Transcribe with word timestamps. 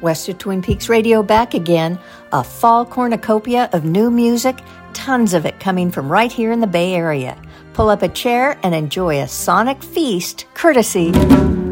West 0.00 0.28
of 0.28 0.38
Twin 0.38 0.62
Peaks 0.62 0.88
Radio 0.88 1.22
back 1.22 1.54
again. 1.54 1.98
A 2.32 2.42
fall 2.42 2.84
cornucopia 2.84 3.68
of 3.72 3.84
new 3.84 4.10
music, 4.10 4.58
tons 4.92 5.34
of 5.34 5.46
it 5.46 5.60
coming 5.60 5.90
from 5.90 6.10
right 6.10 6.30
here 6.30 6.52
in 6.52 6.60
the 6.60 6.66
Bay 6.66 6.94
Area. 6.94 7.40
Pull 7.72 7.88
up 7.88 8.02
a 8.02 8.08
chair 8.08 8.58
and 8.62 8.74
enjoy 8.74 9.20
a 9.20 9.28
sonic 9.28 9.82
feast 9.82 10.46
courtesy 10.54 11.12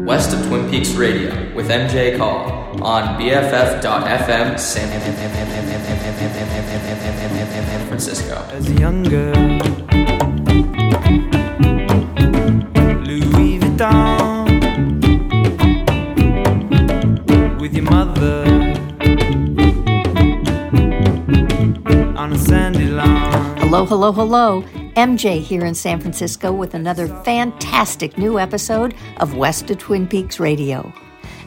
West 0.09 0.33
of 0.33 0.43
Twin 0.47 0.67
Peaks 0.71 0.93
Radio 0.93 1.53
with 1.53 1.69
MJ 1.69 2.17
Call 2.17 2.81
on 2.83 3.19
BFF.FM 3.21 4.57
San 4.57 4.89
Francisco. 7.87 8.43
As 8.51 8.67
a 8.67 8.73
young 8.73 9.03
girl, 9.03 10.18
Hello, 23.69 23.85
hello, 23.85 24.11
hello. 24.11 24.63
MJ 24.95 25.39
here 25.39 25.63
in 25.63 25.75
San 25.75 25.99
Francisco 25.99 26.51
with 26.51 26.73
another 26.73 27.07
fantastic 27.23 28.17
new 28.17 28.39
episode 28.39 28.95
of 29.17 29.35
West 29.35 29.69
of 29.69 29.77
Twin 29.77 30.07
Peaks 30.07 30.39
Radio. 30.39 30.91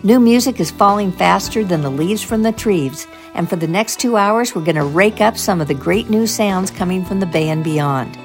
New 0.04 0.20
music 0.20 0.60
is 0.60 0.70
falling 0.70 1.10
faster 1.10 1.64
than 1.64 1.82
the 1.82 1.90
leaves 1.90 2.22
from 2.22 2.44
the 2.44 2.52
trees, 2.52 3.08
and 3.34 3.50
for 3.50 3.56
the 3.56 3.66
next 3.66 3.98
two 3.98 4.16
hours, 4.16 4.54
we're 4.54 4.62
going 4.62 4.76
to 4.76 4.84
rake 4.84 5.20
up 5.20 5.36
some 5.36 5.60
of 5.60 5.66
the 5.66 5.74
great 5.74 6.10
new 6.10 6.24
sounds 6.24 6.70
coming 6.70 7.04
from 7.04 7.18
the 7.18 7.26
Bay 7.26 7.48
and 7.48 7.64
beyond. 7.64 8.16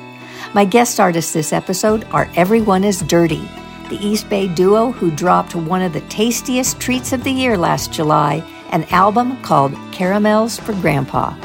My 0.54 0.64
guest 0.64 1.00
artists 1.00 1.34
this 1.34 1.52
episode 1.52 2.04
are 2.12 2.30
Everyone 2.36 2.84
is 2.84 3.02
Dirty, 3.02 3.50
the 3.90 3.98
East 4.00 4.30
Bay 4.30 4.48
duo 4.48 4.92
who 4.92 5.10
dropped 5.10 5.56
one 5.56 5.82
of 5.82 5.94
the 5.94 6.02
tastiest 6.02 6.80
treats 6.80 7.14
of 7.14 7.24
the 7.24 7.32
year 7.32 7.58
last 7.58 7.92
July, 7.92 8.48
an 8.70 8.84
album 8.92 9.42
called 9.42 9.74
Caramels 9.92 10.60
for 10.60 10.74
Grandpa. 10.74 11.36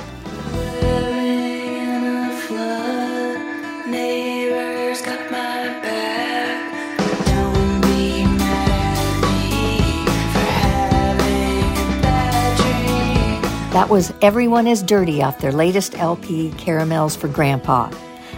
That 13.72 13.88
was 13.88 14.12
Everyone 14.20 14.66
is 14.66 14.82
Dirty 14.82 15.22
off 15.22 15.38
their 15.38 15.50
latest 15.50 15.98
LP, 15.98 16.50
Caramels 16.58 17.16
for 17.16 17.28
Grandpa. 17.28 17.90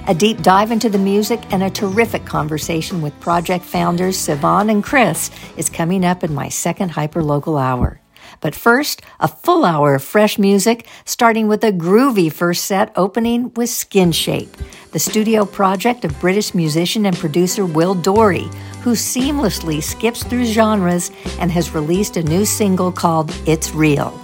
A 0.06 0.14
deep 0.14 0.40
dive 0.42 0.70
into 0.70 0.88
the 0.88 0.96
music 0.96 1.40
and 1.52 1.64
a 1.64 1.70
terrific 1.70 2.24
conversation 2.24 3.02
with 3.02 3.18
project 3.18 3.64
founders 3.64 4.16
Sivan 4.16 4.70
and 4.70 4.84
Chris 4.84 5.32
is 5.56 5.68
coming 5.68 6.04
up 6.04 6.22
in 6.22 6.32
my 6.32 6.48
second 6.48 6.92
hyperlocal 6.92 7.60
hour. 7.60 8.00
But 8.40 8.54
first, 8.54 9.02
a 9.18 9.26
full 9.26 9.64
hour 9.64 9.96
of 9.96 10.04
fresh 10.04 10.38
music, 10.38 10.86
starting 11.04 11.48
with 11.48 11.64
a 11.64 11.72
groovy 11.72 12.32
first 12.32 12.66
set 12.66 12.92
opening 12.94 13.52
with 13.54 13.70
Skin 13.70 14.12
Shape, 14.12 14.56
the 14.92 15.00
studio 15.00 15.44
project 15.44 16.04
of 16.04 16.20
British 16.20 16.54
musician 16.54 17.06
and 17.06 17.16
producer 17.16 17.66
Will 17.66 17.96
Dorey, 17.96 18.48
who 18.84 18.92
seamlessly 18.92 19.82
skips 19.82 20.22
through 20.22 20.44
genres 20.44 21.10
and 21.40 21.50
has 21.50 21.74
released 21.74 22.16
a 22.16 22.22
new 22.22 22.44
single 22.44 22.92
called 22.92 23.34
It's 23.46 23.72
Real. 23.74 24.16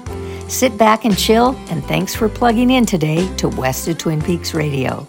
Sit 0.51 0.77
back 0.77 1.05
and 1.07 1.17
chill, 1.17 1.57
and 1.71 1.83
thanks 1.85 2.15
for 2.15 2.29
plugging 2.29 2.71
in 2.71 2.85
today 2.85 3.27
to 3.37 3.49
West 3.49 3.89
of 3.89 3.97
Twin 3.97 4.21
Peaks 4.21 4.53
Radio 4.53 5.07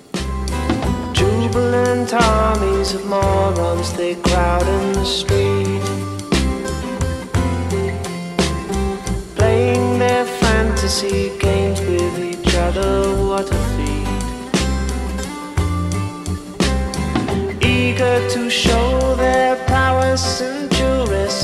jubilant 1.52 2.14
armies 2.14 2.94
of 2.94 3.06
morons, 3.08 3.94
they 3.94 4.16
crowd 4.16 4.66
in 4.68 4.94
the 4.94 5.06
street. 5.06 5.82
Playing 9.36 10.00
their 10.00 10.26
fantasy 10.26 11.38
games 11.40 11.82
with 11.82 12.20
each 12.20 12.56
other, 12.56 13.16
what 13.26 13.50
a 13.52 13.60
feat. 13.76 14.08
Eager 17.66 18.30
to 18.30 18.50
show 18.50 19.16
their 19.16 19.56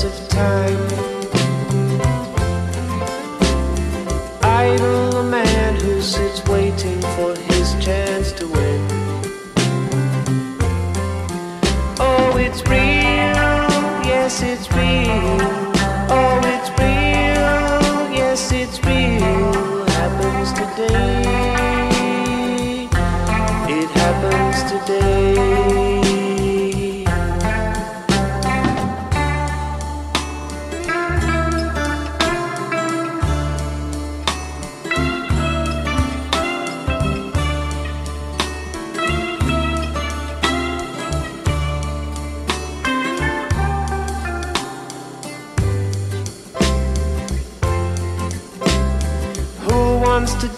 of 0.04 0.28
time. 0.28 1.17
Idle 4.60 5.10
the 5.12 5.22
man 5.22 5.76
who 5.76 6.02
sits 6.02 6.44
waiting 6.48 7.00
for 7.14 7.32
his 7.36 7.76
chance 7.78 8.32
to 8.32 8.44
win. 8.48 8.80
Oh, 12.00 12.36
it's 12.36 12.62
real, 12.66 13.38
yes, 14.10 14.42
it's 14.42 14.68
real. 14.72 15.38
Oh, 16.10 16.40
it's 16.54 16.70
real, 16.80 18.10
yes, 18.18 18.50
it's 18.50 18.82
real. 18.84 19.86
Happens 20.00 20.52
today. 20.52 21.28
It 23.78 23.90
happens 23.90 24.58
today. 24.72 25.87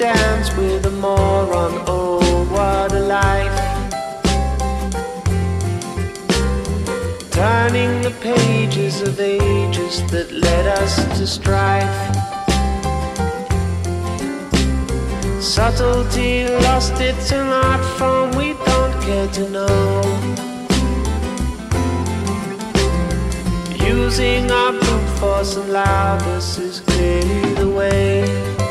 Dance 0.01 0.51
with 0.57 0.87
a 0.87 0.91
moron. 0.91 1.75
Oh, 1.87 2.47
what 2.55 2.91
a 2.91 3.01
life! 3.01 3.59
Turning 7.31 8.01
the 8.01 8.15
pages 8.23 9.03
of 9.03 9.21
ages 9.21 10.03
that 10.11 10.33
led 10.33 10.67
us 10.79 10.95
to 11.19 11.27
strife. 11.27 11.99
Subtlety 15.39 16.49
lost 16.49 16.95
its 16.99 17.31
art 17.33 17.85
form, 17.99 18.31
we 18.39 18.55
don't 18.65 18.95
care 19.03 19.29
to 19.39 19.51
know. 19.51 20.01
Using 23.87 24.51
our 24.51 24.73
brute 24.73 25.11
force 25.19 25.57
and 25.57 25.71
loudness 25.71 26.57
is 26.57 26.81
clearly 26.81 27.55
the 27.55 27.69
way. 27.69 28.70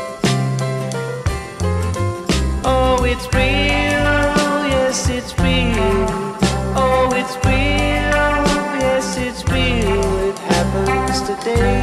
Oh, 2.82 3.04
it's 3.04 3.26
real, 3.34 4.66
yes, 4.72 5.10
it's 5.10 5.38
real. 5.38 6.08
Oh, 6.74 7.10
it's 7.14 7.36
real, 7.44 8.80
yes, 8.80 9.18
it's 9.18 9.44
real. 9.52 10.30
It 10.30 10.38
happens 10.38 11.20
today. 11.22 11.79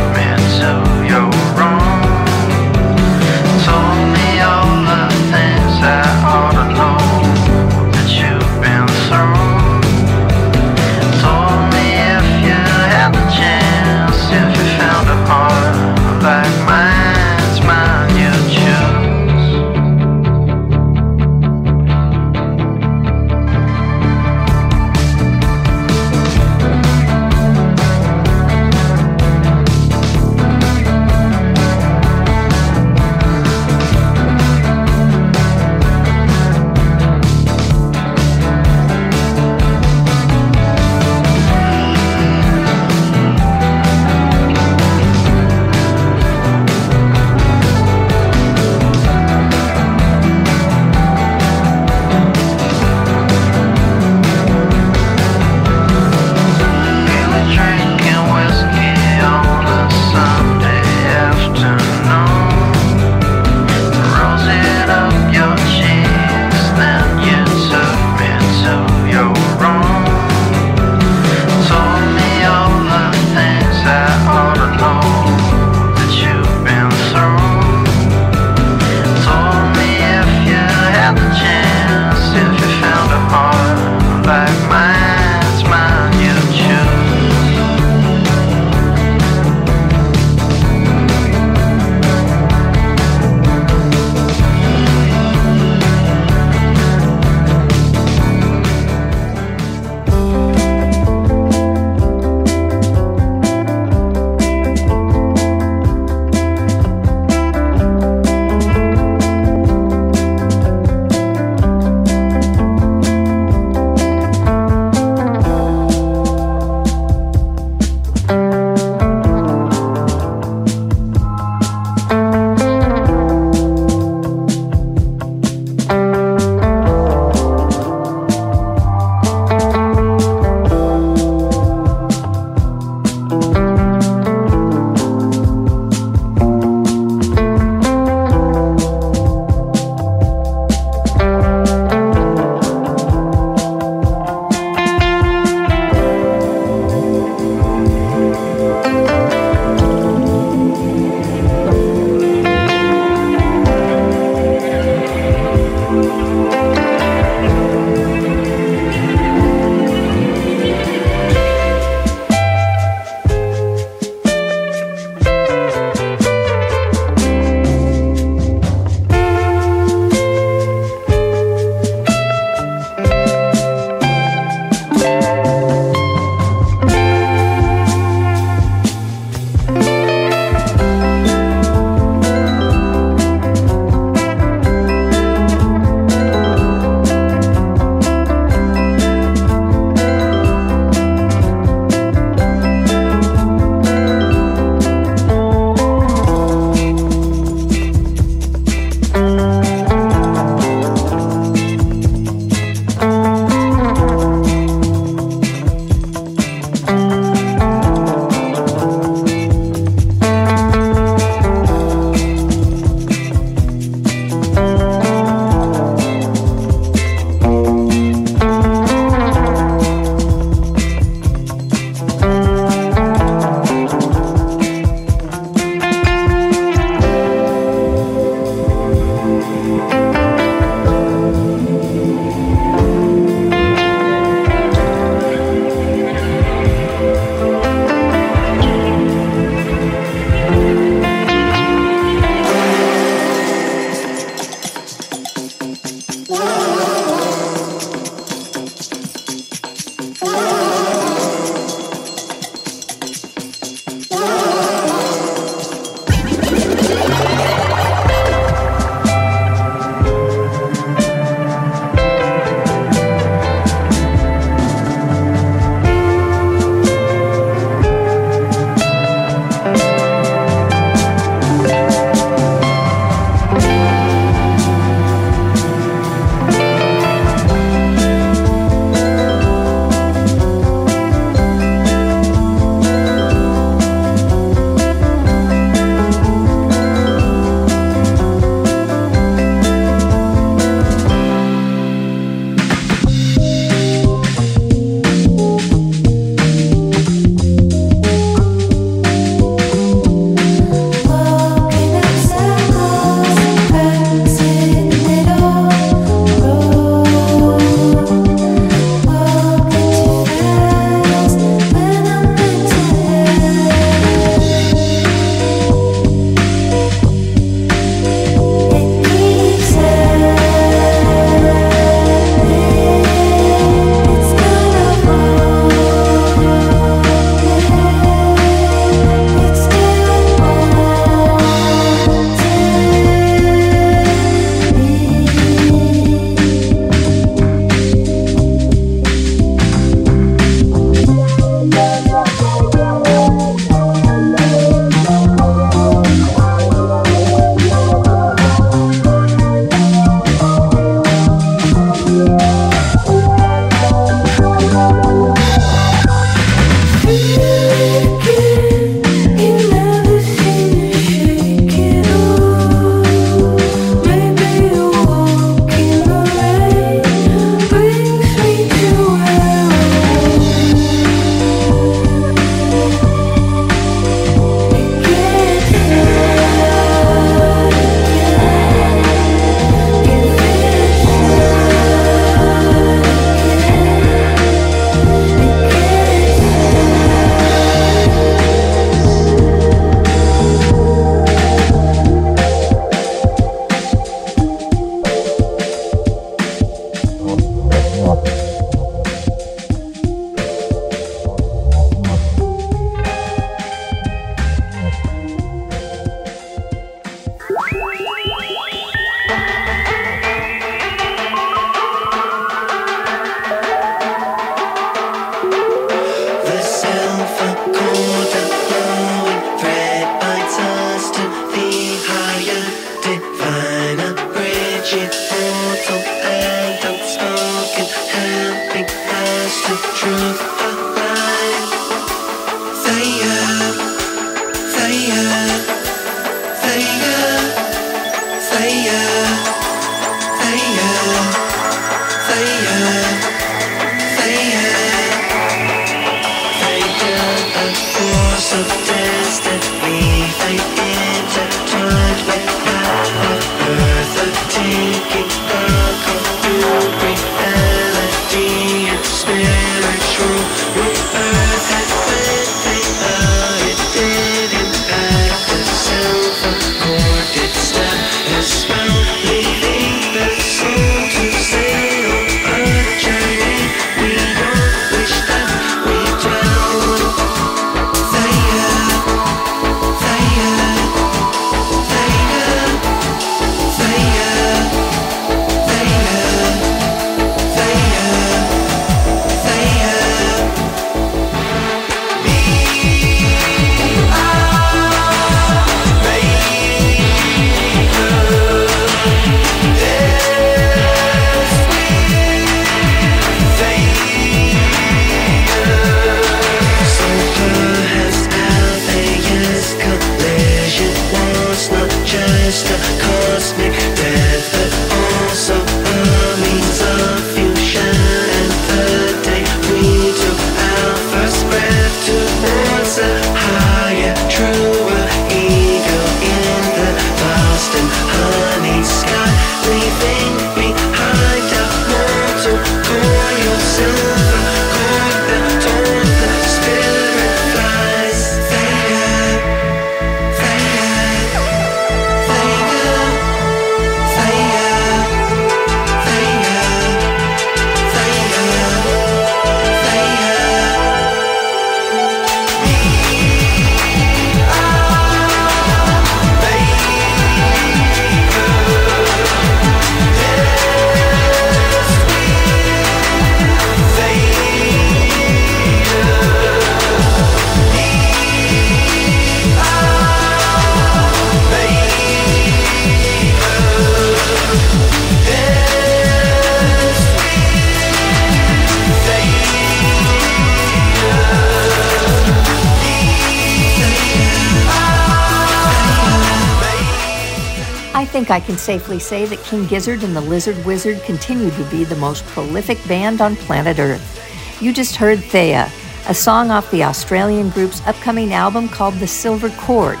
Safely 588.66 588.98
say 588.98 589.26
that 589.26 589.44
King 589.44 589.64
Gizzard 589.68 590.02
and 590.02 590.16
the 590.16 590.20
Lizard 590.20 590.66
Wizard 590.66 591.00
continue 591.04 591.52
to 591.52 591.70
be 591.70 591.84
the 591.84 591.94
most 591.94 592.24
prolific 592.24 592.84
band 592.88 593.20
on 593.20 593.36
planet 593.36 593.78
Earth. 593.78 594.60
You 594.60 594.72
just 594.72 594.96
heard 594.96 595.20
Theia, 595.20 595.70
a 596.08 596.12
song 596.12 596.50
off 596.50 596.68
the 596.72 596.82
Australian 596.82 597.50
group's 597.50 597.80
upcoming 597.86 598.32
album 598.32 598.68
called 598.68 598.94
The 598.94 599.06
Silver 599.06 599.50
Cord. 599.50 600.00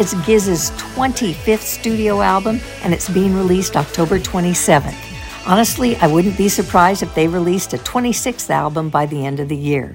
It's 0.00 0.20
Giz's 0.26 0.72
25th 0.72 1.60
studio 1.60 2.20
album, 2.20 2.58
and 2.82 2.92
it's 2.92 3.08
being 3.08 3.32
released 3.32 3.76
October 3.76 4.18
27th. 4.18 5.46
Honestly, 5.46 5.94
I 5.98 6.08
wouldn't 6.08 6.36
be 6.36 6.48
surprised 6.48 7.04
if 7.04 7.14
they 7.14 7.28
released 7.28 7.74
a 7.74 7.78
26th 7.78 8.50
album 8.50 8.88
by 8.88 9.06
the 9.06 9.24
end 9.24 9.38
of 9.38 9.48
the 9.48 9.54
year. 9.54 9.94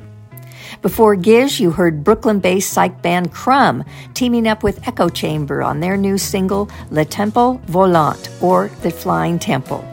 Before 0.86 1.15
Giz, 1.15 1.60
you 1.60 1.71
heard 1.71 2.04
Brooklyn 2.04 2.39
based 2.39 2.71
psych 2.71 3.02
band 3.02 3.34
Crumb 3.34 3.84
teaming 4.13 4.48
up 4.48 4.62
with 4.62 4.88
Echo 4.88 5.10
Chamber 5.10 5.63
on 5.63 5.80
their 5.80 5.98
new 5.98 6.19
single 6.19 6.69
Le 6.91 7.04
Temple 7.04 7.60
Volant, 7.65 8.30
or 8.39 8.67
The 8.84 8.91
Flying 8.91 9.39
Temple. 9.39 9.84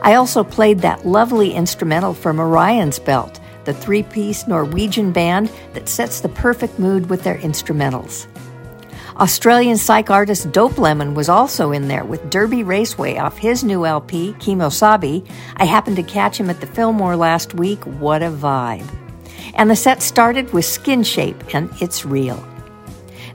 I 0.00 0.14
also 0.14 0.44
played 0.44 0.78
that 0.78 1.04
lovely 1.04 1.52
instrumental 1.52 2.14
from 2.14 2.38
Orion's 2.38 3.00
Belt, 3.00 3.40
the 3.64 3.74
three 3.74 4.04
piece 4.04 4.46
Norwegian 4.46 5.10
band 5.10 5.50
that 5.72 5.88
sets 5.88 6.20
the 6.20 6.28
perfect 6.28 6.78
mood 6.78 7.10
with 7.10 7.24
their 7.24 7.38
instrumentals. 7.38 8.28
Australian 9.16 9.76
psych 9.76 10.08
artist 10.08 10.52
Dope 10.52 10.78
Lemon 10.78 11.14
was 11.14 11.28
also 11.28 11.72
in 11.72 11.88
there 11.88 12.04
with 12.04 12.30
Derby 12.30 12.62
Raceway 12.62 13.16
off 13.16 13.38
his 13.38 13.64
new 13.64 13.84
LP, 13.84 14.34
Kimosabi. 14.34 15.28
I 15.56 15.64
happened 15.64 15.96
to 15.96 16.04
catch 16.04 16.38
him 16.38 16.48
at 16.48 16.60
the 16.60 16.68
Fillmore 16.68 17.16
last 17.16 17.54
week. 17.54 17.84
What 17.84 18.22
a 18.22 18.30
vibe! 18.30 19.01
And 19.54 19.70
the 19.70 19.76
set 19.76 20.02
started 20.02 20.52
with 20.52 20.64
Skin 20.64 21.02
Shape 21.02 21.54
and 21.54 21.70
It's 21.80 22.04
Real. 22.04 22.42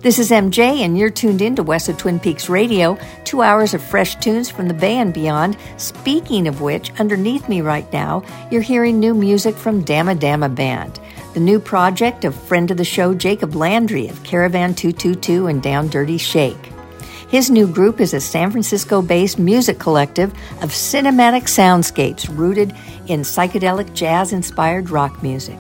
This 0.02 0.20
is 0.20 0.30
MJ, 0.30 0.82
and 0.82 0.96
you're 0.96 1.10
tuned 1.10 1.42
in 1.42 1.56
to 1.56 1.64
West 1.64 1.90
of 1.90 1.98
Twin 1.98 2.20
Peaks 2.20 2.50
Radio, 2.50 3.00
two 3.24 3.42
hours 3.42 3.74
of 3.74 3.82
fresh 3.84 4.16
tunes 4.18 4.48
from 4.48 4.68
the 4.68 4.74
Bay 4.74 4.98
and 4.98 5.12
beyond. 5.12 5.58
Speaking 5.78 6.48
of 6.48 6.62
which, 6.62 6.92
underneath 7.00 7.50
me 7.50 7.62
right 7.62 7.92
now, 7.92 8.24
you're 8.52 8.62
hearing 8.62 9.00
new 9.00 9.16
music 9.16 9.56
from 9.56 9.84
Damma 9.84 10.16
Damma 10.16 10.54
Band, 10.54 11.00
the 11.34 11.40
new 11.40 11.60
project 11.60 12.26
of 12.26 12.36
friend 12.36 12.70
of 12.70 12.78
the 12.78 12.86
show 12.86 13.16
Jacob 13.16 13.56
Landry 13.56 14.08
of 14.08 14.24
Caravan 14.24 14.76
222 14.76 15.48
and 15.48 15.64
Down 15.64 15.88
Dirty 15.88 16.20
Shake. 16.20 16.72
His 17.30 17.50
new 17.50 17.68
group 17.68 18.00
is 18.00 18.14
a 18.14 18.22
San 18.22 18.52
Francisco 18.52 19.02
based 19.02 19.40
music 19.40 19.80
collective 19.80 20.32
of 20.62 20.70
cinematic 20.70 21.44
soundscapes 21.44 22.30
rooted 22.38 22.70
in 23.08 23.22
psychedelic 23.22 23.94
jazz 23.94 24.32
inspired 24.32 24.92
rock 24.92 25.24
music. 25.24 25.58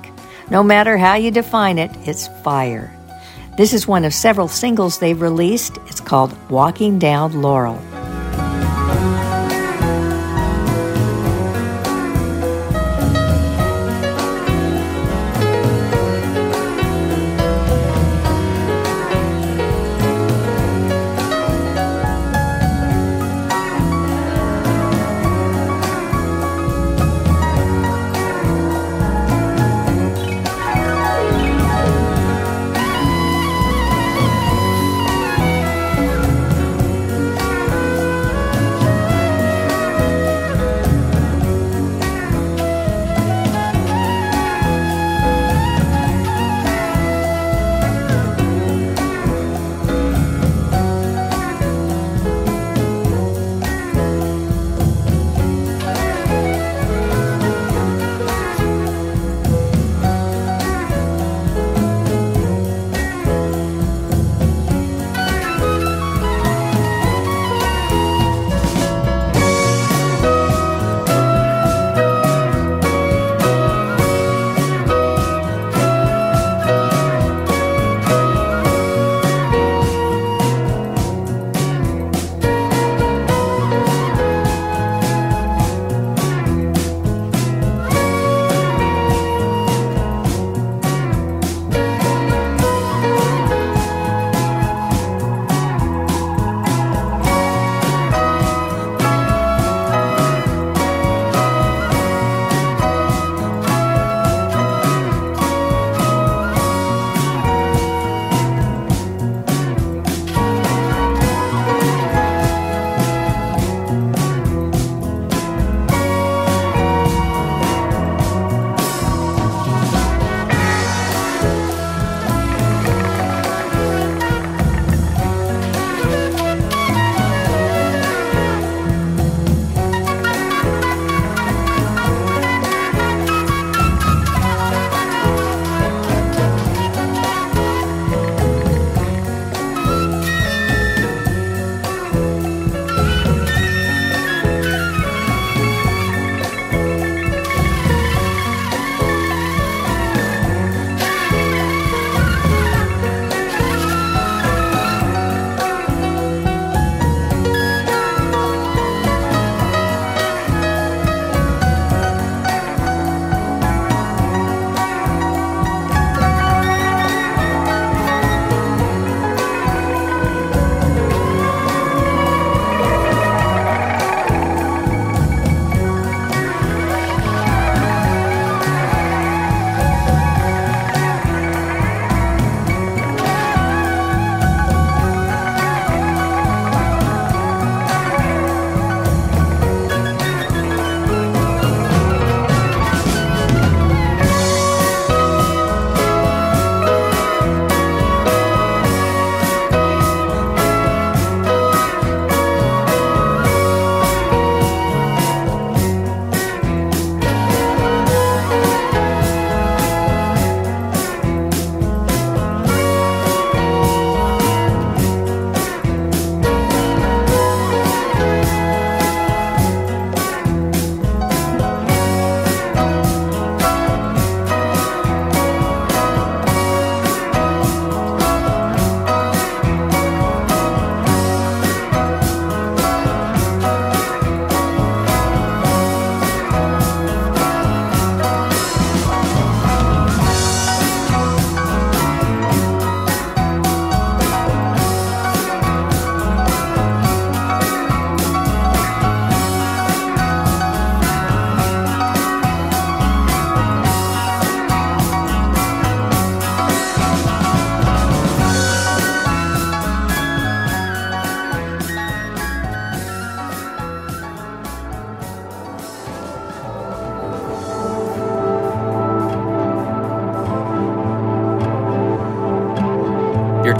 No 0.49 0.63
matter 0.63 0.97
how 0.97 1.15
you 1.15 1.29
define 1.29 1.77
it, 1.77 1.91
it's 2.05 2.27
fire. 2.43 2.93
This 3.57 3.73
is 3.73 3.87
one 3.87 4.05
of 4.05 4.13
several 4.13 4.47
singles 4.47 4.99
they've 4.99 5.19
released. 5.19 5.77
It's 5.87 5.99
called 5.99 6.35
Walking 6.49 6.99
Down 6.99 7.41
Laurel. 7.41 7.81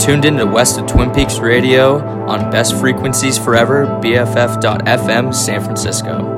Tuned 0.08 0.24
in 0.24 0.38
to 0.38 0.46
West 0.46 0.80
of 0.80 0.88
Twin 0.88 1.12
Peaks 1.12 1.38
Radio 1.40 2.00
on 2.30 2.50
Best 2.50 2.80
Frequencies 2.80 3.38
Forever, 3.38 3.86
BFF.FM, 4.02 5.36
San 5.36 5.62
Francisco. 5.62 6.37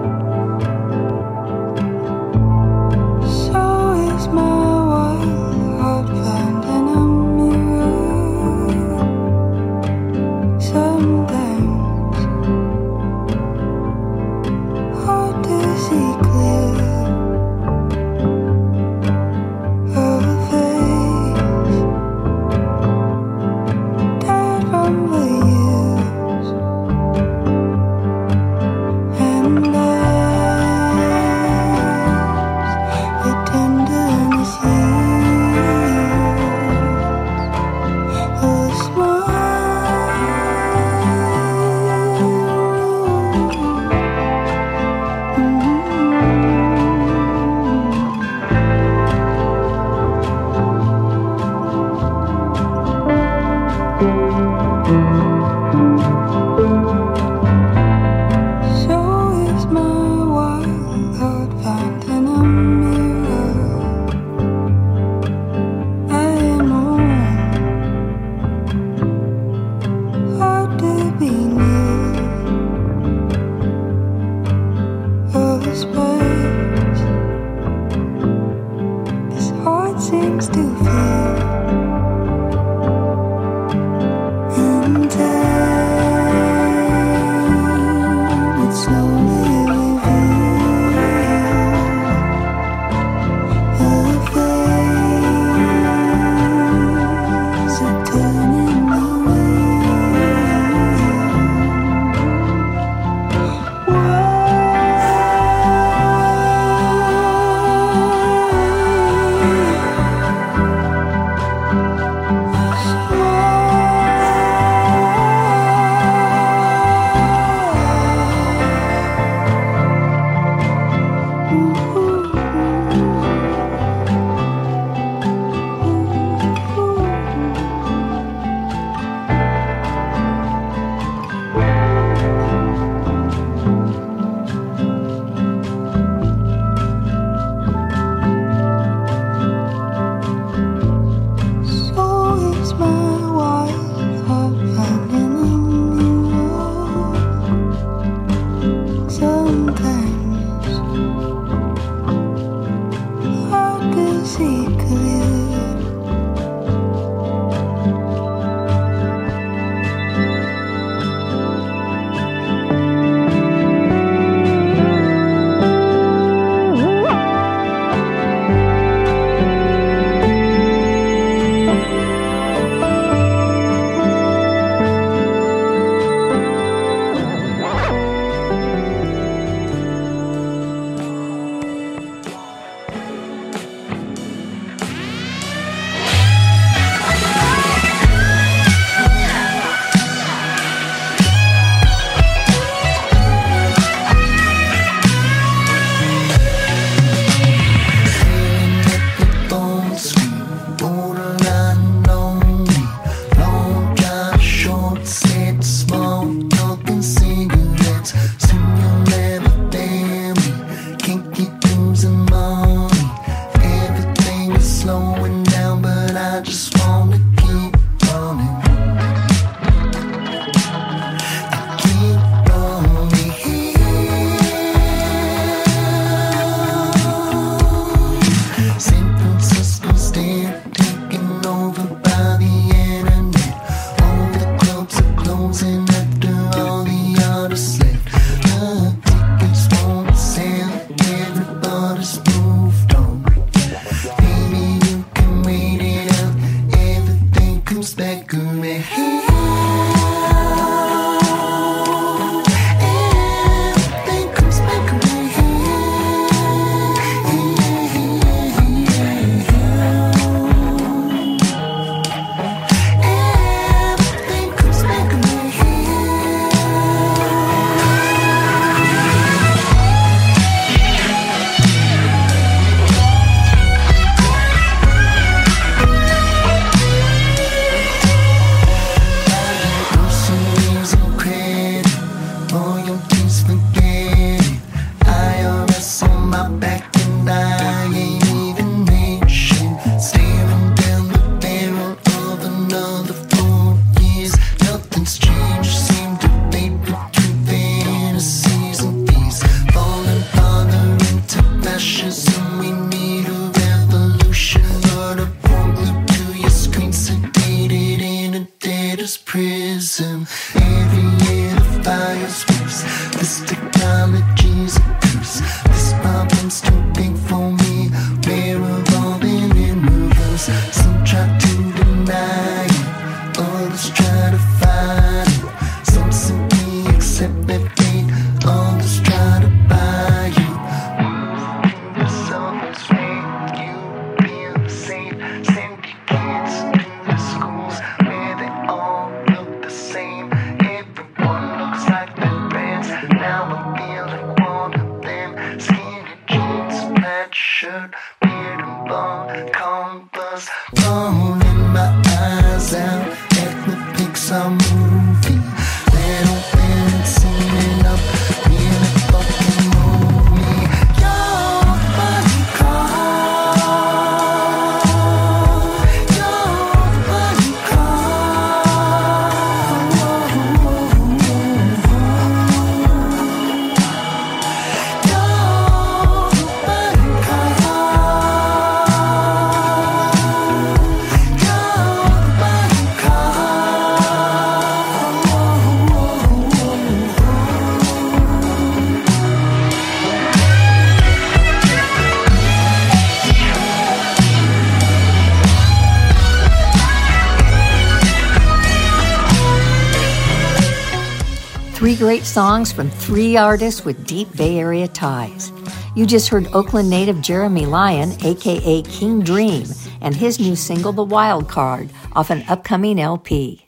Songs 402.40 402.72
from 402.72 402.90
three 402.90 403.36
artists 403.36 403.84
with 403.84 404.08
deep 404.08 404.34
Bay 404.38 404.60
Area 404.60 404.88
ties. 404.88 405.52
You 405.94 406.06
just 406.06 406.30
heard 406.30 406.48
Oakland 406.54 406.90
native 406.90 407.20
Jeremy 407.20 407.66
Lyon, 407.66 408.14
aka 408.24 408.82
King 408.84 409.20
Dream, 409.22 409.66
and 410.00 410.16
his 410.16 410.40
new 410.40 410.56
single, 410.56 410.94
The 410.94 411.04
Wild 411.04 411.50
Card, 411.50 411.90
off 412.14 412.30
an 412.30 412.46
upcoming 412.48 412.98
LP. 412.98 413.68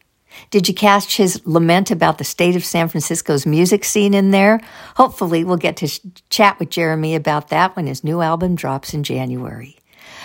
Did 0.51 0.69
you 0.69 0.73
catch 0.73 1.17
his 1.17 1.45
lament 1.45 1.91
about 1.91 2.17
the 2.17 2.23
state 2.23 2.55
of 2.55 2.63
San 2.63 2.87
Francisco's 2.87 3.45
music 3.45 3.83
scene 3.83 4.13
in 4.13 4.31
there? 4.31 4.61
Hopefully, 4.95 5.43
we'll 5.43 5.57
get 5.57 5.75
to 5.75 5.87
sh- 5.87 5.99
chat 6.29 6.57
with 6.57 6.69
Jeremy 6.69 7.13
about 7.13 7.49
that 7.49 7.75
when 7.75 7.87
his 7.87 8.05
new 8.05 8.21
album 8.21 8.55
drops 8.55 8.93
in 8.93 9.03
January. 9.03 9.80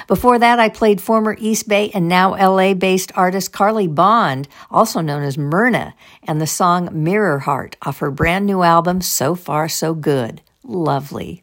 Before 0.06 0.38
that, 0.38 0.60
I 0.60 0.68
played 0.68 1.00
former 1.00 1.36
East 1.38 1.68
Bay 1.68 1.90
and 1.92 2.08
now 2.08 2.36
LA 2.36 2.74
based 2.74 3.10
artist 3.16 3.52
Carly 3.52 3.88
Bond, 3.88 4.46
also 4.70 5.00
known 5.00 5.24
as 5.24 5.36
Myrna, 5.36 5.94
and 6.22 6.40
the 6.40 6.46
song 6.46 6.88
Mirror 6.92 7.40
Heart 7.40 7.76
off 7.82 7.98
her 7.98 8.12
brand 8.12 8.46
new 8.46 8.62
album, 8.62 9.00
So 9.00 9.34
Far 9.34 9.68
So 9.68 9.94
Good. 9.94 10.42
Lovely. 10.62 11.42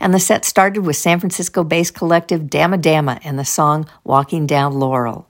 And 0.00 0.14
the 0.14 0.20
set 0.20 0.44
started 0.44 0.80
with 0.80 0.96
San 0.96 1.20
Francisco 1.20 1.64
based 1.64 1.94
collective 1.94 2.48
Dama 2.48 2.78
Dama 2.78 3.20
and 3.24 3.38
the 3.38 3.44
song 3.44 3.86
Walking 4.04 4.46
Down 4.46 4.74
Laurel. 4.74 5.27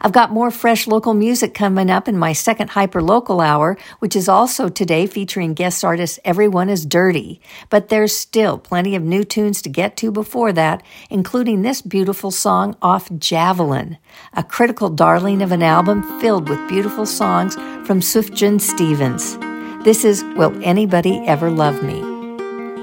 I've 0.00 0.12
got 0.12 0.30
more 0.30 0.50
fresh 0.50 0.86
local 0.86 1.14
music 1.14 1.54
coming 1.54 1.90
up 1.90 2.08
in 2.08 2.18
my 2.18 2.32
second 2.32 2.70
hyper 2.70 3.02
local 3.02 3.40
hour, 3.40 3.76
which 3.98 4.16
is 4.16 4.28
also 4.28 4.68
today 4.68 5.06
featuring 5.06 5.54
guest 5.54 5.84
artist 5.84 6.18
Everyone 6.24 6.68
is 6.68 6.86
Dirty. 6.86 7.40
But 7.70 7.88
there's 7.88 8.14
still 8.14 8.58
plenty 8.58 8.94
of 8.94 9.02
new 9.02 9.24
tunes 9.24 9.62
to 9.62 9.68
get 9.68 9.96
to 9.98 10.10
before 10.10 10.52
that, 10.52 10.82
including 11.10 11.62
this 11.62 11.82
beautiful 11.82 12.30
song 12.30 12.76
off 12.82 13.10
Javelin, 13.18 13.98
a 14.32 14.42
critical 14.42 14.90
darling 14.90 15.42
of 15.42 15.52
an 15.52 15.62
album 15.62 16.02
filled 16.20 16.48
with 16.48 16.68
beautiful 16.68 17.06
songs 17.06 17.54
from 17.86 18.00
Sufjan 18.00 18.60
Stevens. 18.60 19.36
This 19.84 20.04
is 20.04 20.24
Will 20.36 20.52
Anybody 20.64 21.18
Ever 21.26 21.50
Love 21.50 21.82
Me? 21.82 22.00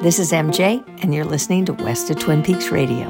This 0.01 0.19
is 0.19 0.31
MJ, 0.31 0.83
and 1.01 1.13
you're 1.13 1.25
listening 1.25 1.65
to 1.65 1.73
West 1.73 2.09
of 2.09 2.19
Twin 2.19 2.43
Peaks 2.43 2.69
Radio. 2.69 3.07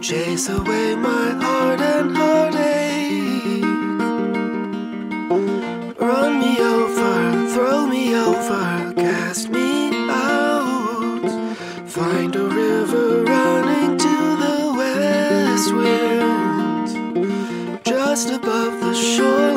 Chase 0.00 0.48
away 0.48 0.94
my 0.96 1.30
heart 1.40 1.80
above 19.20 19.53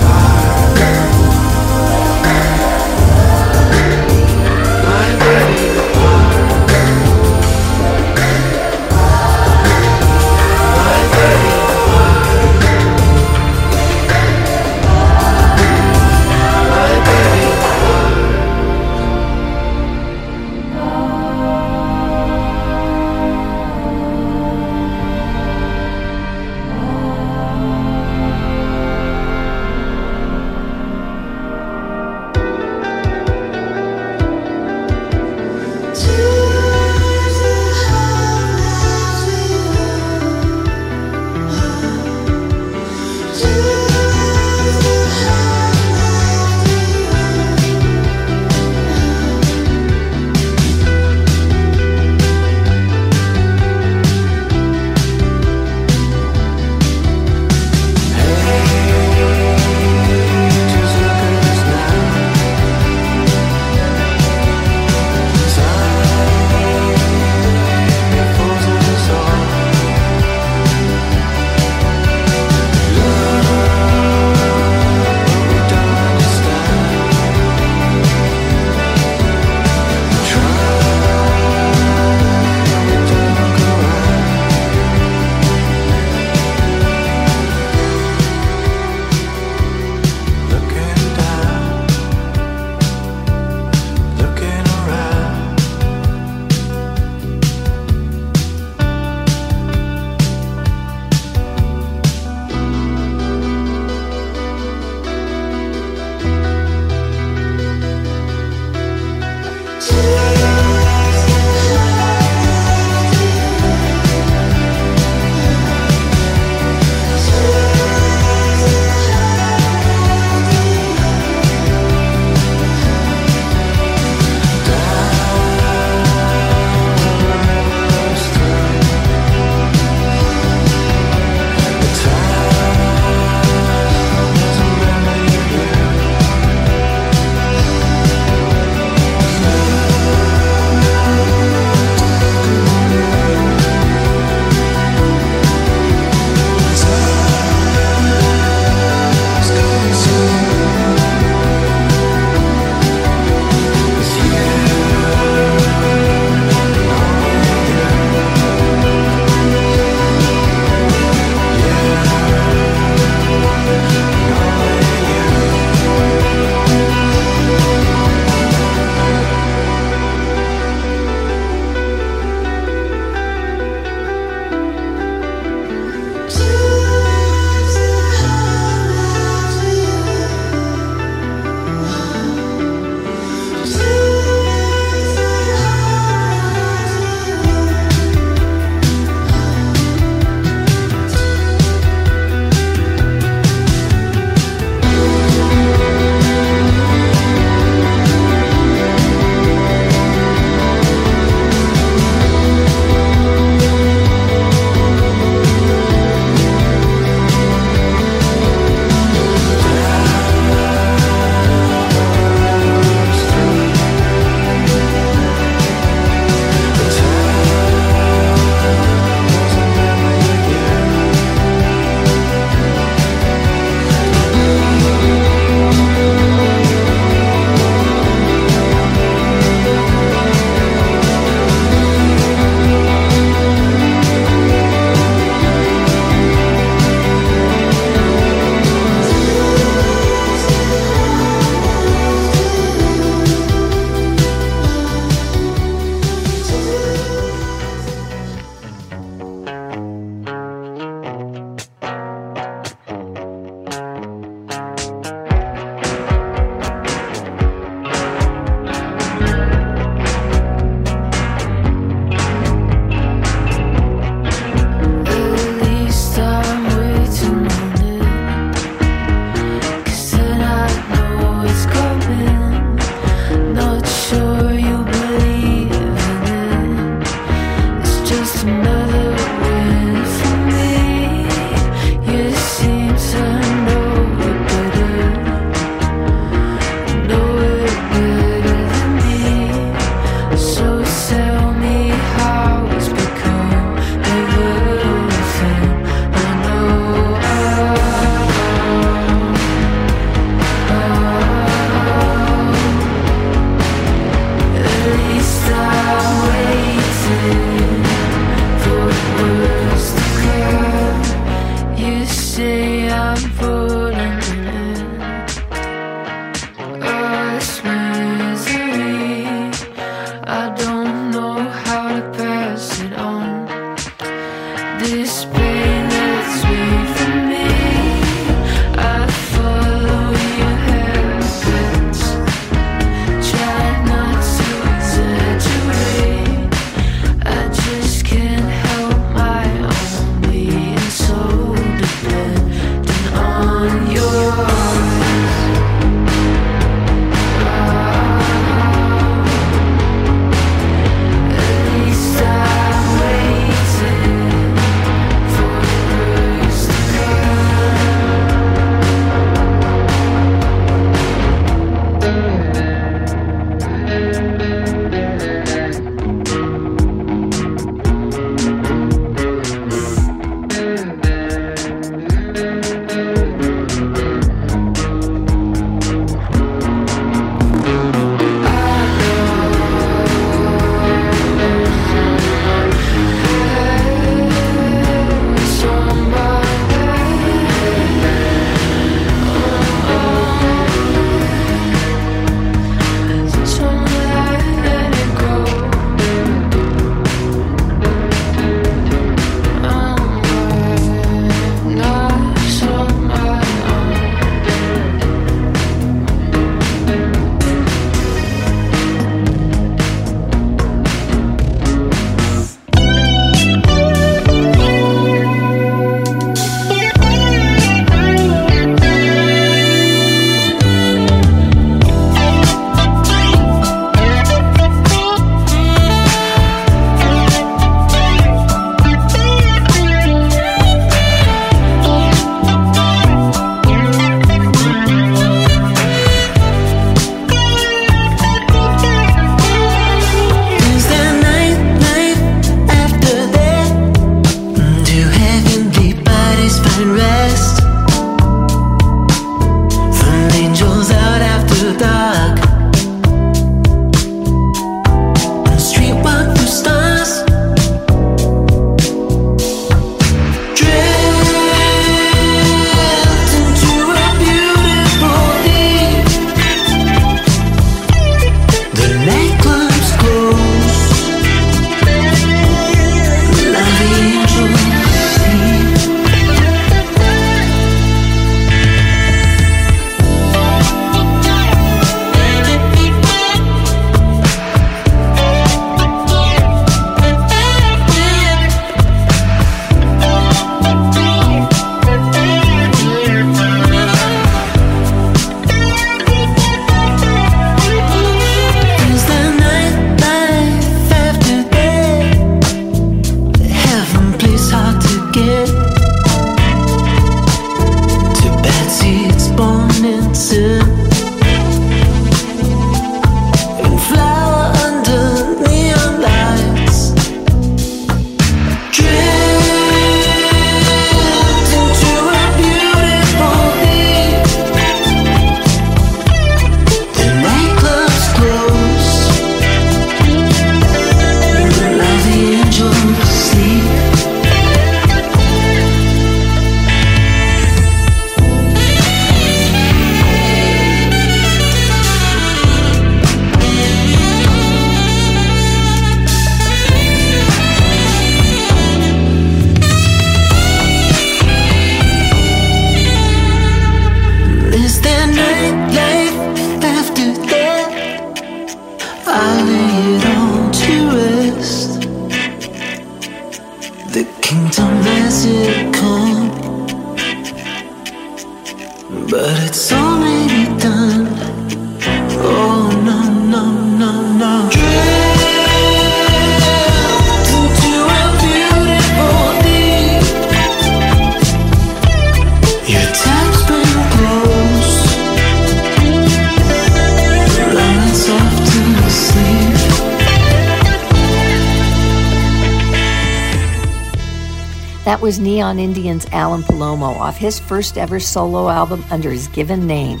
Indian's 595.58 596.06
Alan 596.12 596.42
Palomo 596.42 596.96
off 596.96 597.16
his 597.16 597.38
first 597.38 597.78
ever 597.78 598.00
solo 598.00 598.48
album 598.48 598.84
under 598.90 599.10
his 599.10 599.28
given 599.28 599.66
name. 599.66 600.00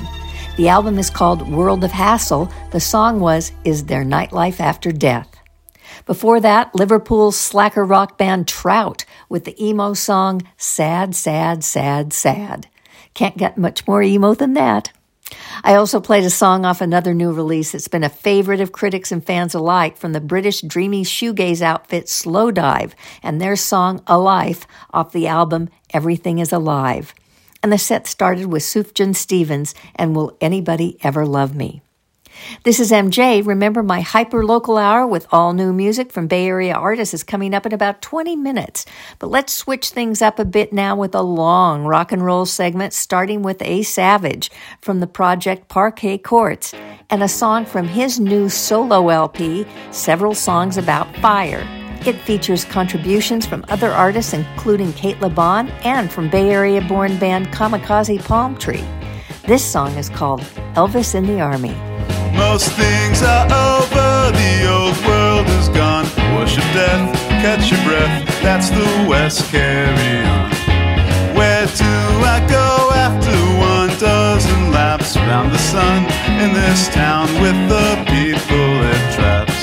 The 0.56 0.68
album 0.68 0.98
is 0.98 1.10
called 1.10 1.48
World 1.48 1.84
of 1.84 1.92
Hassle. 1.92 2.50
The 2.72 2.80
song 2.80 3.20
was 3.20 3.52
Is 3.64 3.84
There 3.84 4.04
Nightlife 4.04 4.60
After 4.60 4.90
Death? 4.90 5.38
Before 6.04 6.40
that, 6.40 6.74
Liverpool's 6.74 7.38
slacker 7.38 7.84
rock 7.84 8.18
band 8.18 8.48
Trout 8.48 9.04
with 9.28 9.44
the 9.44 9.64
emo 9.64 9.94
song 9.94 10.42
Sad, 10.56 11.14
Sad, 11.14 11.62
Sad, 11.62 12.12
Sad. 12.12 12.66
Can't 13.14 13.36
get 13.36 13.58
much 13.58 13.86
more 13.86 14.02
emo 14.02 14.34
than 14.34 14.54
that. 14.54 14.92
I 15.68 15.74
also 15.74 16.00
played 16.00 16.24
a 16.24 16.30
song 16.30 16.64
off 16.64 16.80
another 16.80 17.12
new 17.12 17.30
release 17.30 17.72
that's 17.72 17.88
been 17.88 18.02
a 18.02 18.08
favorite 18.08 18.62
of 18.62 18.72
critics 18.72 19.12
and 19.12 19.22
fans 19.22 19.54
alike 19.54 19.98
from 19.98 20.14
the 20.14 20.18
British 20.34 20.62
dreamy 20.62 21.04
shoegaze 21.04 21.60
outfit 21.60 22.06
Slowdive 22.06 22.94
and 23.22 23.38
their 23.38 23.54
song 23.54 23.98
Alife 24.06 24.64
off 24.94 25.12
the 25.12 25.26
album 25.26 25.68
Everything 25.92 26.38
is 26.38 26.54
Alive. 26.54 27.14
And 27.62 27.70
the 27.70 27.76
set 27.76 28.06
started 28.06 28.46
with 28.46 28.62
Sufjan 28.62 29.14
Stevens 29.14 29.74
and 29.94 30.16
Will 30.16 30.34
Anybody 30.40 30.96
Ever 31.02 31.26
Love 31.26 31.54
Me? 31.54 31.82
This 32.64 32.80
is 32.80 32.90
MJ. 32.90 33.46
Remember, 33.46 33.82
my 33.82 34.00
hyper 34.00 34.44
local 34.44 34.76
hour 34.76 35.06
with 35.06 35.26
all 35.30 35.52
new 35.52 35.72
music 35.72 36.12
from 36.12 36.26
Bay 36.26 36.46
Area 36.46 36.74
artists 36.74 37.14
is 37.14 37.22
coming 37.22 37.54
up 37.54 37.66
in 37.66 37.72
about 37.72 38.02
20 38.02 38.36
minutes. 38.36 38.84
But 39.18 39.30
let's 39.30 39.52
switch 39.52 39.90
things 39.90 40.22
up 40.22 40.38
a 40.38 40.44
bit 40.44 40.72
now 40.72 40.96
with 40.96 41.14
a 41.14 41.22
long 41.22 41.84
rock 41.84 42.12
and 42.12 42.24
roll 42.24 42.46
segment 42.46 42.92
starting 42.92 43.42
with 43.42 43.62
A 43.62 43.82
Savage 43.82 44.50
from 44.80 45.00
the 45.00 45.06
project 45.06 45.68
Parquet 45.68 46.18
Courts 46.18 46.74
and 47.10 47.22
a 47.22 47.28
song 47.28 47.64
from 47.64 47.86
his 47.86 48.20
new 48.20 48.48
solo 48.48 49.08
LP, 49.08 49.66
Several 49.90 50.34
Songs 50.34 50.76
About 50.76 51.14
Fire. 51.16 51.66
It 52.06 52.20
features 52.20 52.64
contributions 52.64 53.46
from 53.46 53.64
other 53.68 53.90
artists, 53.90 54.32
including 54.32 54.92
Cate 54.92 55.20
Le 55.20 55.28
Bon 55.28 55.68
and 55.82 56.10
from 56.12 56.30
Bay 56.30 56.50
Area 56.50 56.80
born 56.80 57.18
band 57.18 57.48
Kamikaze 57.48 58.22
Palm 58.24 58.56
Tree. 58.56 58.84
This 59.46 59.64
song 59.64 59.96
is 59.96 60.08
called 60.08 60.40
Elvis 60.74 61.14
in 61.14 61.26
the 61.26 61.40
Army. 61.40 61.87
Most 62.38 62.70
things 62.72 63.20
are 63.20 63.46
over, 63.46 64.30
the 64.30 64.54
old 64.70 64.96
world 65.04 65.46
is 65.58 65.68
gone. 65.70 66.06
Worship 66.36 66.62
death, 66.72 67.12
catch 67.42 67.72
your 67.72 67.82
breath, 67.82 68.26
that's 68.40 68.70
the 68.70 68.86
West, 69.08 69.50
carry 69.50 70.24
on. 70.24 70.48
Where 71.34 71.66
do 71.66 71.94
I 72.34 72.38
go 72.48 72.90
after 72.94 73.34
one 73.58 73.90
dozen 73.98 74.70
laps 74.70 75.16
around 75.16 75.50
the 75.50 75.58
sun 75.58 76.04
in 76.40 76.54
this 76.54 76.88
town 76.88 77.26
with 77.42 77.58
the 77.68 77.88
people 78.06 78.70
it 78.94 79.04
traps? 79.16 79.58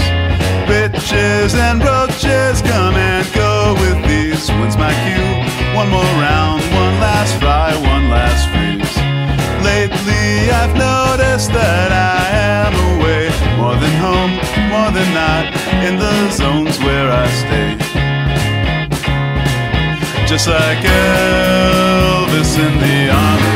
Bitches 0.68 1.56
and 1.56 1.82
roaches 1.82 2.62
come 2.62 2.96
and 2.96 3.26
go 3.34 3.74
with 3.80 4.06
these. 4.06 4.50
When's 4.60 4.78
my 4.78 4.92
cue? 5.04 5.76
One 5.76 5.90
more 5.90 6.14
round, 6.20 6.62
one 6.84 7.00
last 7.00 7.40
fry, 7.40 7.74
one 7.94 8.10
last 8.10 8.50
freeze. 8.50 8.66
Lately 10.26 10.50
I've 10.50 10.76
noticed 10.76 11.52
that 11.52 11.92
I 11.92 12.24
am 12.58 12.74
away. 12.94 13.30
More 13.62 13.78
than 13.84 13.96
home, 14.08 14.34
more 14.74 14.92
than 14.98 15.10
not 15.14 15.46
in 15.86 16.00
the 16.00 16.16
zones 16.32 16.76
where 16.80 17.10
I 17.12 17.28
stay. 17.44 17.70
Just 20.26 20.48
like 20.48 20.82
Elvis 20.82 22.58
in 22.66 22.74
the 22.86 23.00
army, 23.28 23.54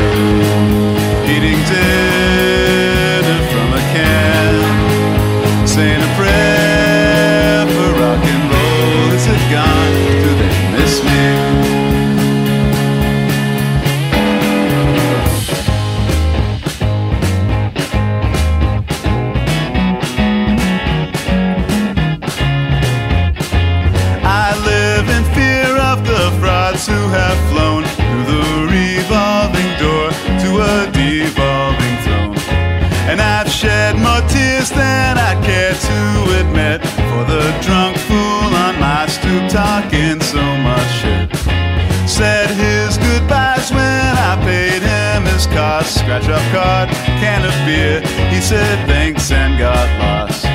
eating 1.34 1.60
dinner 1.74 3.40
from 3.52 3.68
a 3.74 3.84
can, 3.94 5.68
saying 5.68 6.02
a 6.02 6.12
prayer 6.18 6.59
And 33.10 33.20
I've 33.20 33.50
shed 33.50 33.96
more 33.96 34.22
tears 34.30 34.70
than 34.70 35.18
I 35.18 35.34
care 35.42 35.74
to 35.74 36.00
admit 36.42 36.80
for 37.10 37.24
the 37.26 37.42
drunk 37.66 37.98
fool 38.06 38.54
on 38.54 38.80
my 38.80 39.08
stoop 39.08 39.50
talking 39.50 40.22
so 40.22 40.44
much 40.62 40.90
shit. 41.02 41.26
Said 42.08 42.52
his 42.54 43.00
goodbyes 43.00 43.72
when 43.72 44.14
I 44.30 44.38
paid 44.46 44.84
him 44.84 45.26
his 45.26 45.48
cost. 45.48 45.98
Scratch 45.98 46.30
off 46.30 46.46
card, 46.54 46.90
can 47.18 47.42
of 47.50 47.56
beer. 47.66 48.02
He 48.30 48.40
said 48.42 48.78
thanks 48.86 49.32
and 49.32 49.58
got 49.58 49.90
lost. 49.98 50.46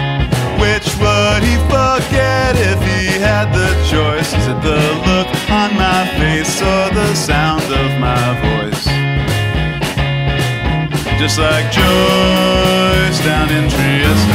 Which 0.62 0.86
would 1.02 1.42
he 1.42 1.57
forget 1.66 2.55
if 2.55 2.78
he 2.86 3.18
had 3.18 3.50
the 3.50 3.70
choice? 3.90 4.30
Is 4.32 4.46
it 4.46 4.61
the 4.62 4.78
look 5.11 5.28
on 5.50 5.74
my 5.74 6.07
face 6.22 6.62
or 6.62 6.86
the 6.94 7.14
sound 7.16 7.64
of 7.64 7.98
my 7.98 8.40
voice? 8.40 8.43
Just 11.25 11.39
like 11.39 11.72
Joyce 11.72 13.18
down 13.25 13.49
in 13.49 13.70
Trieste, 13.70 14.29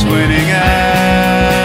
swinging 0.00 0.50
at 0.50 1.61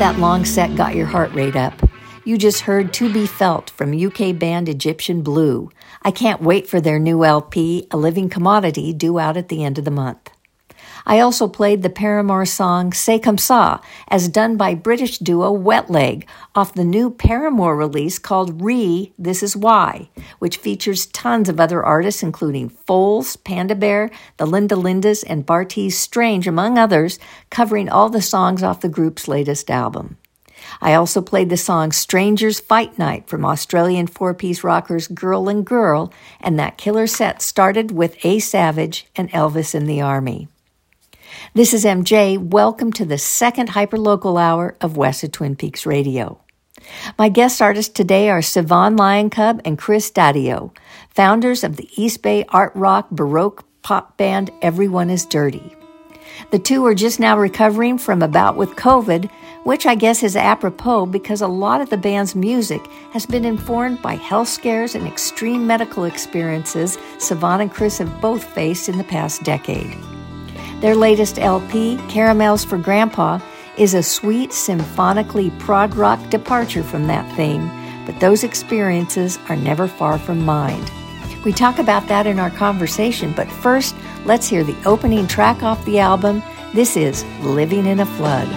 that 0.00 0.18
long 0.18 0.46
set 0.46 0.74
got 0.76 0.94
your 0.94 1.04
heart 1.04 1.30
rate 1.34 1.56
up. 1.56 1.74
You 2.24 2.38
just 2.38 2.60
heard 2.60 2.94
To 2.94 3.12
Be 3.12 3.26
Felt 3.26 3.68
from 3.68 3.94
UK 3.94 4.38
band 4.38 4.66
Egyptian 4.66 5.20
Blue. 5.20 5.70
I 6.02 6.10
can't 6.10 6.40
wait 6.40 6.66
for 6.66 6.80
their 6.80 6.98
new 6.98 7.22
LP, 7.22 7.86
A 7.90 7.98
Living 7.98 8.30
Commodity, 8.30 8.94
due 8.94 9.18
out 9.18 9.36
at 9.36 9.48
the 9.48 9.62
end 9.62 9.76
of 9.78 9.84
the 9.84 9.90
month. 9.90 10.19
I 11.10 11.18
also 11.18 11.48
played 11.48 11.82
the 11.82 11.90
Paramore 11.90 12.46
song 12.46 12.92
C'est 12.92 13.18
Comme 13.20 13.36
Ça, 13.36 13.82
as 14.06 14.28
done 14.28 14.56
by 14.56 14.76
British 14.76 15.18
duo 15.18 15.50
Wet 15.50 15.90
Leg, 15.90 16.24
off 16.54 16.72
the 16.72 16.84
new 16.84 17.10
Paramore 17.10 17.74
release 17.74 18.16
called 18.16 18.62
Re 18.62 19.12
This 19.18 19.42
Is 19.42 19.56
Why, 19.56 20.08
which 20.38 20.58
features 20.58 21.06
tons 21.06 21.48
of 21.48 21.58
other 21.58 21.82
artists 21.82 22.22
including 22.22 22.68
Foals, 22.68 23.34
Panda 23.34 23.74
Bear, 23.74 24.12
the 24.36 24.46
Linda 24.46 24.76
Lindas, 24.76 25.24
and 25.26 25.44
Bartees 25.44 25.98
Strange, 25.98 26.46
among 26.46 26.78
others, 26.78 27.18
covering 27.50 27.88
all 27.88 28.08
the 28.08 28.22
songs 28.22 28.62
off 28.62 28.80
the 28.80 28.88
group's 28.88 29.26
latest 29.26 29.68
album. 29.68 30.16
I 30.80 30.94
also 30.94 31.20
played 31.20 31.50
the 31.50 31.56
song 31.56 31.90
Strangers 31.90 32.60
Fight 32.60 33.00
Night 33.00 33.26
from 33.26 33.44
Australian 33.44 34.06
four 34.06 34.32
piece 34.32 34.62
rockers 34.62 35.08
Girl 35.08 35.48
and 35.48 35.66
Girl, 35.66 36.12
and 36.40 36.56
that 36.60 36.78
killer 36.78 37.08
set 37.08 37.42
started 37.42 37.90
with 37.90 38.24
A 38.24 38.38
Savage 38.38 39.08
and 39.16 39.28
Elvis 39.32 39.74
in 39.74 39.86
the 39.86 40.00
Army. 40.00 40.46
This 41.54 41.74
is 41.74 41.84
MJ. 41.84 42.38
Welcome 42.38 42.92
to 42.92 43.04
the 43.04 43.18
second 43.18 43.70
hyperlocal 43.70 44.40
hour 44.40 44.76
of 44.80 44.96
West 44.96 45.24
of 45.24 45.32
Twin 45.32 45.56
Peaks 45.56 45.84
Radio. 45.86 46.40
My 47.18 47.28
guest 47.28 47.60
artists 47.60 47.92
today 47.92 48.30
are 48.30 48.40
Sivan 48.40 48.96
Lioncub 48.96 49.60
and 49.64 49.78
Chris 49.78 50.10
Daddio, 50.10 50.76
founders 51.08 51.64
of 51.64 51.76
the 51.76 51.88
East 51.96 52.22
Bay 52.22 52.44
art 52.50 52.72
rock 52.76 53.10
baroque 53.10 53.64
pop 53.82 54.16
band 54.16 54.50
Everyone 54.62 55.10
is 55.10 55.26
Dirty. 55.26 55.74
The 56.52 56.58
two 56.58 56.84
are 56.86 56.94
just 56.94 57.18
now 57.18 57.36
recovering 57.36 57.98
from 57.98 58.22
a 58.22 58.28
bout 58.28 58.56
with 58.56 58.70
COVID, 58.70 59.30
which 59.64 59.86
I 59.86 59.94
guess 59.94 60.22
is 60.22 60.36
apropos 60.36 61.06
because 61.06 61.40
a 61.40 61.48
lot 61.48 61.80
of 61.80 61.90
the 61.90 61.96
band's 61.96 62.34
music 62.34 62.86
has 63.12 63.26
been 63.26 63.44
informed 63.44 64.00
by 64.02 64.14
health 64.14 64.48
scares 64.48 64.94
and 64.94 65.06
extreme 65.06 65.66
medical 65.66 66.04
experiences 66.04 66.96
Sivan 67.18 67.62
and 67.62 67.72
Chris 67.72 67.98
have 67.98 68.20
both 68.20 68.44
faced 68.44 68.88
in 68.88 68.98
the 68.98 69.04
past 69.04 69.42
decade. 69.42 69.96
Their 70.80 70.94
latest 70.94 71.38
LP, 71.38 71.98
Caramels 72.08 72.64
for 72.64 72.78
Grandpa, 72.78 73.38
is 73.76 73.92
a 73.92 74.02
sweet, 74.02 74.52
symphonically 74.52 75.50
prog 75.58 75.94
rock 75.94 76.30
departure 76.30 76.82
from 76.82 77.06
that 77.06 77.30
theme, 77.36 77.70
but 78.06 78.18
those 78.18 78.44
experiences 78.44 79.38
are 79.50 79.56
never 79.56 79.86
far 79.86 80.18
from 80.18 80.44
mind. 80.44 80.90
We 81.44 81.52
talk 81.52 81.78
about 81.78 82.08
that 82.08 82.26
in 82.26 82.38
our 82.38 82.50
conversation, 82.50 83.34
but 83.36 83.50
first, 83.50 83.94
let's 84.24 84.48
hear 84.48 84.64
the 84.64 84.76
opening 84.86 85.26
track 85.26 85.62
off 85.62 85.84
the 85.84 85.98
album. 85.98 86.42
This 86.74 86.96
is 86.96 87.24
Living 87.42 87.84
in 87.84 88.00
a 88.00 88.06
Flood. 88.06 88.48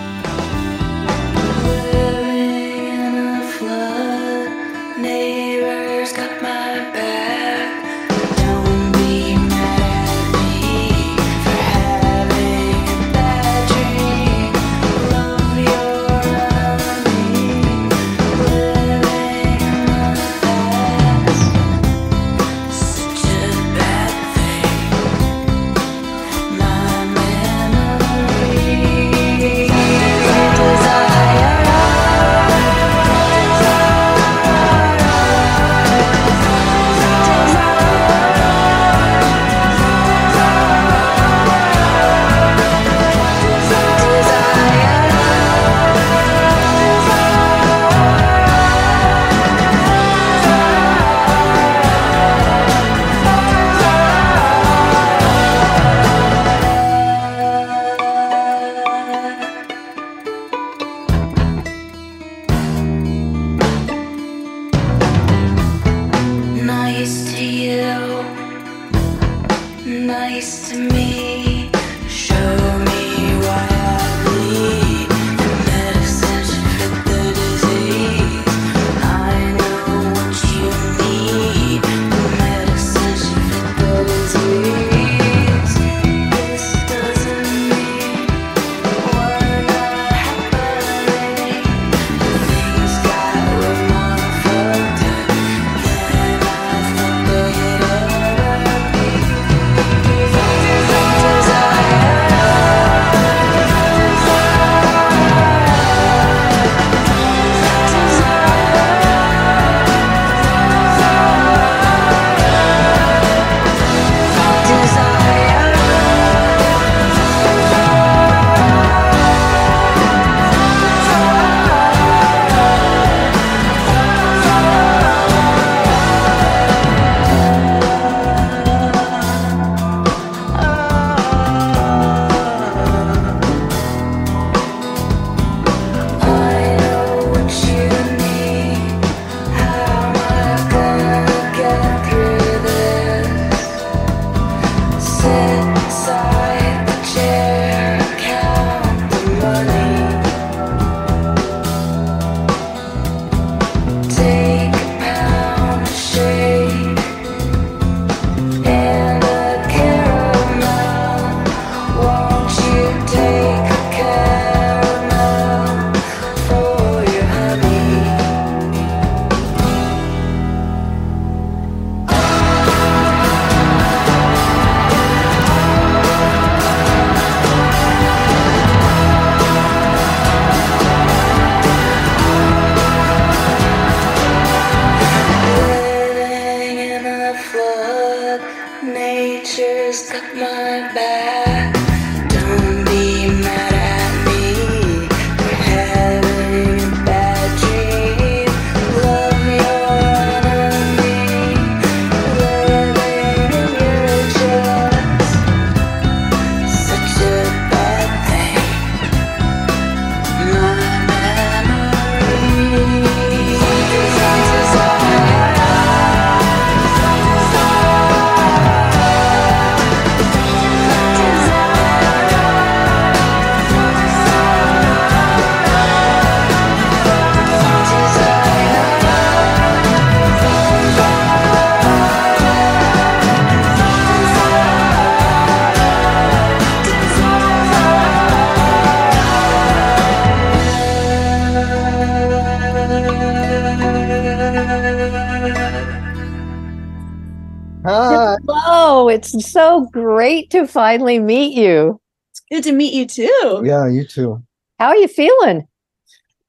It's 249.13 249.51
so 249.51 249.85
great 249.91 250.49
to 250.49 250.67
finally 250.67 251.19
meet 251.19 251.55
you. 251.55 252.01
It's 252.31 252.41
good 252.51 252.63
to 252.63 252.71
meet 252.71 252.93
you 252.93 253.05
too. 253.05 253.61
Yeah, 253.63 253.87
you 253.87 254.05
too. 254.05 254.43
How 254.79 254.87
are 254.87 254.95
you 254.95 255.07
feeling? 255.07 255.67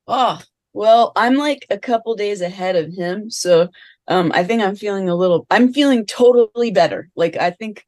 Oh, 0.08 0.40
well, 0.72 1.12
I'm 1.14 1.34
like 1.34 1.66
a 1.70 1.78
couple 1.78 2.14
days 2.14 2.40
ahead 2.40 2.74
of 2.76 2.92
him, 2.92 3.30
so 3.30 3.68
um 4.08 4.32
I 4.34 4.44
think 4.44 4.62
I'm 4.62 4.76
feeling 4.76 5.08
a 5.08 5.14
little 5.14 5.46
I'm 5.50 5.72
feeling 5.72 6.06
totally 6.06 6.70
better. 6.70 7.10
Like 7.14 7.36
I 7.36 7.50
think 7.50 7.86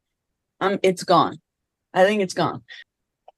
um 0.60 0.78
it's 0.82 1.04
gone. 1.04 1.38
I 1.94 2.04
think 2.04 2.20
it's 2.20 2.34
gone. 2.34 2.62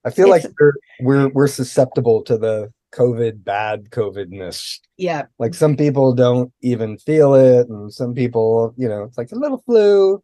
I 0.05 0.11
feel 0.11 0.29
like 0.29 0.45
we're 0.61 0.73
we're 1.01 1.29
we're 1.29 1.49
susceptible 1.49 2.23
to 2.23 2.37
the 2.37 2.73
COVID 2.93 3.45
bad 3.45 3.91
COVIDness. 3.91 4.81
Yeah. 4.97 5.27
Like 5.39 5.55
some 5.55 5.77
people 5.77 6.15
don't 6.15 6.53
even 6.63 6.99
feel 6.99 7.35
it, 7.35 7.69
and 7.69 7.93
some 7.93 8.15
people, 8.15 8.75
you 8.77 8.89
know, 8.89 9.05
it's 9.05 9.19
like 9.19 9.31
a 9.31 9.37
little 9.37 9.63
flu. 9.67 10.23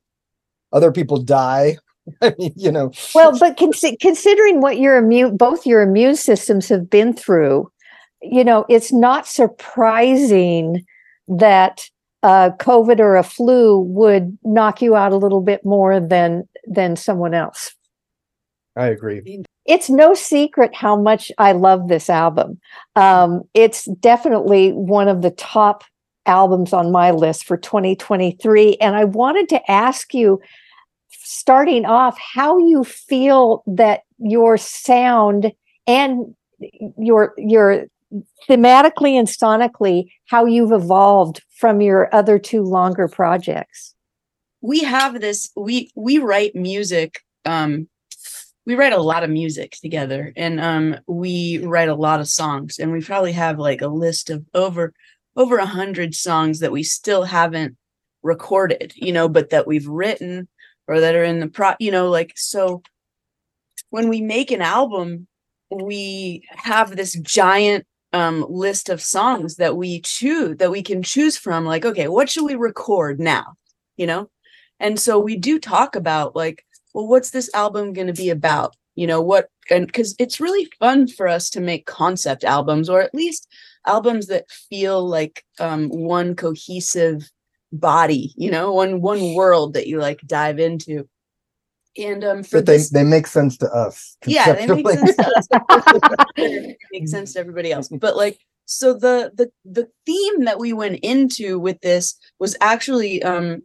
Other 0.74 0.92
people 0.92 1.16
die. 1.18 1.78
I 2.20 2.34
mean, 2.38 2.52
you 2.54 2.70
know, 2.70 2.92
Well, 3.14 3.38
but 3.38 3.56
consi- 3.56 3.98
considering 3.98 4.60
what 4.60 4.78
your 4.78 4.98
immune, 4.98 5.38
both 5.38 5.66
your 5.66 5.80
immune 5.80 6.16
systems 6.16 6.68
have 6.68 6.90
been 6.90 7.14
through, 7.14 7.70
you 8.20 8.44
know, 8.44 8.66
it's 8.68 8.92
not 8.92 9.26
surprising 9.26 10.84
that 11.28 11.88
uh, 12.22 12.50
COVID 12.58 13.00
or 13.00 13.16
a 13.16 13.22
flu 13.22 13.78
would 13.80 14.36
knock 14.44 14.82
you 14.82 14.96
out 14.96 15.12
a 15.12 15.16
little 15.16 15.40
bit 15.40 15.64
more 15.64 16.00
than 16.00 16.46
than 16.66 16.96
someone 16.96 17.34
else. 17.34 17.74
I 18.76 18.86
agree. 18.88 19.44
It's 19.66 19.88
no 19.88 20.14
secret 20.14 20.74
how 20.74 20.96
much 20.96 21.30
I 21.38 21.52
love 21.52 21.88
this 21.88 22.10
album. 22.10 22.60
Um, 22.96 23.42
it's 23.54 23.84
definitely 24.00 24.72
one 24.72 25.08
of 25.08 25.22
the 25.22 25.30
top 25.30 25.84
albums 26.26 26.72
on 26.72 26.90
my 26.90 27.10
list 27.10 27.44
for 27.44 27.56
2023. 27.56 28.76
And 28.80 28.96
I 28.96 29.04
wanted 29.04 29.48
to 29.50 29.70
ask 29.70 30.12
you, 30.14 30.40
starting 31.24 31.84
off, 31.84 32.16
how 32.18 32.58
you 32.58 32.84
feel 32.84 33.62
that 33.66 34.02
your 34.18 34.56
sound 34.56 35.52
and 35.86 36.34
your 36.98 37.34
your 37.36 37.86
thematically 38.48 39.18
and 39.18 39.26
sonically 39.26 40.10
how 40.26 40.44
you've 40.44 40.72
evolved 40.72 41.42
from 41.56 41.80
your 41.80 42.14
other 42.14 42.38
two 42.38 42.62
longer 42.62 43.08
projects. 43.08 43.94
We 44.60 44.80
have 44.84 45.20
this 45.20 45.50
we 45.56 45.90
we 45.94 46.18
write 46.18 46.54
music 46.54 47.20
um 47.44 47.88
we 48.66 48.76
write 48.76 48.92
a 48.94 49.02
lot 49.02 49.24
of 49.24 49.30
music 49.30 49.72
together 49.72 50.32
and 50.36 50.60
um 50.60 50.96
we 51.06 51.58
write 51.58 51.88
a 51.88 51.94
lot 51.94 52.20
of 52.20 52.28
songs 52.28 52.78
and 52.78 52.92
we 52.92 53.02
probably 53.02 53.32
have 53.32 53.58
like 53.58 53.82
a 53.82 53.88
list 53.88 54.30
of 54.30 54.44
over 54.54 54.92
over 55.36 55.58
a 55.58 55.66
hundred 55.66 56.14
songs 56.14 56.60
that 56.60 56.72
we 56.72 56.82
still 56.82 57.24
haven't 57.24 57.76
recorded, 58.22 58.92
you 58.96 59.12
know, 59.12 59.28
but 59.28 59.50
that 59.50 59.66
we've 59.66 59.86
written 59.86 60.48
or 60.86 61.00
that 61.00 61.14
are 61.14 61.24
in 61.24 61.40
the 61.40 61.48
pro 61.48 61.72
you 61.78 61.90
know, 61.90 62.08
like 62.10 62.32
so 62.36 62.82
when 63.90 64.08
we 64.08 64.20
make 64.20 64.50
an 64.50 64.62
album, 64.62 65.26
we 65.70 66.46
have 66.50 66.96
this 66.96 67.14
giant 67.14 67.86
um 68.12 68.46
list 68.48 68.88
of 68.88 69.02
songs 69.02 69.56
that 69.56 69.76
we 69.76 70.00
choose 70.00 70.56
that 70.58 70.70
we 70.70 70.82
can 70.82 71.02
choose 71.02 71.36
from 71.36 71.64
like 71.64 71.84
okay 71.84 72.06
what 72.08 72.30
should 72.30 72.44
we 72.44 72.54
record 72.54 73.18
now? 73.20 73.54
You 73.96 74.06
know? 74.06 74.30
And 74.80 74.98
so 75.00 75.18
we 75.18 75.36
do 75.36 75.58
talk 75.58 75.96
about 75.96 76.36
like 76.36 76.64
well 76.92 77.08
what's 77.08 77.30
this 77.30 77.52
album 77.54 77.92
going 77.92 78.06
to 78.06 78.12
be 78.12 78.30
about? 78.30 78.76
You 78.94 79.06
know 79.06 79.20
what 79.20 79.48
and 79.70 79.86
because 79.86 80.14
it's 80.18 80.40
really 80.40 80.68
fun 80.78 81.08
for 81.08 81.26
us 81.26 81.50
to 81.50 81.60
make 81.60 81.86
concept 81.86 82.44
albums 82.44 82.88
or 82.88 83.00
at 83.00 83.14
least 83.14 83.48
albums 83.86 84.26
that 84.28 84.50
feel 84.50 85.06
like 85.06 85.44
um 85.58 85.88
one 85.88 86.36
cohesive 86.36 87.30
body 87.80 88.32
you 88.36 88.50
know 88.50 88.72
one 88.72 89.00
one 89.00 89.34
world 89.34 89.74
that 89.74 89.86
you 89.86 89.98
like 89.98 90.20
dive 90.26 90.58
into. 90.58 91.08
And 91.96 92.24
um 92.24 92.42
for 92.42 92.58
But 92.58 92.66
they 92.66 92.76
this 92.78 92.90
they 92.90 93.04
make 93.04 93.26
sense 93.26 93.56
to 93.58 93.70
us. 93.70 94.16
yeah 94.26 94.52
they 94.52 94.66
make 94.66 94.88
sense 94.88 95.16
to 95.16 95.26
us. 95.36 95.48
Sense 97.06 97.32
to 97.34 97.40
everybody 97.40 97.72
else. 97.72 97.88
But 97.88 98.16
like 98.16 98.38
so 98.66 98.94
the 98.94 99.30
the 99.34 99.50
the 99.64 99.88
theme 100.06 100.44
that 100.44 100.58
we 100.58 100.72
went 100.72 101.00
into 101.02 101.58
with 101.58 101.80
this 101.80 102.16
was 102.38 102.56
actually 102.60 103.22
um 103.22 103.62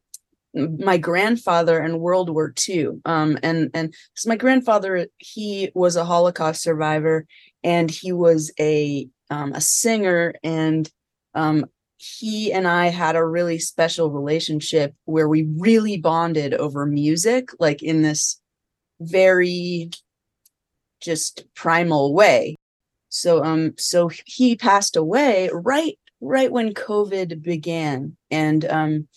my 0.53 0.97
grandfather 0.97 1.79
in 1.79 1.99
world 1.99 2.29
war 2.29 2.53
ii 2.67 2.87
um 3.05 3.37
and 3.43 3.69
and 3.73 3.93
so 4.15 4.27
my 4.29 4.35
grandfather 4.35 5.07
he 5.19 5.71
was 5.75 5.95
a 5.95 6.03
holocaust 6.03 6.63
survivor 6.63 7.25
and 7.63 7.91
he 7.91 8.11
was 8.11 8.51
a 8.59 9.07
um 9.29 9.53
a 9.53 9.61
singer 9.61 10.33
and 10.43 10.89
um 11.35 11.65
he 11.99 12.53
and 12.53 12.65
I 12.65 12.87
had 12.87 13.17
a 13.17 13.25
really 13.25 13.59
special 13.59 14.09
relationship 14.09 14.95
where 15.03 15.27
we 15.27 15.49
really 15.57 15.97
bonded 15.97 16.53
over 16.53 16.85
music, 16.85 17.49
like 17.59 17.83
in 17.83 18.01
this 18.03 18.39
very 19.01 19.91
just 21.01 21.43
primal 21.55 22.13
way. 22.13 22.55
So 23.09 23.43
um 23.43 23.73
so 23.77 24.09
he 24.25 24.55
passed 24.55 24.95
away 24.95 25.49
right 25.51 25.99
right 26.21 26.51
when 26.51 26.73
COVID 26.73 27.41
began 27.41 28.15
and 28.31 28.63
um 28.65 29.07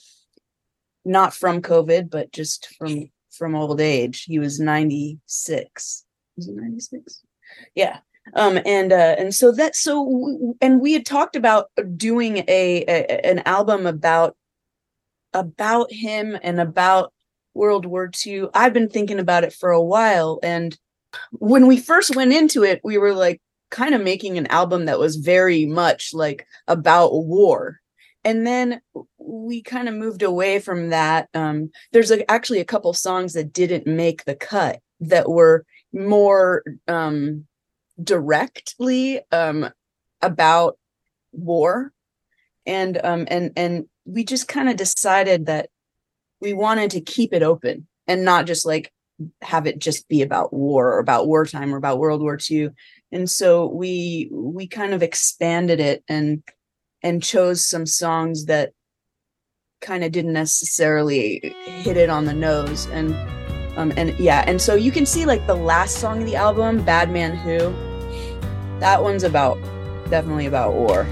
not 1.04 1.34
from 1.34 1.62
COVID 1.62 2.10
but 2.10 2.32
just 2.32 2.74
from 2.76 3.10
from 3.30 3.54
old 3.54 3.80
age. 3.80 4.24
He 4.24 4.40
was 4.40 4.58
96. 4.58 6.04
Was 6.36 6.46
he 6.46 6.52
96? 6.52 7.22
Yeah. 7.76 7.98
Um 8.34 8.58
and 8.64 8.92
uh 8.92 9.16
and 9.18 9.34
so 9.34 9.52
that 9.52 9.76
so 9.76 10.54
and 10.60 10.80
we 10.80 10.92
had 10.92 11.06
talked 11.06 11.36
about 11.36 11.66
doing 11.96 12.38
a, 12.48 12.84
a 12.88 13.26
an 13.26 13.40
album 13.46 13.86
about 13.86 14.36
about 15.34 15.92
him 15.92 16.38
and 16.42 16.60
about 16.60 17.12
World 17.54 17.86
War 17.86 18.10
II. 18.26 18.46
I've 18.54 18.72
been 18.72 18.88
thinking 18.88 19.18
about 19.18 19.44
it 19.44 19.52
for 19.52 19.70
a 19.70 19.82
while 19.82 20.38
and 20.42 20.76
when 21.32 21.66
we 21.66 21.78
first 21.78 22.16
went 22.16 22.32
into 22.32 22.62
it, 22.64 22.80
we 22.82 22.98
were 22.98 23.12
like 23.12 23.40
kind 23.70 23.94
of 23.94 24.02
making 24.02 24.38
an 24.38 24.46
album 24.48 24.84
that 24.84 24.98
was 24.98 25.16
very 25.16 25.66
much 25.66 26.12
like 26.14 26.46
about 26.68 27.12
war. 27.12 27.80
And 28.24 28.46
then 28.46 28.80
we 29.18 29.62
kind 29.62 29.88
of 29.88 29.94
moved 29.94 30.22
away 30.22 30.60
from 30.60 30.90
that. 30.90 31.28
Um, 31.34 31.70
there's 31.90 32.12
a, 32.12 32.30
actually 32.30 32.60
a 32.60 32.64
couple 32.64 32.92
songs 32.92 33.32
that 33.32 33.52
didn't 33.52 33.86
make 33.86 34.24
the 34.24 34.36
cut 34.36 34.80
that 35.00 35.28
were 35.28 35.64
more 35.92 36.62
um, 36.86 37.46
directly 38.02 39.20
um, 39.30 39.70
about 40.20 40.78
war, 41.32 41.92
and 42.66 43.00
um, 43.02 43.26
and 43.28 43.52
and 43.56 43.86
we 44.04 44.24
just 44.24 44.48
kind 44.48 44.68
of 44.68 44.76
decided 44.76 45.46
that 45.46 45.68
we 46.40 46.52
wanted 46.52 46.90
to 46.90 47.00
keep 47.00 47.32
it 47.32 47.42
open 47.42 47.86
and 48.06 48.24
not 48.24 48.46
just 48.46 48.66
like 48.66 48.92
have 49.40 49.66
it 49.66 49.78
just 49.78 50.08
be 50.08 50.22
about 50.22 50.52
war 50.52 50.92
or 50.92 50.98
about 50.98 51.26
wartime 51.26 51.72
or 51.72 51.76
about 51.76 51.98
World 51.98 52.20
War 52.20 52.38
II. 52.50 52.70
And 53.12 53.30
so 53.30 53.66
we 53.66 54.28
we 54.32 54.66
kind 54.66 54.94
of 54.94 55.02
expanded 55.02 55.80
it 55.80 56.02
and 56.08 56.42
and 57.02 57.22
chose 57.22 57.64
some 57.64 57.86
songs 57.86 58.46
that 58.46 58.72
kind 59.80 60.04
of 60.04 60.12
didn't 60.12 60.32
necessarily 60.32 61.54
hit 61.64 61.96
it 61.96 62.08
on 62.08 62.24
the 62.24 62.32
nose 62.32 62.86
and 62.86 63.12
um 63.76 63.92
and 63.96 64.16
yeah 64.18 64.44
and 64.46 64.62
so 64.62 64.76
you 64.76 64.92
can 64.92 65.04
see 65.04 65.26
like 65.26 65.44
the 65.48 65.56
last 65.56 65.96
song 65.96 66.20
of 66.20 66.26
the 66.26 66.36
album 66.36 66.84
bad 66.84 67.10
man 67.10 67.34
who 67.34 67.58
that 68.82 69.00
one's 69.00 69.22
about 69.22 69.60
definitely 70.10 70.46
about 70.46 70.74
war 70.74 71.06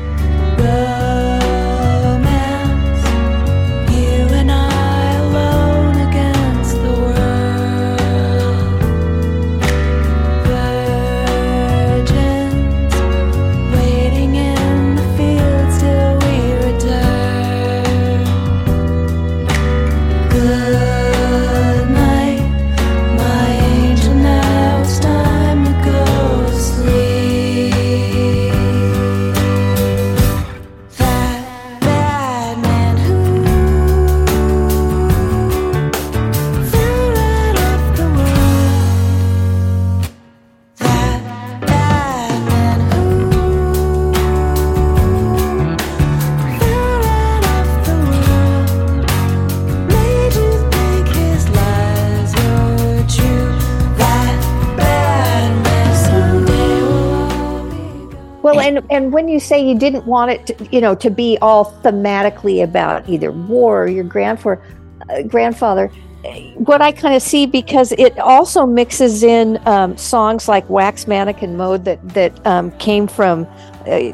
and 58.91 59.13
when 59.13 59.29
you 59.29 59.39
say 59.39 59.65
you 59.65 59.79
didn't 59.79 60.05
want 60.05 60.33
it, 60.33 60.47
to, 60.49 60.69
you 60.73 60.81
know, 60.81 60.95
to 60.97 61.11
be 61.11 61.39
all 61.41 61.73
thematically 61.83 62.65
about 62.65 63.09
either 63.09 63.31
war 63.31 63.85
or 63.85 63.89
your 63.89 64.05
grandfather, 64.05 64.61
uh, 65.09 65.23
grandfather, 65.23 65.93
eh, 66.25 66.53
what 66.55 66.83
I 66.83 66.91
kind 66.91 67.15
of 67.15 67.23
see 67.23 67.47
because 67.47 67.93
it 67.93 68.19
also 68.19 68.67
mixes 68.67 69.23
in 69.23 69.61
um, 69.67 69.97
songs 69.97 70.49
like 70.49 70.69
"Wax 70.69 71.07
Mannequin 71.07 71.57
Mode" 71.57 71.85
that 71.85 72.07
that 72.11 72.47
um, 72.47 72.73
came 72.73 73.07
from 73.07 73.47
uh, 73.87 74.13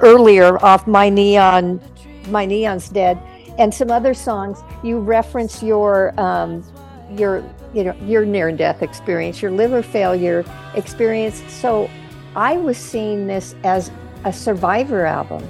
earlier 0.00 0.62
off 0.62 0.86
"My 0.86 1.08
Neon," 1.08 1.80
"My 2.28 2.44
Neon's 2.44 2.90
Dead," 2.90 3.18
and 3.58 3.72
some 3.72 3.90
other 3.90 4.12
songs. 4.12 4.58
You 4.82 4.98
reference 4.98 5.62
your 5.62 6.12
um, 6.20 6.62
your 7.10 7.42
you 7.72 7.84
know 7.84 7.94
your 8.04 8.26
near 8.26 8.52
death 8.52 8.82
experience, 8.82 9.40
your 9.40 9.50
liver 9.50 9.82
failure 9.82 10.44
experience. 10.74 11.42
So 11.50 11.88
I 12.36 12.56
was 12.58 12.76
seeing 12.76 13.26
this 13.26 13.54
as 13.64 13.90
a 14.24 14.32
survivor 14.32 15.04
album, 15.06 15.42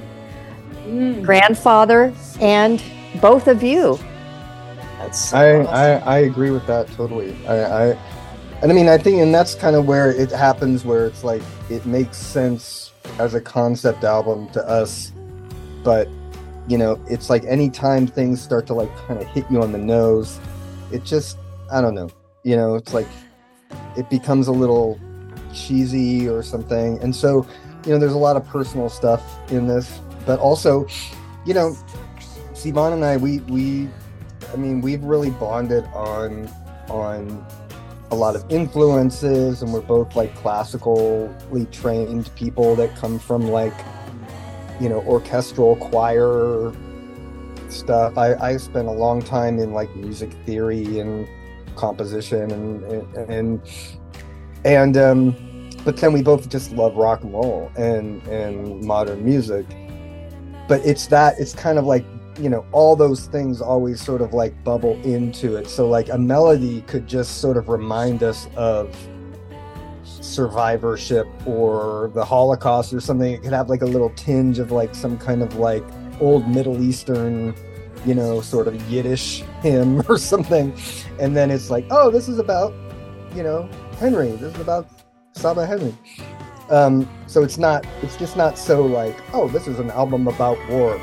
mm. 0.86 1.22
grandfather, 1.22 2.12
and 2.40 2.82
both 3.20 3.48
of 3.48 3.62
you. 3.62 3.98
That's 4.98 5.32
I, 5.32 5.62
I 5.62 5.88
I 5.98 6.18
agree 6.18 6.50
with 6.50 6.66
that 6.66 6.86
totally. 6.88 7.36
I, 7.46 7.54
I 7.54 7.98
and 8.62 8.70
I 8.70 8.74
mean 8.74 8.88
I 8.88 8.98
think 8.98 9.20
and 9.20 9.34
that's 9.34 9.54
kind 9.54 9.74
of 9.74 9.86
where 9.86 10.12
it 10.12 10.30
happens 10.30 10.84
where 10.84 11.06
it's 11.06 11.24
like 11.24 11.42
it 11.70 11.84
makes 11.84 12.16
sense 12.16 12.92
as 13.18 13.34
a 13.34 13.40
concept 13.40 14.04
album 14.04 14.48
to 14.50 14.62
us, 14.66 15.12
but 15.82 16.08
you 16.68 16.78
know 16.78 17.02
it's 17.08 17.28
like 17.28 17.44
anytime 17.44 18.06
things 18.06 18.40
start 18.40 18.66
to 18.68 18.74
like 18.74 18.94
kind 19.08 19.20
of 19.20 19.26
hit 19.28 19.44
you 19.50 19.60
on 19.60 19.72
the 19.72 19.78
nose, 19.78 20.38
it 20.92 21.04
just 21.04 21.36
I 21.70 21.80
don't 21.80 21.94
know. 21.94 22.10
You 22.44 22.56
know 22.56 22.76
it's 22.76 22.94
like 22.94 23.08
it 23.96 24.08
becomes 24.08 24.46
a 24.46 24.52
little 24.52 25.00
cheesy 25.52 26.28
or 26.28 26.42
something, 26.42 26.98
and 27.02 27.14
so 27.14 27.46
you 27.84 27.92
know 27.92 27.98
there's 27.98 28.12
a 28.12 28.18
lot 28.18 28.36
of 28.36 28.46
personal 28.46 28.88
stuff 28.88 29.22
in 29.50 29.66
this, 29.66 30.00
but 30.26 30.38
also 30.38 30.86
you 31.44 31.54
know 31.54 31.76
Sivan 32.52 32.92
and 32.92 33.04
I 33.04 33.16
we 33.16 33.40
we 33.40 33.88
I 34.52 34.56
mean, 34.56 34.80
we've 34.80 35.02
really 35.02 35.30
bonded 35.30 35.84
on 35.94 36.48
on 36.88 37.44
a 38.10 38.14
lot 38.14 38.36
of 38.36 38.44
influences, 38.50 39.62
and 39.62 39.72
we're 39.72 39.80
both 39.80 40.14
like 40.14 40.34
classically 40.36 41.66
trained 41.70 42.34
people 42.36 42.76
that 42.76 42.94
come 42.96 43.18
from 43.18 43.48
like 43.48 43.74
you 44.80 44.88
know 44.88 45.02
orchestral 45.02 45.76
choir 45.76 46.72
stuff. 47.68 48.18
I 48.18 48.34
I 48.34 48.56
spent 48.58 48.88
a 48.88 48.92
long 48.92 49.22
time 49.22 49.58
in 49.58 49.72
like 49.72 49.94
music 49.96 50.32
theory 50.44 50.98
and 50.98 51.26
composition 51.76 52.50
and 52.50 52.84
and 52.84 53.16
and, 53.30 53.60
and 54.64 54.96
um, 54.96 55.51
but 55.84 55.96
then 55.96 56.12
we 56.12 56.22
both 56.22 56.48
just 56.48 56.72
love 56.72 56.96
rock 56.96 57.22
and 57.22 57.32
roll 57.32 57.70
and 57.76 58.22
and 58.28 58.82
modern 58.84 59.24
music. 59.24 59.66
But 60.68 60.84
it's 60.86 61.06
that 61.08 61.38
it's 61.38 61.54
kind 61.54 61.78
of 61.78 61.84
like 61.84 62.04
you 62.38 62.48
know 62.48 62.64
all 62.72 62.96
those 62.96 63.26
things 63.26 63.60
always 63.60 64.00
sort 64.00 64.22
of 64.22 64.32
like 64.32 64.62
bubble 64.64 64.94
into 65.02 65.56
it. 65.56 65.68
So 65.68 65.88
like 65.88 66.08
a 66.08 66.18
melody 66.18 66.82
could 66.82 67.06
just 67.06 67.40
sort 67.40 67.56
of 67.56 67.68
remind 67.68 68.22
us 68.22 68.48
of 68.56 68.96
survivorship 70.04 71.26
or 71.46 72.10
the 72.14 72.24
holocaust 72.24 72.92
or 72.92 73.00
something. 73.00 73.32
It 73.32 73.42
could 73.42 73.52
have 73.52 73.68
like 73.68 73.82
a 73.82 73.86
little 73.86 74.10
tinge 74.10 74.58
of 74.58 74.70
like 74.70 74.94
some 74.94 75.18
kind 75.18 75.42
of 75.42 75.56
like 75.56 75.84
old 76.20 76.48
middle 76.48 76.80
eastern 76.82 77.54
you 78.04 78.14
know 78.14 78.40
sort 78.40 78.66
of 78.66 78.80
yiddish 78.90 79.42
hymn 79.62 80.02
or 80.08 80.16
something. 80.16 80.72
And 81.18 81.36
then 81.36 81.50
it's 81.50 81.70
like 81.70 81.86
oh 81.90 82.10
this 82.10 82.28
is 82.28 82.38
about 82.38 82.72
you 83.34 83.42
know 83.42 83.68
henry. 83.98 84.30
This 84.30 84.54
is 84.54 84.60
about 84.60 85.01
saba 85.32 85.66
henry 85.66 85.94
um 86.70 87.08
so 87.26 87.42
it's 87.42 87.58
not 87.58 87.84
it's 88.02 88.16
just 88.16 88.36
not 88.36 88.56
so 88.58 88.84
like 88.84 89.16
oh 89.34 89.48
this 89.48 89.66
is 89.66 89.78
an 89.78 89.90
album 89.90 90.28
about 90.28 90.58
war 90.68 90.98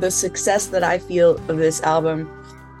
the, 0.00 0.10
success 0.10 0.66
that 0.66 0.82
i 0.82 0.98
feel 0.98 1.36
of 1.48 1.56
this 1.58 1.82
album 1.82 2.28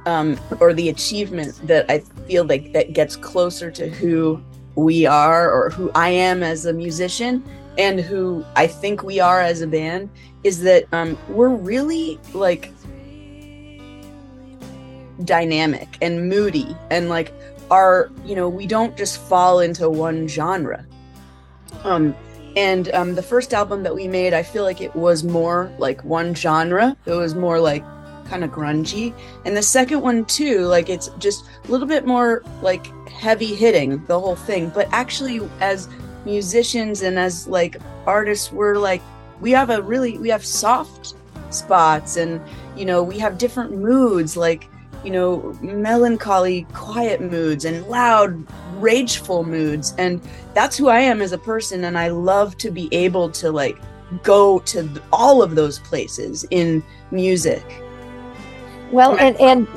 um, 0.06 0.38
or 0.60 0.72
the 0.72 0.88
achievement 0.88 1.54
that 1.66 1.88
i 1.90 1.98
feel 2.26 2.44
like 2.44 2.72
that 2.72 2.92
gets 2.92 3.16
closer 3.16 3.70
to 3.70 3.88
who 3.88 4.42
we 4.74 5.06
are 5.06 5.50
or 5.50 5.70
who 5.70 5.90
i 5.94 6.08
am 6.08 6.42
as 6.42 6.66
a 6.66 6.72
musician 6.72 7.44
and 7.78 8.00
who 8.00 8.44
i 8.56 8.66
think 8.66 9.02
we 9.02 9.20
are 9.20 9.40
as 9.40 9.60
a 9.60 9.66
band 9.66 10.08
is 10.42 10.62
that 10.62 10.84
um, 10.92 11.18
we're 11.28 11.48
really 11.48 12.18
like 12.32 12.72
dynamic 15.24 15.88
and 16.00 16.28
moody 16.28 16.76
and 16.90 17.08
like 17.08 17.32
our 17.70 18.10
you 18.24 18.34
know 18.34 18.48
we 18.48 18.66
don't 18.66 18.96
just 18.96 19.20
fall 19.20 19.60
into 19.60 19.88
one 19.88 20.26
genre. 20.26 20.84
Um 21.84 22.14
and 22.56 22.92
um 22.94 23.14
the 23.14 23.22
first 23.22 23.54
album 23.54 23.82
that 23.82 23.94
we 23.94 24.08
made 24.08 24.32
i 24.32 24.42
feel 24.42 24.64
like 24.64 24.80
it 24.80 24.94
was 24.96 25.22
more 25.24 25.72
like 25.78 26.02
one 26.04 26.34
genre. 26.34 26.96
It 27.06 27.12
was 27.12 27.34
more 27.34 27.60
like 27.60 27.84
kind 28.26 28.44
of 28.44 28.50
grungy. 28.50 29.12
And 29.44 29.56
the 29.56 29.62
second 29.62 30.00
one 30.00 30.24
too 30.24 30.60
like 30.66 30.88
it's 30.88 31.08
just 31.18 31.44
a 31.64 31.70
little 31.70 31.86
bit 31.86 32.06
more 32.06 32.42
like 32.62 32.86
heavy 33.08 33.54
hitting 33.54 34.04
the 34.06 34.18
whole 34.18 34.36
thing. 34.36 34.70
But 34.70 34.88
actually 34.92 35.40
as 35.60 35.88
musicians 36.24 37.02
and 37.02 37.18
as 37.18 37.48
like 37.48 37.76
artists 38.06 38.52
we're 38.52 38.76
like 38.76 39.02
we 39.40 39.50
have 39.52 39.70
a 39.70 39.80
really 39.82 40.18
we 40.18 40.28
have 40.28 40.44
soft 40.44 41.14
spots 41.50 42.16
and 42.16 42.40
you 42.76 42.84
know 42.84 43.02
we 43.02 43.18
have 43.18 43.38
different 43.38 43.72
moods. 43.72 44.36
Like 44.36 44.68
you 45.04 45.10
know 45.10 45.56
melancholy 45.60 46.66
quiet 46.72 47.20
moods 47.20 47.64
and 47.64 47.86
loud 47.86 48.46
rageful 48.76 49.44
moods. 49.44 49.94
And 49.98 50.20
that's 50.54 50.76
who 50.76 50.88
i 50.88 51.00
am 51.00 51.20
as 51.20 51.32
a 51.32 51.38
person. 51.38 51.84
And 51.84 51.98
i 51.98 52.08
love 52.08 52.56
to 52.58 52.70
be 52.70 52.88
able 52.92 53.30
to 53.32 53.50
like 53.50 53.78
go 54.22 54.58
to 54.60 55.02
all 55.12 55.42
of 55.42 55.54
those 55.54 55.78
places 55.78 56.44
in 56.50 56.82
music. 57.10 57.64
Well, 58.92 59.16
and 59.18 59.40
and 59.40 59.68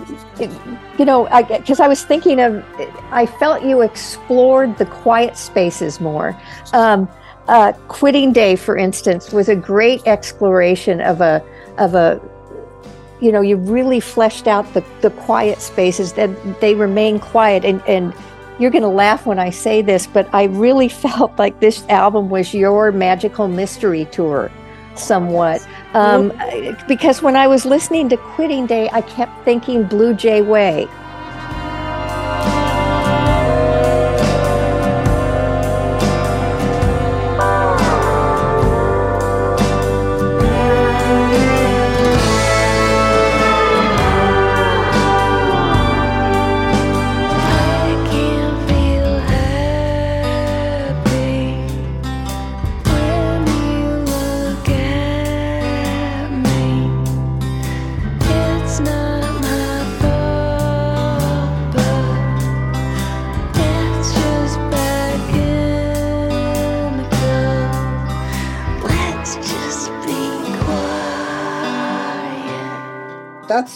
you 0.98 1.06
know, 1.06 1.26
because 1.48 1.80
I, 1.80 1.88
was 1.88 2.04
thinking 2.04 2.40
of, 2.40 2.66
I 3.12 3.28
felt 3.28 3.64
you 3.64 3.82
explored 3.82 4.78
the 4.80 4.88
quiet 4.88 5.38
spaces 5.38 6.02
more. 6.02 6.40
Um, 6.74 7.08
uh, 7.48 7.74
Quitting 7.90 8.34
Day, 8.34 8.56
for 8.56 8.76
instance, 8.76 9.32
was 9.32 9.50
a 9.50 9.56
great 9.56 10.02
exploration 10.08 11.00
of 11.00 11.22
a 11.22 11.44
of 11.78 11.94
a, 11.94 12.20
you 13.24 13.32
know, 13.32 13.42
you 13.42 13.56
really 13.56 14.00
fleshed 14.00 14.48
out 14.48 14.72
the 14.74 14.84
the 15.02 15.10
quiet 15.12 15.62
spaces 15.62 16.14
that 16.14 16.30
they 16.60 16.76
remain 16.76 17.20
quiet 17.20 17.64
and 17.66 17.82
and. 17.88 18.14
You're 18.60 18.70
going 18.70 18.84
to 18.84 18.88
laugh 18.88 19.26
when 19.26 19.40
I 19.40 19.50
say 19.50 19.82
this, 19.82 20.06
but 20.06 20.30
I 20.32 20.44
really 20.44 20.88
felt 21.06 21.38
like 21.40 21.60
this 21.60 21.84
album 21.90 22.30
was 22.30 22.54
your 22.54 22.92
magical 22.92 23.48
mystery 23.48 24.06
tour, 24.12 24.52
somewhat. 24.94 25.68
Um, 25.96 26.32
because 26.88 27.24
when 27.24 27.36
I 27.36 27.48
was 27.48 27.66
listening 27.66 28.10
to 28.10 28.18
Quitting 28.36 28.68
Day, 28.68 28.92
I 28.94 29.02
kept 29.02 29.44
thinking 29.44 29.86
Blue 29.86 30.14
Jay 30.14 30.44
Way. 30.44 30.88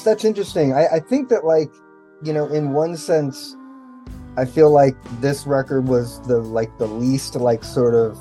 That's 0.08 0.24
interesting. 0.24 0.74
I, 0.74 0.88
I 0.88 1.00
think 1.00 1.28
that 1.30 1.44
like, 1.44 1.72
you 2.24 2.32
know, 2.32 2.48
in 2.48 2.72
one 2.72 2.96
sense, 2.96 3.56
I 4.38 4.46
feel 4.46 4.72
like 4.72 4.96
this 5.20 5.46
record 5.46 5.88
was 5.88 6.22
the 6.28 6.38
like 6.38 6.78
the 6.78 6.88
least 6.88 7.36
like 7.36 7.64
sort 7.64 7.94
of 7.94 8.18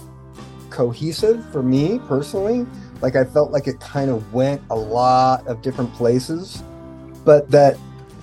cohesive 0.70 1.48
for 1.52 1.62
me 1.62 2.00
personally. 2.08 2.66
Like 3.02 3.14
I 3.14 3.24
felt 3.24 3.52
like 3.52 3.68
it 3.68 3.78
kind 3.78 4.10
of 4.10 4.32
went 4.34 4.62
a 4.70 4.74
lot 4.74 5.46
of 5.46 5.62
different 5.62 5.92
places, 5.94 6.62
but 7.24 7.50
that 7.50 7.78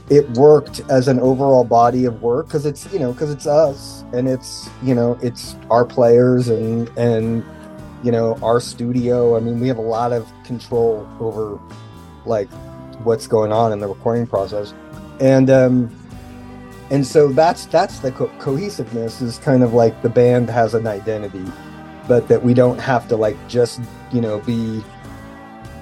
it 0.09 0.29
worked 0.31 0.81
as 0.89 1.07
an 1.07 1.19
overall 1.19 1.63
body 1.63 2.03
of 2.03 2.21
work 2.21 2.47
because 2.47 2.65
it's 2.65 2.91
you 2.91 2.99
know 2.99 3.13
because 3.13 3.31
it's 3.31 3.47
us 3.47 4.03
and 4.11 4.27
it's 4.27 4.69
you 4.81 4.93
know 4.93 5.17
it's 5.21 5.55
our 5.69 5.85
players 5.85 6.49
and 6.49 6.89
and 6.97 7.45
you 8.03 8.11
know 8.11 8.37
our 8.41 8.59
studio. 8.59 9.37
I 9.37 9.39
mean 9.39 9.61
we 9.61 9.69
have 9.69 9.77
a 9.77 9.81
lot 9.81 10.11
of 10.11 10.29
control 10.43 11.07
over 11.21 11.57
like 12.25 12.49
what's 13.03 13.27
going 13.27 13.51
on 13.51 13.71
in 13.71 13.79
the 13.79 13.87
recording 13.87 14.27
process, 14.27 14.73
and 15.19 15.49
um 15.49 15.89
and 16.91 17.05
so 17.05 17.29
that's 17.29 17.65
that's 17.67 17.99
the 17.99 18.11
co- 18.11 18.31
cohesiveness 18.39 19.21
is 19.21 19.37
kind 19.39 19.63
of 19.63 19.73
like 19.73 20.01
the 20.01 20.09
band 20.09 20.49
has 20.49 20.73
an 20.73 20.85
identity 20.85 21.45
but 22.07 22.27
that 22.27 22.43
we 22.43 22.53
don't 22.53 22.79
have 22.79 23.07
to 23.07 23.15
like 23.15 23.37
just 23.47 23.81
you 24.11 24.21
know 24.21 24.39
be 24.39 24.83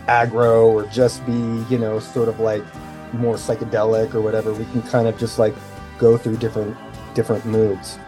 aggro 0.08 0.66
or 0.68 0.86
just 0.88 1.26
be 1.26 1.64
you 1.70 1.78
know 1.78 2.00
sort 2.00 2.30
of 2.30 2.40
like 2.40 2.64
more 3.14 3.36
psychedelic 3.36 4.14
or 4.14 4.22
whatever. 4.22 4.54
We 4.54 4.66
can 4.66 4.82
kind 4.84 5.08
of 5.08 5.18
just 5.18 5.40
like 5.40 5.56
go 5.98 6.18
through 6.18 6.38
different 6.38 6.78
different 7.14 7.46
moods. 7.46 8.00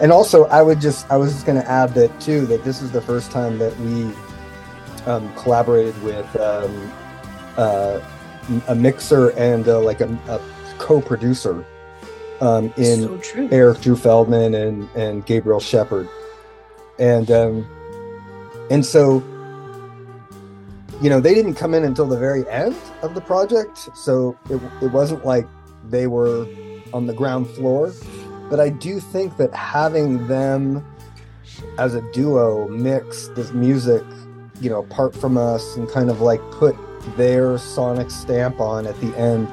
And 0.00 0.12
also 0.12 0.44
i 0.46 0.62
would 0.62 0.80
just 0.80 1.10
i 1.10 1.16
was 1.16 1.30
just 1.32 1.44
going 1.44 1.60
to 1.60 1.70
add 1.70 1.92
that 1.92 2.18
too 2.20 2.46
that 2.46 2.64
this 2.64 2.80
is 2.80 2.90
the 2.90 3.02
first 3.02 3.30
time 3.30 3.58
that 3.58 3.78
we 3.80 4.10
um, 5.06 5.30
collaborated 5.34 6.02
with 6.02 6.24
um, 6.36 6.92
uh, 7.58 8.00
a 8.68 8.74
mixer 8.74 9.30
and 9.30 9.68
uh, 9.68 9.80
like 9.80 10.00
a, 10.00 10.08
a 10.28 10.40
co-producer 10.78 11.64
um, 12.40 12.72
in 12.76 13.20
so. 13.22 13.48
Eric 13.50 13.80
Drew 13.80 13.96
Feldman 13.96 14.54
and 14.54 14.88
and 14.94 15.24
Gabriel 15.26 15.60
Shepard, 15.60 16.08
and 16.98 17.30
um, 17.30 17.66
and 18.70 18.84
so 18.84 19.22
you 21.02 21.10
know 21.10 21.20
they 21.20 21.34
didn't 21.34 21.54
come 21.54 21.74
in 21.74 21.84
until 21.84 22.06
the 22.06 22.18
very 22.18 22.48
end 22.48 22.76
of 23.02 23.14
the 23.14 23.20
project, 23.20 23.90
so 23.94 24.36
it 24.48 24.60
it 24.82 24.90
wasn't 24.90 25.24
like 25.24 25.46
they 25.88 26.06
were 26.06 26.46
on 26.92 27.06
the 27.06 27.14
ground 27.14 27.46
floor, 27.48 27.92
but 28.48 28.58
I 28.58 28.70
do 28.70 29.00
think 29.00 29.36
that 29.36 29.54
having 29.54 30.26
them 30.26 30.84
as 31.78 31.94
a 31.94 32.02
duo 32.12 32.68
mix 32.68 33.28
this 33.28 33.52
music, 33.52 34.02
you 34.60 34.70
know, 34.70 34.80
apart 34.80 35.14
from 35.14 35.36
us 35.36 35.76
and 35.76 35.88
kind 35.88 36.10
of 36.10 36.20
like 36.20 36.40
put 36.50 36.76
their 37.16 37.58
sonic 37.58 38.10
stamp 38.10 38.60
on 38.60 38.86
at 38.86 38.98
the 39.00 39.16
end. 39.16 39.48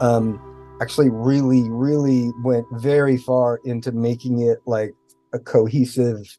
Um, 0.00 0.40
actually 0.80 1.08
really 1.08 1.70
really 1.70 2.32
went 2.42 2.66
very 2.72 3.16
far 3.16 3.60
into 3.64 3.92
making 3.92 4.40
it 4.40 4.58
like 4.66 4.92
a 5.32 5.38
cohesive 5.38 6.36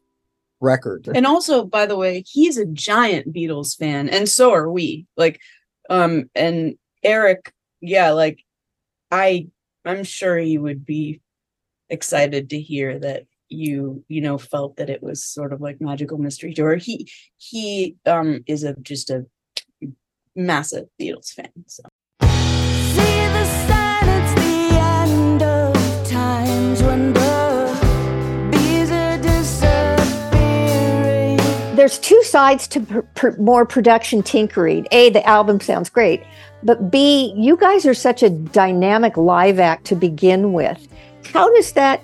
record 0.60 1.08
And 1.14 1.26
also, 1.26 1.64
by 1.64 1.86
the 1.86 1.96
way, 1.96 2.24
he's 2.26 2.56
a 2.56 2.66
giant 2.66 3.32
Beatles 3.32 3.76
fan, 3.76 4.08
and 4.08 4.28
so 4.28 4.52
are 4.52 4.70
we. 4.70 5.06
Like, 5.16 5.40
um, 5.90 6.30
and 6.34 6.76
Eric, 7.02 7.52
yeah, 7.80 8.10
like 8.10 8.42
I 9.10 9.48
I'm 9.84 10.04
sure 10.04 10.38
he 10.38 10.58
would 10.58 10.84
be 10.84 11.20
excited 11.88 12.50
to 12.50 12.60
hear 12.60 12.98
that 12.98 13.24
you 13.48 14.04
you 14.08 14.20
know 14.20 14.38
felt 14.38 14.76
that 14.76 14.90
it 14.90 15.02
was 15.02 15.22
sort 15.22 15.52
of 15.52 15.60
like 15.60 15.80
magical 15.80 16.18
mystery 16.18 16.54
tour. 16.54 16.76
He 16.76 17.08
he 17.36 17.96
um 18.06 18.42
is 18.46 18.64
a 18.64 18.74
just 18.74 19.10
a 19.10 19.26
massive 20.36 20.84
Beatles 21.00 21.32
fan. 21.32 21.50
So 21.66 21.82
See 22.20 23.26
the 23.36 23.44
sign, 23.66 24.08
it's 24.08 24.34
the 24.34 24.78
end 24.78 25.42
of 25.42 25.74
times 26.08 26.82
when 26.82 27.12
the 27.12 28.48
bees 28.52 28.90
are 28.90 29.18
disappearing. 29.18 31.36
there's 31.76 31.98
two 31.98 32.22
sides 32.22 32.66
to 32.68 32.80
pr- 32.80 33.00
pr- 33.14 33.40
more 33.40 33.66
production 33.66 34.22
tinkering. 34.22 34.86
A, 34.92 35.10
the 35.10 35.26
album 35.26 35.60
sounds 35.60 35.90
great, 35.90 36.22
but 36.62 36.90
B, 36.90 37.32
you 37.36 37.56
guys 37.56 37.84
are 37.86 37.94
such 37.94 38.22
a 38.22 38.30
dynamic 38.30 39.16
live 39.16 39.58
act 39.58 39.84
to 39.86 39.96
begin 39.96 40.52
with. 40.52 40.86
How 41.32 41.52
does 41.54 41.72
that 41.72 42.00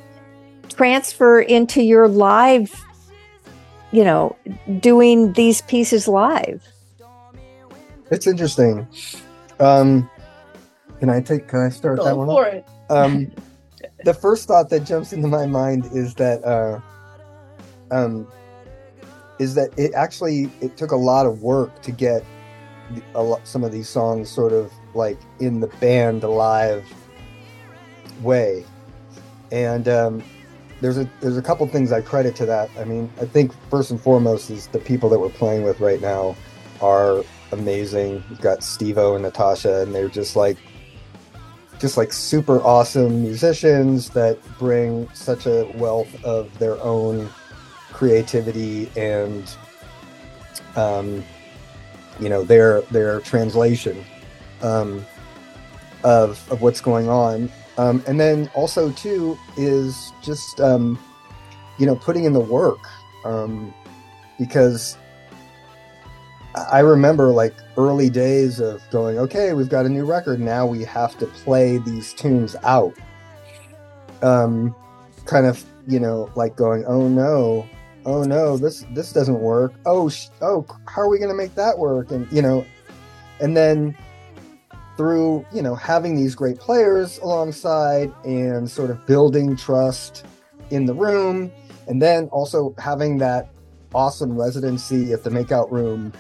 transfer 0.69 1.41
into 1.41 1.83
your 1.83 2.09
live, 2.09 2.73
you 3.93 4.05
know, 4.05 4.37
doing 4.81 5.33
these 5.35 5.63
pieces 5.63 6.09
live? 6.09 6.67
It's 8.13 8.27
interesting. 8.27 8.87
Um 9.59 10.09
can 11.01 11.11
i 11.11 11.21
take 11.21 11.49
can 11.49 11.59
i 11.59 11.69
start 11.69 11.97
that 11.99 12.05
go 12.05 12.17
one 12.17 12.29
for 12.29 12.47
it. 12.47 12.65
um 12.89 13.29
the 14.05 14.15
first 14.15 14.47
thought 14.47 14.71
that 14.71 14.85
jumps 14.85 15.13
into 15.13 15.27
my 15.27 15.47
mind 15.47 15.85
is 15.87 16.15
that 16.15 16.45
uh 16.45 16.79
um 17.91 18.29
is 19.41 19.57
that 19.57 19.77
it 19.77 19.93
actually 19.95 20.49
it 20.61 20.77
took 20.77 20.93
a 20.93 20.97
lot 20.97 21.27
of 21.27 21.43
work 21.43 21.83
to 21.83 21.91
get 21.91 22.25
a 23.17 23.23
lot, 23.23 23.45
some 23.49 23.65
of 23.65 23.73
these 23.73 23.89
songs 23.89 24.31
sort 24.31 24.53
of 24.53 24.71
like 24.95 25.19
in 25.41 25.59
the 25.59 25.67
band 25.67 26.23
alive 26.23 26.87
way. 28.23 28.65
And 29.51 29.89
um 29.89 30.23
there's 30.81 30.99
a 30.99 31.11
there's 31.21 31.37
a 31.37 31.43
couple 31.43 31.67
things 31.67 31.91
i 31.91 32.01
credit 32.01 32.37
to 32.37 32.47
that. 32.47 32.71
I 32.79 32.85
mean 32.85 33.11
i 33.21 33.25
think 33.25 33.53
first 33.71 33.91
and 33.91 34.01
foremost 34.01 34.51
is 34.51 34.69
the 34.69 34.79
people 34.79 35.09
that 35.09 35.19
we're 35.19 35.31
playing 35.31 35.65
with 35.65 35.81
right 35.81 36.01
now 36.01 36.37
are 36.81 37.25
amazing. 37.53 38.23
You've 38.29 38.41
got 38.41 38.63
steve-o 38.63 39.15
and 39.15 39.23
natasha 39.23 39.83
and 39.83 39.95
they're 39.95 40.09
just 40.09 40.37
like 40.37 40.57
just 41.79 41.97
like 41.97 42.13
super 42.13 42.61
awesome 42.63 43.23
musicians 43.23 44.11
that 44.11 44.39
bring 44.59 45.09
such 45.15 45.47
a 45.47 45.65
wealth 45.75 46.25
of 46.25 46.57
their 46.61 46.81
own 46.81 47.29
creativity 47.91 48.89
and 48.97 49.57
um, 50.77 51.25
you 52.21 52.29
know 52.29 52.45
their 52.45 52.83
their 52.83 53.21
translation 53.21 54.05
um, 54.63 55.05
of 56.05 56.49
of 56.51 56.63
what's 56.63 56.81
going 56.81 57.09
on. 57.09 57.51
Um, 57.79 58.03
and 58.07 58.21
then 58.21 58.51
also 58.55 58.93
too 58.93 59.39
is 59.57 60.13
just 60.23 60.61
um, 60.61 60.99
you 61.79 61.87
know 61.87 61.97
putting 61.97 62.25
in 62.25 62.33
the 62.33 62.41
work 62.41 62.81
um, 63.25 63.75
because 64.39 64.97
I 66.55 66.81
remember 66.81 67.29
like 67.29 67.55
early 67.79 68.11
days 68.11 68.61
of 68.61 68.83
going, 68.91 69.19
okay, 69.19 69.55
we've 69.55 69.71
got 69.71 69.87
a 69.87 69.89
new 69.89 70.05
record. 70.05 70.39
Now 70.39 70.67
we 70.67 70.85
have 70.85 71.17
to 71.19 71.27
play 71.27 71.79
these 71.79 72.13
tunes 72.13 72.57
out. 72.63 72.95
Um, 74.23 74.75
kind 75.25 75.47
of, 75.47 75.65
you 75.87 75.99
know, 75.99 76.31
like 76.35 76.55
going, 76.55 76.85
oh 76.87 77.09
no, 77.09 77.67
oh 78.05 78.25
no, 78.25 78.57
this 78.57 78.85
this 78.93 79.13
doesn't 79.13 79.41
work. 79.41 79.73
Oh, 79.87 80.09
sh- 80.09 80.29
oh, 80.43 80.67
how 80.87 81.03
are 81.03 81.09
we 81.09 81.19
going 81.19 81.31
to 81.31 81.37
make 81.37 81.55
that 81.55 81.79
work? 81.79 82.11
And 82.11 82.31
you 82.31 82.43
know, 82.43 82.67
and 83.41 83.57
then 83.57 83.97
through 84.97 85.47
you 85.55 85.63
know 85.63 85.75
having 85.75 86.17
these 86.17 86.35
great 86.35 86.59
players 86.59 87.19
alongside 87.19 88.13
and 88.25 88.71
sort 88.71 88.91
of 88.91 89.05
building 89.07 89.57
trust 89.57 90.27
in 90.71 90.85
the 90.85 90.95
room, 90.95 91.51
and 91.89 92.01
then 92.03 92.29
also 92.29 92.75
having 92.79 93.19
that 93.19 93.49
awesome 93.95 94.37
residency 94.39 95.13
at 95.13 95.25
the 95.25 95.31
Makeout 95.31 95.71
Room 95.71 96.13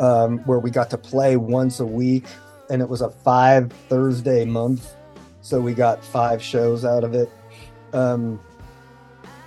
um, 0.00 0.38
where 0.40 0.58
we 0.58 0.70
got 0.70 0.90
to 0.90 0.98
play 0.98 1.36
once 1.36 1.78
a 1.80 1.86
week, 1.86 2.24
and 2.70 2.82
it 2.82 2.88
was 2.88 3.00
a 3.02 3.10
five 3.10 3.70
Thursday 3.88 4.44
month, 4.44 4.94
so 5.42 5.60
we 5.60 5.74
got 5.74 6.04
five 6.04 6.42
shows 6.42 6.84
out 6.84 7.04
of 7.04 7.14
it. 7.14 7.30
Um, 7.92 8.40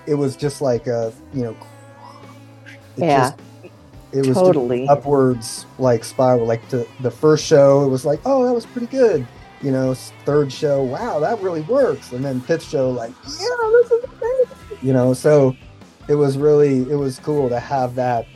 it 0.06 0.16
was 0.16 0.36
just 0.36 0.62
like 0.62 0.88
a 0.88 1.12
you 1.34 1.44
know, 1.44 1.56
it 2.98 3.06
Yeah, 3.06 3.20
just- 3.32 3.36
it 4.12 4.28
was 4.28 4.38
totally. 4.38 4.88
upwards 4.88 5.66
like 5.80 6.04
spiral. 6.04 6.46
Like 6.46 6.68
to 6.70 6.86
the 7.02 7.10
first 7.12 7.44
show, 7.46 7.84
it 7.84 7.88
was 7.90 8.06
like, 8.06 8.20
oh, 8.26 8.46
that 8.46 8.54
was 8.54 8.66
pretty 8.66 8.88
good. 8.88 9.26
You 9.62 9.72
know, 9.72 9.94
third 10.26 10.52
show, 10.52 10.84
wow, 10.84 11.20
that 11.20 11.42
really 11.42 11.62
works, 11.62 12.12
and 12.12 12.24
then 12.24 12.42
fifth 12.42 12.64
show, 12.70 12.92
like, 12.92 13.12
yeah, 13.24 13.30
this 13.82 13.92
is 13.92 14.04
amazing. 14.04 14.78
You 14.82 14.92
know, 14.94 15.14
so 15.14 15.56
it 16.10 16.16
was 16.16 16.38
really 16.38 16.80
it 16.92 16.96
was 16.98 17.18
cool 17.20 17.48
to 17.50 17.60
have 17.60 17.96
that 17.96 18.28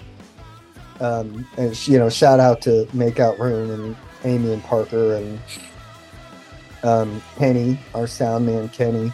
um, 1.00 1.48
and 1.58 1.88
you 1.88 1.98
know, 1.98 2.10
shout 2.10 2.40
out 2.40 2.62
to 2.62 2.86
Makeout 2.94 3.38
Room 3.38 3.72
and 3.72 3.96
Amy 4.24 4.54
and 4.54 4.64
Parker 4.64 5.16
and 5.16 5.40
um, 6.84 7.22
Kenny, 7.38 7.80
our 7.94 8.08
sound 8.08 8.46
man 8.46 8.70
Kenny, 8.70 9.12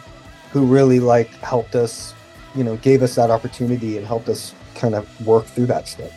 who 0.50 0.66
really 0.66 1.00
like 1.00 1.28
helped 1.36 1.74
us, 1.74 2.14
you 2.54 2.64
know, 2.64 2.76
gave 2.76 3.02
us 3.02 3.14
that 3.16 3.30
opportunity 3.30 3.98
and 3.98 4.06
helped 4.06 4.28
us 4.28 4.54
kind 4.74 4.94
of 4.94 5.26
work 5.26 5.46
through 5.46 5.66
that 5.66 5.88
stuff. 5.88 6.10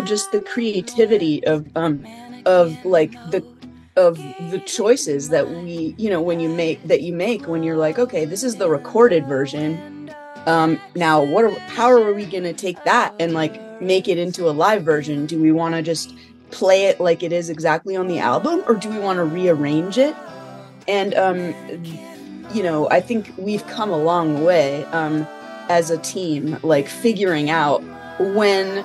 Just 0.00 0.32
the 0.32 0.40
creativity 0.40 1.44
of 1.44 1.66
um 1.76 2.04
of 2.46 2.84
like 2.84 3.12
the 3.30 3.44
of 3.96 4.16
the 4.50 4.62
choices 4.66 5.28
that 5.30 5.48
we 5.48 5.94
you 5.98 6.08
know 6.08 6.20
when 6.20 6.40
you 6.40 6.48
make 6.48 6.82
that 6.84 7.02
you 7.02 7.12
make 7.12 7.46
when 7.46 7.62
you're 7.62 7.76
like 7.76 7.98
okay 7.98 8.24
this 8.24 8.42
is 8.42 8.56
the 8.56 8.68
recorded 8.68 9.26
version. 9.26 10.10
Um 10.46 10.80
now 10.94 11.22
what 11.22 11.44
are 11.44 11.58
how 11.68 11.90
are 11.90 12.12
we 12.12 12.24
going 12.24 12.44
to 12.44 12.54
take 12.54 12.82
that 12.84 13.14
and 13.20 13.32
like 13.32 13.60
make 13.80 14.08
it 14.08 14.18
into 14.18 14.48
a 14.48 14.52
live 14.52 14.82
version? 14.82 15.26
Do 15.26 15.40
we 15.40 15.52
want 15.52 15.74
to 15.74 15.82
just 15.82 16.14
play 16.50 16.86
it 16.86 16.98
like 17.00 17.22
it 17.22 17.32
is 17.32 17.48
exactly 17.50 17.94
on 17.96 18.08
the 18.08 18.18
album 18.18 18.64
or 18.66 18.74
do 18.74 18.88
we 18.88 18.98
want 18.98 19.18
to 19.18 19.24
rearrange 19.24 19.98
it? 19.98 20.14
And 20.88 21.14
um 21.14 21.54
you 22.52 22.62
know 22.62 22.88
i 22.90 23.00
think 23.00 23.32
we've 23.36 23.66
come 23.68 23.90
a 23.90 23.96
long 23.96 24.44
way 24.44 24.84
um 24.86 25.26
as 25.68 25.90
a 25.90 25.98
team 25.98 26.58
like 26.62 26.88
figuring 26.88 27.48
out 27.48 27.82
when 28.18 28.84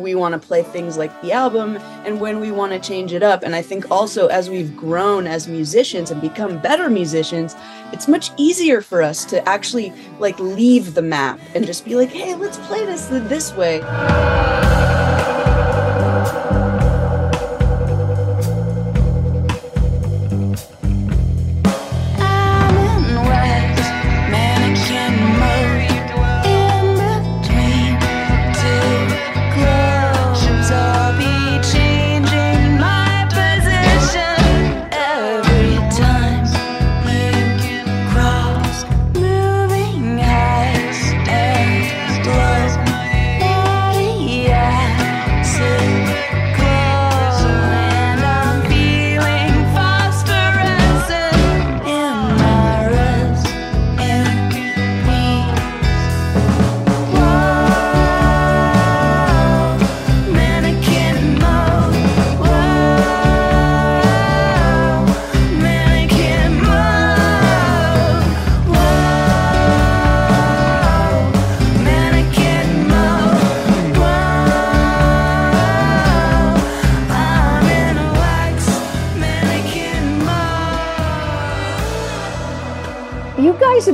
we 0.00 0.14
want 0.14 0.32
to 0.40 0.46
play 0.46 0.62
things 0.62 0.96
like 0.96 1.20
the 1.22 1.32
album 1.32 1.76
and 2.04 2.20
when 2.20 2.40
we 2.40 2.50
want 2.50 2.72
to 2.72 2.78
change 2.78 3.12
it 3.12 3.22
up. 3.22 3.42
And 3.42 3.54
i 3.54 3.62
think 3.62 3.90
also 3.90 4.26
as 4.28 4.48
we've 4.50 4.76
grown 4.76 5.26
as 5.26 5.48
musicians 5.48 6.10
and 6.10 6.20
become 6.20 6.58
better 6.58 6.90
musicians 6.90 7.54
it's 7.92 8.08
much 8.08 8.30
easier 8.36 8.80
for 8.80 9.02
us 9.02 9.24
to 9.26 9.46
actually 9.48 9.92
like 10.18 10.38
leave 10.38 10.94
the 10.94 11.02
map 11.02 11.40
and 11.54 11.66
just 11.66 11.84
be 11.84 11.96
like 11.96 12.10
hey 12.10 12.34
let's 12.34 12.58
play 12.58 12.84
this 12.84 13.06
this 13.06 13.52
way 13.54 13.80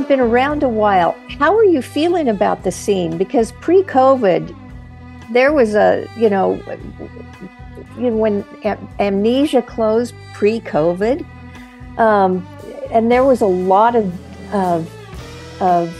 You 0.07 0.15
guys 0.15 0.19
have 0.19 0.29
been 0.29 0.33
around 0.33 0.63
a 0.63 0.69
while. 0.69 1.17
How 1.37 1.57
are 1.57 1.65
you 1.65 1.81
feeling 1.81 2.29
about 2.29 2.63
the 2.63 2.71
scene? 2.71 3.17
Because 3.17 3.51
pre-COVID, 3.51 4.55
there 5.33 5.51
was 5.51 5.75
a 5.75 6.07
you 6.15 6.29
know, 6.29 6.55
you 7.97 8.09
know 8.11 8.15
when 8.15 8.45
Am- 8.63 8.87
Amnesia 8.99 9.61
closed 9.61 10.15
pre-COVID, 10.33 11.25
um, 11.97 12.47
and 12.89 13.11
there 13.11 13.25
was 13.25 13.41
a 13.41 13.47
lot 13.47 13.97
of 13.97 14.07
of 14.53 14.89
of 15.61 15.93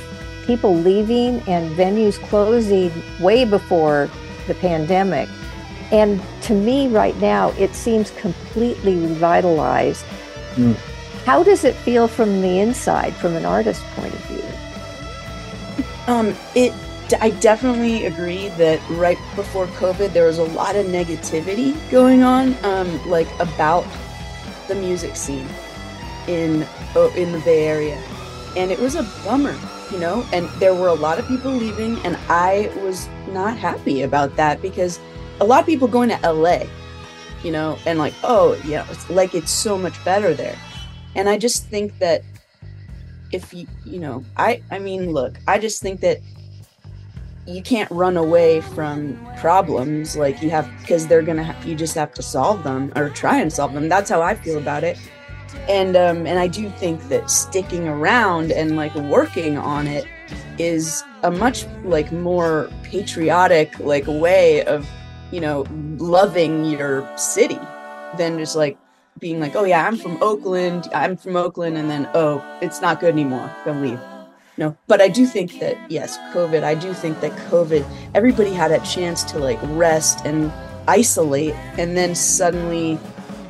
people 0.46 0.74
leaving 0.74 1.42
and 1.42 1.76
venues 1.76 2.18
closing 2.30 2.92
way 3.20 3.44
before 3.44 4.10
the 4.48 4.54
pandemic. 4.54 5.28
And 5.92 6.22
to 6.44 6.54
me, 6.54 6.88
right 6.88 7.18
now, 7.18 7.50
it 7.58 7.76
seems 7.76 8.12
completely 8.12 8.96
revitalized. 8.96 10.06
Mm. 10.56 10.78
How 11.28 11.44
does 11.44 11.66
it 11.66 11.76
feel 11.76 12.08
from 12.08 12.42
the 12.42 12.60
inside, 12.60 13.14
from 13.14 13.36
an 13.36 13.44
artist 13.44 13.84
point 13.98 14.14
of 14.14 14.20
view? 14.28 14.46
Um, 16.08 16.34
it. 16.56 16.72
I 17.20 17.32
definitely 17.32 18.06
agree 18.06 18.48
that 18.52 18.80
right 18.92 19.18
before 19.36 19.68
COVID, 19.68 20.14
there 20.14 20.26
was 20.26 20.38
a 20.38 20.46
lot 20.46 20.78
of 20.78 20.86
negativity 20.86 21.76
going 21.92 22.24
on, 22.24 22.56
um, 22.64 23.10
like 23.10 23.28
about 23.42 23.86
the 24.70 24.76
music 24.76 25.18
scene 25.18 25.50
in 26.30 26.66
in 27.18 27.34
the 27.34 27.42
Bay 27.44 27.68
Area, 27.68 28.02
and 28.56 28.72
it 28.72 28.80
was 28.80 28.96
a 28.96 29.04
bummer, 29.26 29.60
you 29.92 30.00
know. 30.00 30.26
And 30.32 30.48
there 30.62 30.74
were 30.74 30.88
a 30.88 30.94
lot 30.94 31.20
of 31.20 31.28
people 31.28 31.52
leaving, 31.52 31.98
and 32.06 32.18
I 32.30 32.72
was 32.78 33.10
not 33.34 33.58
happy 33.58 34.04
about 34.04 34.38
that 34.38 34.62
because 34.62 34.98
a 35.42 35.44
lot 35.44 35.60
of 35.60 35.66
people 35.66 35.90
going 35.90 36.08
to 36.08 36.32
LA, 36.32 36.68
you 37.44 37.52
know, 37.52 37.78
and 37.86 38.00
like, 38.00 38.14
oh, 38.24 38.58
yeah, 38.64 38.88
it's 38.90 39.10
like 39.10 39.36
it's 39.36 39.52
so 39.52 39.78
much 39.78 40.02
better 40.06 40.34
there, 40.34 40.58
and 41.18 41.28
I 41.28 41.38
just 41.38 41.66
think 41.66 41.98
that 42.00 42.24
if 43.34 43.54
you 43.54 43.68
you 43.86 44.00
know 44.00 44.24
i 44.38 44.62
i 44.72 44.80
mean 44.80 45.12
look 45.12 45.38
i 45.50 45.60
just 45.60 45.82
think 45.82 46.00
that 46.00 46.18
you 47.48 47.62
can't 47.62 47.90
run 47.92 48.18
away 48.18 48.60
from 48.60 49.18
problems 49.38 50.18
like 50.18 50.42
you 50.42 50.50
have 50.50 50.70
because 50.82 51.08
they're 51.08 51.22
gonna 51.22 51.44
have 51.44 51.66
you 51.66 51.76
just 51.76 51.96
have 51.96 52.14
to 52.14 52.22
solve 52.22 52.64
them 52.64 52.92
or 52.96 53.10
try 53.10 53.40
and 53.40 53.52
solve 53.52 53.74
them. 53.74 53.88
That's 53.88 54.10
how 54.10 54.22
i 54.22 54.36
feel 54.36 54.58
about 54.58 54.84
it. 54.84 54.98
And 55.70 55.96
um 55.96 56.28
and 56.28 56.40
i 56.40 56.48
do 56.48 56.70
think 56.72 57.08
that 57.08 57.30
sticking 57.30 57.88
around 57.88 58.52
and 58.52 58.76
like 58.76 58.94
working 58.96 59.58
on 59.58 59.88
it 59.88 60.06
is 60.58 61.04
a 61.24 61.32
much 61.32 61.66
like 61.84 62.12
more 62.12 62.70
patriotic 62.84 63.80
like 63.80 64.06
way 64.08 64.64
of 64.66 64.86
you 65.32 65.40
know 65.40 65.66
loving 65.98 66.66
your 66.66 67.10
city 67.18 67.60
than 68.18 68.38
just 68.38 68.58
like 68.58 68.78
being 69.20 69.40
like, 69.40 69.56
oh 69.56 69.64
yeah, 69.64 69.86
I'm 69.88 69.98
from 69.98 70.22
Oakland, 70.22 70.90
I'm 70.94 71.18
from 71.18 71.36
Oakland, 71.36 71.78
and 71.78 71.90
then 71.90 72.10
oh, 72.14 72.44
it's 72.62 72.82
not 72.82 73.00
good 73.00 73.14
anymore, 73.14 73.50
gonna 73.66 73.82
leave. 73.82 74.00
No, 74.58 74.76
but 74.88 75.02
I 75.02 75.08
do 75.08 75.26
think 75.26 75.60
that 75.60 75.78
yes, 75.90 76.18
COVID. 76.34 76.64
I 76.64 76.74
do 76.76 76.94
think 76.94 77.20
that 77.22 77.32
COVID. 77.52 77.86
Everybody 78.16 78.52
had 78.52 78.72
a 78.72 78.80
chance 78.86 79.24
to 79.26 79.40
like 79.40 79.60
rest 79.64 80.26
and 80.26 80.52
isolate, 80.88 81.54
and 81.78 81.96
then 81.96 82.16
suddenly, 82.16 82.98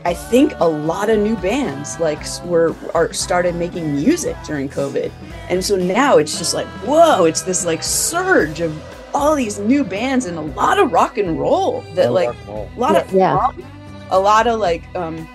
I 0.03 0.13
think 0.13 0.53
a 0.59 0.67
lot 0.67 1.09
of 1.09 1.19
new 1.19 1.37
bands 1.37 1.99
like 1.99 2.19
were 2.43 2.75
are 2.93 3.13
started 3.13 3.55
making 3.55 3.95
music 3.95 4.35
during 4.45 4.67
COVID, 4.69 5.11
and 5.49 5.63
so 5.63 5.75
now 5.77 6.17
it's 6.17 6.37
just 6.37 6.53
like 6.53 6.67
whoa, 6.85 7.23
it's 7.25 7.43
this 7.43 7.65
like 7.65 7.83
surge 7.83 8.59
of 8.59 8.77
all 9.13 9.33
these 9.35 9.57
new 9.59 9.83
bands 9.83 10.25
and 10.25 10.37
a 10.37 10.41
lot 10.41 10.77
of 10.77 10.91
rock 10.91 11.17
and 11.17 11.39
roll 11.39 11.81
that 11.95 12.11
like 12.11 12.35
a 12.47 12.67
lot 12.77 12.95
of 12.95 13.11
Yeah. 13.13 13.37
funk, 13.37 13.65
a 14.11 14.19
lot 14.19 14.45
of 14.47 14.59
like 14.59 14.83
um 14.95 15.27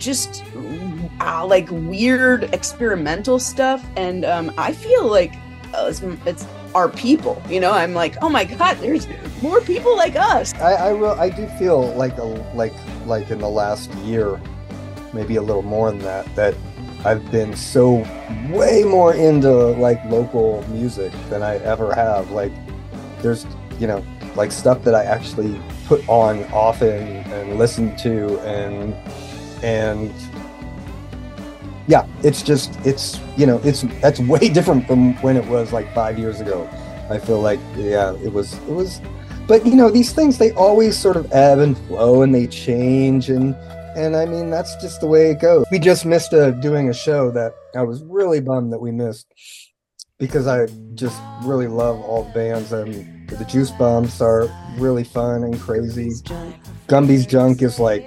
just 0.00 0.44
uh, 1.20 1.46
like 1.46 1.68
weird 1.70 2.44
experimental 2.54 3.38
stuff 3.38 3.84
and 3.96 4.24
um 4.24 4.52
i 4.58 4.72
feel 4.72 5.06
like 5.06 5.34
uh, 5.74 5.86
it's, 5.88 6.00
it's 6.26 6.46
our 6.74 6.88
people 6.88 7.40
you 7.48 7.60
know 7.60 7.70
i'm 7.70 7.94
like 7.94 8.16
oh 8.22 8.28
my 8.28 8.44
god 8.44 8.76
there's 8.78 9.06
more 9.42 9.60
people 9.60 9.96
like 9.96 10.16
us 10.16 10.54
I 10.54 10.72
I, 10.72 10.92
will, 10.92 11.12
I 11.12 11.30
do 11.30 11.46
feel 11.58 11.94
like 11.94 12.16
a, 12.18 12.24
like 12.54 12.72
like 13.06 13.30
in 13.30 13.38
the 13.38 13.48
last 13.48 13.90
year, 13.96 14.40
maybe 15.12 15.36
a 15.36 15.42
little 15.42 15.62
more 15.62 15.90
than 15.90 16.00
that, 16.00 16.34
that 16.36 16.54
I've 17.04 17.30
been 17.30 17.56
so 17.56 18.06
way 18.50 18.84
more 18.84 19.14
into 19.14 19.50
like 19.50 20.02
local 20.06 20.64
music 20.68 21.12
than 21.28 21.42
I 21.42 21.56
ever 21.58 21.94
have. 21.94 22.30
Like 22.30 22.52
there's 23.20 23.46
you 23.78 23.86
know 23.86 24.04
like 24.36 24.52
stuff 24.52 24.84
that 24.84 24.94
I 24.94 25.04
actually 25.04 25.60
put 25.86 26.06
on 26.08 26.44
often 26.52 27.02
and 27.32 27.58
listen 27.58 27.96
to 27.98 28.38
and 28.40 28.94
and 29.62 30.12
yeah, 31.86 32.06
it's 32.22 32.42
just 32.42 32.74
it's 32.86 33.20
you 33.36 33.46
know 33.46 33.60
it's 33.64 33.82
that's 34.00 34.20
way 34.32 34.48
different 34.48 34.86
from 34.86 35.14
when 35.22 35.36
it 35.36 35.46
was 35.46 35.72
like 35.72 35.92
five 35.94 36.18
years 36.18 36.40
ago. 36.40 36.68
I 37.10 37.18
feel 37.18 37.40
like 37.40 37.60
yeah, 37.76 38.14
it 38.22 38.32
was 38.32 38.54
it 38.54 38.72
was 38.72 39.00
but 39.50 39.66
you 39.66 39.74
know 39.74 39.90
these 39.90 40.12
things 40.12 40.38
they 40.38 40.52
always 40.52 40.96
sort 40.96 41.16
of 41.16 41.26
ebb 41.32 41.58
and 41.58 41.76
flow 41.76 42.22
and 42.22 42.32
they 42.32 42.46
change 42.46 43.28
and 43.28 43.56
and 43.96 44.14
i 44.14 44.24
mean 44.24 44.48
that's 44.48 44.76
just 44.76 45.00
the 45.00 45.06
way 45.08 45.28
it 45.32 45.40
goes 45.40 45.66
we 45.72 45.78
just 45.78 46.06
missed 46.06 46.32
uh, 46.32 46.52
doing 46.52 46.88
a 46.88 46.94
show 46.94 47.32
that 47.32 47.52
i 47.74 47.82
was 47.82 48.00
really 48.04 48.40
bummed 48.40 48.72
that 48.72 48.78
we 48.78 48.92
missed 48.92 49.26
because 50.18 50.46
i 50.46 50.66
just 50.94 51.20
really 51.42 51.66
love 51.66 52.00
all 52.02 52.22
the 52.22 52.30
bands 52.30 52.70
and 52.70 52.94
the 53.28 53.44
juice 53.46 53.72
bombs 53.72 54.20
are 54.20 54.48
really 54.76 55.02
fun 55.02 55.42
and 55.42 55.60
crazy 55.60 56.12
gumby's 56.86 57.26
junk 57.26 57.60
is 57.60 57.80
like 57.80 58.06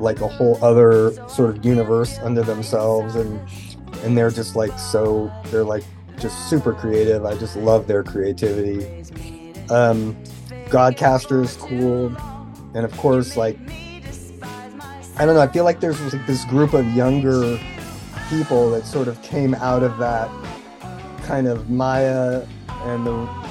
like 0.00 0.20
a 0.20 0.28
whole 0.28 0.62
other 0.64 1.12
sort 1.28 1.50
of 1.50 1.64
universe 1.64 2.18
under 2.18 2.42
themselves 2.42 3.14
and 3.14 3.40
and 4.02 4.16
they're 4.16 4.30
just 4.30 4.56
like 4.56 4.76
so 4.78 5.30
they're 5.46 5.64
like 5.64 5.84
just 6.18 6.48
super 6.50 6.72
creative. 6.72 7.24
I 7.24 7.36
just 7.36 7.56
love 7.56 7.86
their 7.86 8.02
creativity. 8.02 9.04
Um 9.70 10.16
godcaster 10.70 11.42
is 11.42 11.56
cool 11.56 12.16
and 12.74 12.84
of 12.84 12.96
course 12.96 13.36
like 13.36 13.58
i 15.16 15.26
don't 15.26 15.34
know 15.34 15.40
i 15.40 15.48
feel 15.48 15.64
like 15.64 15.80
there's 15.80 16.00
like 16.12 16.26
this 16.26 16.44
group 16.44 16.72
of 16.74 16.86
younger 16.94 17.58
people 18.28 18.70
that 18.70 18.86
sort 18.86 19.08
of 19.08 19.20
came 19.22 19.54
out 19.56 19.82
of 19.82 19.98
that 19.98 20.30
kind 21.24 21.48
of 21.48 21.68
maya 21.68 22.46
and 22.84 23.04
the 23.04 23.49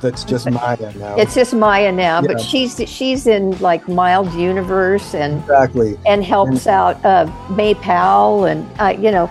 that's 0.00 0.24
just 0.24 0.50
maya 0.50 0.92
now. 0.96 1.16
It's 1.16 1.34
just 1.34 1.54
Maya 1.54 1.92
now, 1.92 2.22
but 2.22 2.40
she's 2.40 2.80
she's 2.88 3.26
in 3.26 3.58
like 3.60 3.88
Mild 3.88 4.32
Universe 4.34 5.14
and 5.14 5.40
exactly. 5.40 5.96
and 6.06 6.24
helps 6.24 6.66
out 6.66 7.04
uh, 7.04 7.30
May 7.50 7.74
Powell 7.74 8.44
and 8.44 8.66
uh, 8.80 8.94
you 8.98 9.10
know 9.10 9.30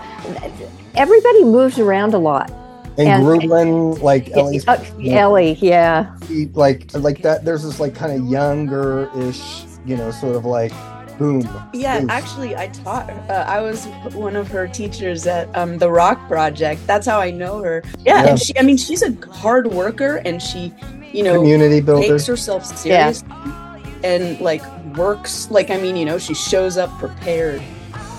everybody 0.94 1.44
moves 1.44 1.78
around 1.78 2.14
a 2.14 2.18
lot. 2.18 2.50
and, 2.98 3.08
And- 3.08 4.02
like 4.02 4.30
Ellie's 4.36 4.66
Uh, 4.66 4.84
Ellie, 5.06 5.52
yeah, 5.60 6.14
like 6.54 6.90
like 6.94 7.22
that 7.22 7.44
there's 7.44 7.62
this 7.62 7.80
like 7.80 7.94
kind 7.94 8.12
of 8.12 8.28
younger 8.28 9.10
ish 9.18 9.64
you 9.86 9.96
know 9.96 10.10
sort 10.10 10.36
of 10.36 10.44
like 10.44 10.72
boom 11.18 11.40
Yeah, 11.72 12.00
boost. 12.00 12.10
actually, 12.12 12.56
I 12.56 12.68
taught. 12.68 13.10
Uh, 13.28 13.44
I 13.46 13.60
was 13.60 13.86
one 14.14 14.36
of 14.36 14.48
her 14.48 14.66
teachers 14.68 15.26
at 15.26 15.54
um, 15.56 15.78
the 15.78 15.90
Rock 15.90 16.26
Project. 16.28 16.86
That's 16.86 17.06
how 17.06 17.20
I 17.20 17.30
know 17.30 17.62
her. 17.62 17.82
Yeah, 18.04 18.22
Yeah. 18.24 18.30
and 18.30 18.40
she. 18.40 18.56
I 18.58 18.62
mean, 18.62 18.76
she's 18.76 19.02
a 19.02 19.12
hard 19.32 19.66
worker, 19.68 20.22
and 20.24 20.40
she, 20.42 20.72
you 21.12 21.22
know, 21.22 21.34
community 21.40 21.80
builder 21.80 22.08
takes 22.08 22.26
herself 22.26 22.64
seriously 22.64 23.28
and 24.04 24.40
like 24.40 24.62
works. 24.96 25.50
Like, 25.50 25.70
I 25.70 25.76
mean, 25.78 25.96
you 25.96 26.04
know, 26.04 26.18
she 26.18 26.34
shows 26.34 26.76
up 26.76 26.90
prepared, 26.98 27.62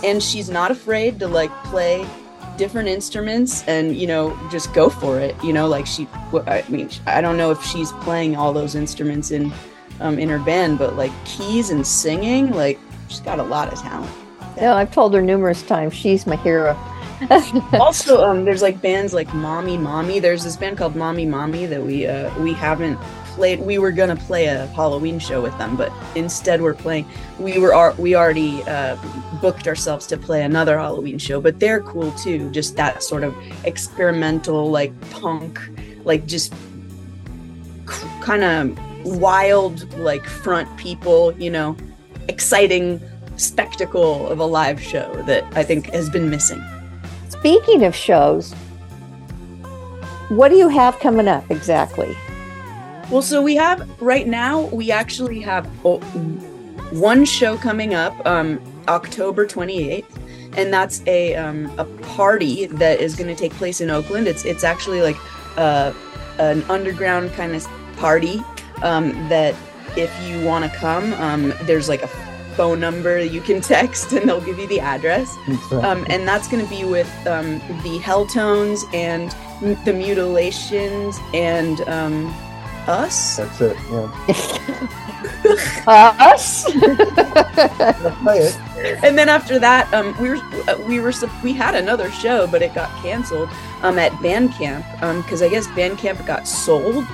and 0.03 0.21
she's 0.21 0.49
not 0.49 0.71
afraid 0.71 1.19
to 1.19 1.27
like 1.27 1.51
play 1.65 2.05
different 2.57 2.89
instruments 2.89 3.63
and 3.67 3.95
you 3.95 4.05
know 4.05 4.37
just 4.51 4.73
go 4.73 4.89
for 4.89 5.17
it 5.17 5.33
you 5.41 5.53
know 5.53 5.65
like 5.65 5.87
she 5.87 6.05
i 6.45 6.61
mean 6.67 6.89
i 7.07 7.21
don't 7.21 7.37
know 7.37 7.51
if 7.51 7.63
she's 7.63 7.93
playing 8.01 8.35
all 8.35 8.51
those 8.51 8.75
instruments 8.75 9.31
in 9.31 9.49
um 10.01 10.19
in 10.19 10.27
her 10.27 10.39
band 10.39 10.77
but 10.77 10.97
like 10.97 11.09
keys 11.23 11.69
and 11.69 11.87
singing 11.87 12.51
like 12.51 12.77
she's 13.09 13.19
got 13.19 13.39
a 13.39 13.43
lot 13.43 13.71
of 13.71 13.79
talent. 13.79 14.11
No, 14.59 14.73
I've 14.73 14.91
told 14.91 15.13
her 15.13 15.21
numerous 15.21 15.61
times 15.63 15.93
she's 15.93 16.25
my 16.25 16.37
hero. 16.37 16.77
also 17.73 18.23
um 18.23 18.45
there's 18.45 18.61
like 18.61 18.81
bands 18.81 19.13
like 19.13 19.33
mommy 19.33 19.77
mommy. 19.77 20.19
There's 20.19 20.43
this 20.43 20.55
band 20.55 20.77
called 20.77 20.95
mommy 20.95 21.25
mommy 21.25 21.65
that 21.65 21.83
we 21.83 22.07
uh 22.07 22.37
we 22.39 22.53
haven't 22.53 22.97
played 23.39 23.59
we 23.61 23.77
were 23.77 23.91
gonna 23.91 24.15
play 24.15 24.47
a 24.47 24.67
halloween 24.67 25.17
show 25.17 25.41
with 25.41 25.57
them 25.57 25.77
but 25.77 25.93
instead 26.15 26.61
we're 26.61 26.73
playing 26.73 27.05
we 27.39 27.57
were 27.57 27.93
we 27.97 28.13
already 28.13 28.61
uh 28.63 28.97
booked 29.41 29.65
ourselves 29.65 30.05
to 30.07 30.17
play 30.17 30.43
another 30.43 30.77
halloween 30.77 31.17
show 31.17 31.39
but 31.39 31.57
they're 31.57 31.79
cool 31.81 32.11
too 32.13 32.49
just 32.51 32.75
that 32.75 33.01
sort 33.01 33.23
of 33.23 33.33
experimental 33.63 34.69
like 34.69 34.91
punk 35.11 35.57
like 36.03 36.25
just 36.25 36.53
kind 38.19 38.43
of 38.43 38.77
wild 39.05 39.89
like 39.99 40.25
front 40.25 40.67
people 40.75 41.31
you 41.37 41.49
know 41.49 41.77
exciting 42.29 43.01
spectacle 43.35 44.27
of 44.27 44.39
a 44.39 44.45
live 44.45 44.81
show 44.81 45.13
that 45.23 45.43
i 45.57 45.63
think 45.63 45.87
has 45.87 46.09
been 46.09 46.29
missing 46.29 46.61
Speaking 47.39 47.85
of 47.85 47.95
shows, 47.95 48.51
what 50.27 50.49
do 50.49 50.57
you 50.57 50.67
have 50.67 50.99
coming 50.99 51.29
up 51.29 51.49
exactly? 51.49 52.13
Well, 53.09 53.21
so 53.21 53.41
we 53.41 53.55
have 53.55 53.89
right 54.01 54.27
now, 54.27 54.63
we 54.65 54.91
actually 54.91 55.39
have 55.39 55.65
one 56.91 57.23
show 57.23 57.55
coming 57.55 57.93
up 57.93 58.13
um, 58.27 58.59
October 58.89 59.47
28th, 59.47 60.03
and 60.57 60.73
that's 60.73 61.01
a, 61.07 61.33
um, 61.35 61.71
a 61.79 61.85
party 61.85 62.65
that 62.65 62.99
is 62.99 63.15
going 63.15 63.33
to 63.33 63.41
take 63.41 63.53
place 63.53 63.79
in 63.79 63.89
Oakland. 63.89 64.27
It's, 64.27 64.43
it's 64.43 64.65
actually 64.65 65.01
like 65.01 65.17
uh, 65.57 65.93
an 66.39 66.63
underground 66.63 67.31
kind 67.35 67.55
of 67.55 67.65
party 67.95 68.43
um, 68.83 69.11
that 69.29 69.55
if 69.97 70.11
you 70.27 70.43
want 70.43 70.69
to 70.69 70.77
come, 70.77 71.13
um, 71.13 71.53
there's 71.63 71.89
like 71.89 72.01
a 72.01 72.07
phone 72.55 72.79
number 72.79 73.23
you 73.23 73.41
can 73.41 73.61
text 73.75 74.11
and 74.11 74.27
they'll 74.27 74.41
give 74.41 74.59
you 74.59 74.67
the 74.67 74.79
address. 74.79 75.37
Um, 75.71 76.05
and 76.09 76.27
that's 76.27 76.47
going 76.47 76.63
to 76.63 76.69
be 76.69 76.83
with 76.83 77.09
um, 77.27 77.59
the 77.83 77.99
Helltones 77.99 78.83
and 78.93 79.31
the 79.85 79.93
Mutilations 79.93 81.17
and 81.33 81.81
um, 81.81 82.27
us. 82.87 83.37
that's 83.37 83.61
it 83.61 83.77
yeah 83.91 84.95
Us? 85.87 86.65
And 89.03 89.17
then 89.17 89.27
after 89.29 89.59
that, 89.59 89.93
um, 89.93 90.15
we 90.21 90.29
were 90.29 90.37
uh, 90.37 90.77
we 90.87 90.99
were 90.99 91.13
we 91.43 91.53
had 91.53 91.75
another 91.75 92.09
show, 92.11 92.47
but 92.47 92.61
it 92.61 92.73
got 92.73 92.89
canceled 93.01 93.49
um, 93.81 93.99
at 93.99 94.11
Bandcamp 94.13 94.83
because 95.23 95.41
I 95.41 95.49
guess 95.49 95.67
Bandcamp 95.67 96.25
got 96.25 96.47
sold. 96.47 97.05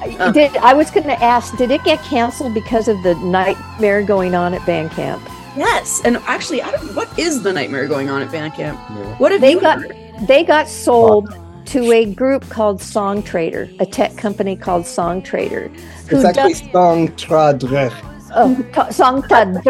Uh. 0.00 0.32
did 0.32 0.56
I 0.58 0.74
was 0.74 0.90
going 0.90 1.06
to 1.06 1.22
ask? 1.22 1.56
Did 1.56 1.70
it 1.70 1.82
get 1.84 2.00
canceled 2.02 2.54
because 2.54 2.88
of 2.88 3.02
the 3.02 3.14
nightmare 3.16 4.02
going 4.02 4.34
on 4.34 4.54
at 4.54 4.60
Bandcamp? 4.62 5.20
Yes, 5.56 6.00
and 6.04 6.18
actually, 6.18 6.62
I 6.62 6.70
don't. 6.70 6.94
What 6.94 7.18
is 7.18 7.42
the 7.42 7.52
nightmare 7.52 7.88
going 7.88 8.08
on 8.08 8.22
at 8.22 8.28
Bandcamp? 8.28 8.74
Yeah. 8.74 9.16
What 9.18 9.32
have 9.32 9.40
They 9.40 9.52
you 9.52 9.60
got- 9.60 9.80
heard? 9.80 9.96
They 10.26 10.42
got 10.44 10.68
sold 10.68 11.28
to 11.66 11.92
a 11.92 12.04
group 12.04 12.48
called 12.48 12.80
Songtradr, 12.80 13.74
a 13.80 13.86
tech 13.86 14.16
company 14.16 14.56
called 14.56 14.84
Songtradr, 14.84 15.68
who 16.08 16.16
it's 16.16 16.24
actually 16.24 16.54
does 16.54 16.72
song 16.72 17.08
tradre 17.08 17.92
oh, 18.34 18.62
ta- 18.72 18.88
Songtradr 18.88 19.62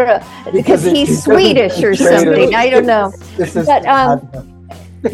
because 0.52 0.52
Because 0.52 0.84
he's 0.84 1.22
Swedish 1.22 1.82
or 1.82 1.94
something. 1.94 2.54
I 2.54 2.70
don't 2.70 2.86
know. 2.86 3.12
this 3.36 3.56
is 3.56 3.66
But, 3.66 3.84
um, 3.86 4.20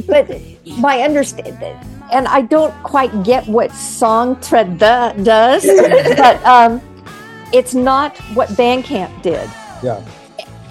but 0.06 0.30
my 0.78 1.00
understanding, 1.02 1.76
and 2.12 2.26
I 2.28 2.42
don't 2.42 2.72
quite 2.82 3.24
get 3.24 3.46
what 3.46 3.72
song 3.72 4.36
trada 4.36 5.12
does, 5.24 5.64
but 6.16 6.42
um, 6.44 6.80
it's 7.52 7.74
not 7.74 8.16
what 8.34 8.48
Bandcamp 8.50 9.22
did. 9.22 9.48
yeah 9.82 10.00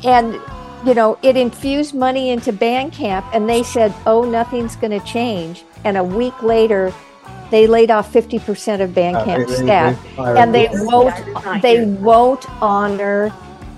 And 0.03 0.39
you 0.85 0.93
know, 0.93 1.17
it 1.21 1.37
infused 1.37 1.95
money 1.95 2.31
into 2.31 2.51
Bandcamp, 2.51 3.23
and 3.33 3.47
they 3.49 3.63
said, 3.63 3.93
"Oh, 4.05 4.23
nothing's 4.25 4.75
going 4.75 4.91
to 4.91 5.05
change." 5.05 5.63
And 5.85 5.95
a 5.97 6.03
week 6.03 6.43
later, 6.43 6.91
they 7.51 7.67
laid 7.67 7.89
off 7.89 8.11
fifty 8.11 8.37
percent 8.39 8.81
of 8.81 8.91
Uh, 8.91 8.99
Bandcamp 9.01 9.47
they- 9.47 9.55
they- 9.55 9.63
staff, 9.63 10.03
they 10.03 10.09
fired 10.15 10.37
and 10.37 10.53
they 10.55 10.67
won't 10.71 11.13
I 11.15 11.21
did 11.23 11.33
not 11.45 11.61
they 11.61 11.85
won't 11.85 12.45
honor 12.61 13.31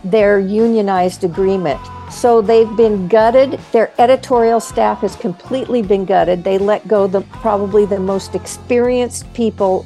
their 0.04 0.40
unionized 0.40 1.24
agreement. 1.24 1.80
So 2.12 2.42
they've 2.42 2.76
been 2.76 3.08
gutted. 3.08 3.60
Their 3.72 3.92
editorial 4.00 4.60
staff 4.60 5.02
has 5.02 5.16
completely 5.16 5.82
been 5.82 6.06
gutted. 6.06 6.44
They 6.44 6.58
let 6.58 6.88
go 6.88 7.08
the 7.08 7.22
probably 7.22 7.86
the 7.86 8.00
most 8.00 8.36
experienced 8.36 9.32
people 9.34 9.86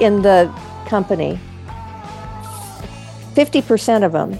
in 0.00 0.22
the 0.22 0.52
company. 0.86 1.38
50% 3.34 4.04
of 4.04 4.12
them. 4.12 4.38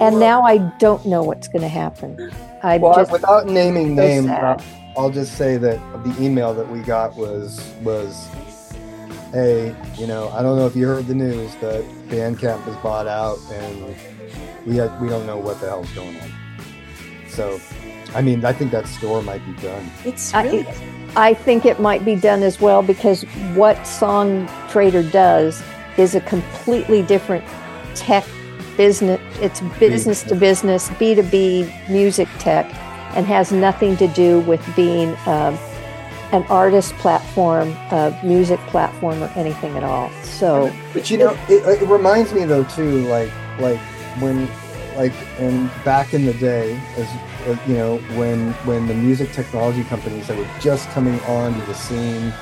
And 0.00 0.20
now 0.20 0.42
I 0.42 0.58
don't 0.78 1.04
know 1.06 1.22
what's 1.22 1.48
going 1.48 1.62
to 1.62 1.68
happen. 1.68 2.30
I 2.62 2.78
well, 2.78 2.94
just 2.94 3.12
without 3.12 3.46
naming 3.46 3.94
names. 3.94 4.28
I'll 4.96 5.10
just 5.10 5.36
say 5.36 5.56
that 5.58 5.78
the 6.04 6.22
email 6.22 6.54
that 6.54 6.68
we 6.68 6.80
got 6.80 7.16
was 7.16 7.72
was 7.82 8.28
hey 9.32 9.74
you 9.98 10.06
know 10.06 10.30
I 10.30 10.42
don't 10.42 10.56
know 10.56 10.66
if 10.66 10.74
you 10.74 10.86
heard 10.86 11.06
the 11.06 11.14
news 11.14 11.54
but 11.60 11.82
Bandcamp 12.08 12.66
is 12.66 12.76
bought 12.76 13.06
out 13.06 13.38
and 13.52 13.94
we 14.64 14.76
had, 14.76 14.98
we 15.00 15.08
don't 15.08 15.26
know 15.26 15.36
what 15.36 15.60
the 15.60 15.66
hell's 15.66 15.90
going 15.92 16.18
on 16.20 16.30
so 17.36 17.60
I 18.14 18.22
mean 18.22 18.44
I 18.44 18.52
think 18.52 18.70
that 18.72 18.86
store 18.88 19.22
might 19.22 19.44
be 19.46 19.52
done 19.62 19.84
It's 20.04 20.32
I- 20.34 20.44
really 20.44 20.66
I 21.16 21.32
think 21.32 21.64
it 21.64 21.80
might 21.80 22.04
be 22.04 22.14
done 22.14 22.42
as 22.42 22.60
well 22.60 22.82
because 22.82 23.22
what 23.54 23.86
Song 23.86 24.48
Trader 24.68 25.02
does 25.02 25.62
is 25.96 26.14
a 26.14 26.20
completely 26.20 27.00
different 27.02 27.42
tech 27.94 28.24
business. 28.76 29.18
It's 29.40 29.60
business 29.80 30.22
to 30.24 30.34
business, 30.34 30.90
B2B 30.90 31.88
music 31.88 32.28
tech, 32.38 32.66
and 33.16 33.24
has 33.24 33.50
nothing 33.50 33.96
to 33.96 34.08
do 34.08 34.40
with 34.40 34.60
being 34.76 35.16
um, 35.24 35.58
an 36.32 36.42
artist 36.50 36.92
platform, 36.96 37.68
a 37.90 38.18
music 38.22 38.60
platform, 38.66 39.22
or 39.22 39.32
anything 39.36 39.74
at 39.78 39.84
all. 39.84 40.10
So, 40.22 40.70
But 40.92 41.10
you 41.10 41.16
know, 41.16 41.30
it, 41.48 41.82
it 41.82 41.88
reminds 41.88 42.34
me 42.34 42.44
though 42.44 42.64
too, 42.64 43.06
like 43.08 43.30
like 43.58 43.78
when 44.20 44.46
like 44.96 45.12
and 45.38 45.70
back 45.84 46.14
in 46.14 46.24
the 46.24 46.34
day, 46.34 46.80
as 46.96 47.68
you 47.68 47.74
know, 47.74 47.98
when 48.16 48.52
when 48.64 48.86
the 48.86 48.94
music 48.94 49.32
technology 49.32 49.84
companies 49.84 50.26
that 50.26 50.36
were 50.36 50.48
just 50.60 50.88
coming 50.90 51.20
onto 51.20 51.64
the 51.66 51.74
scene, 51.74 52.32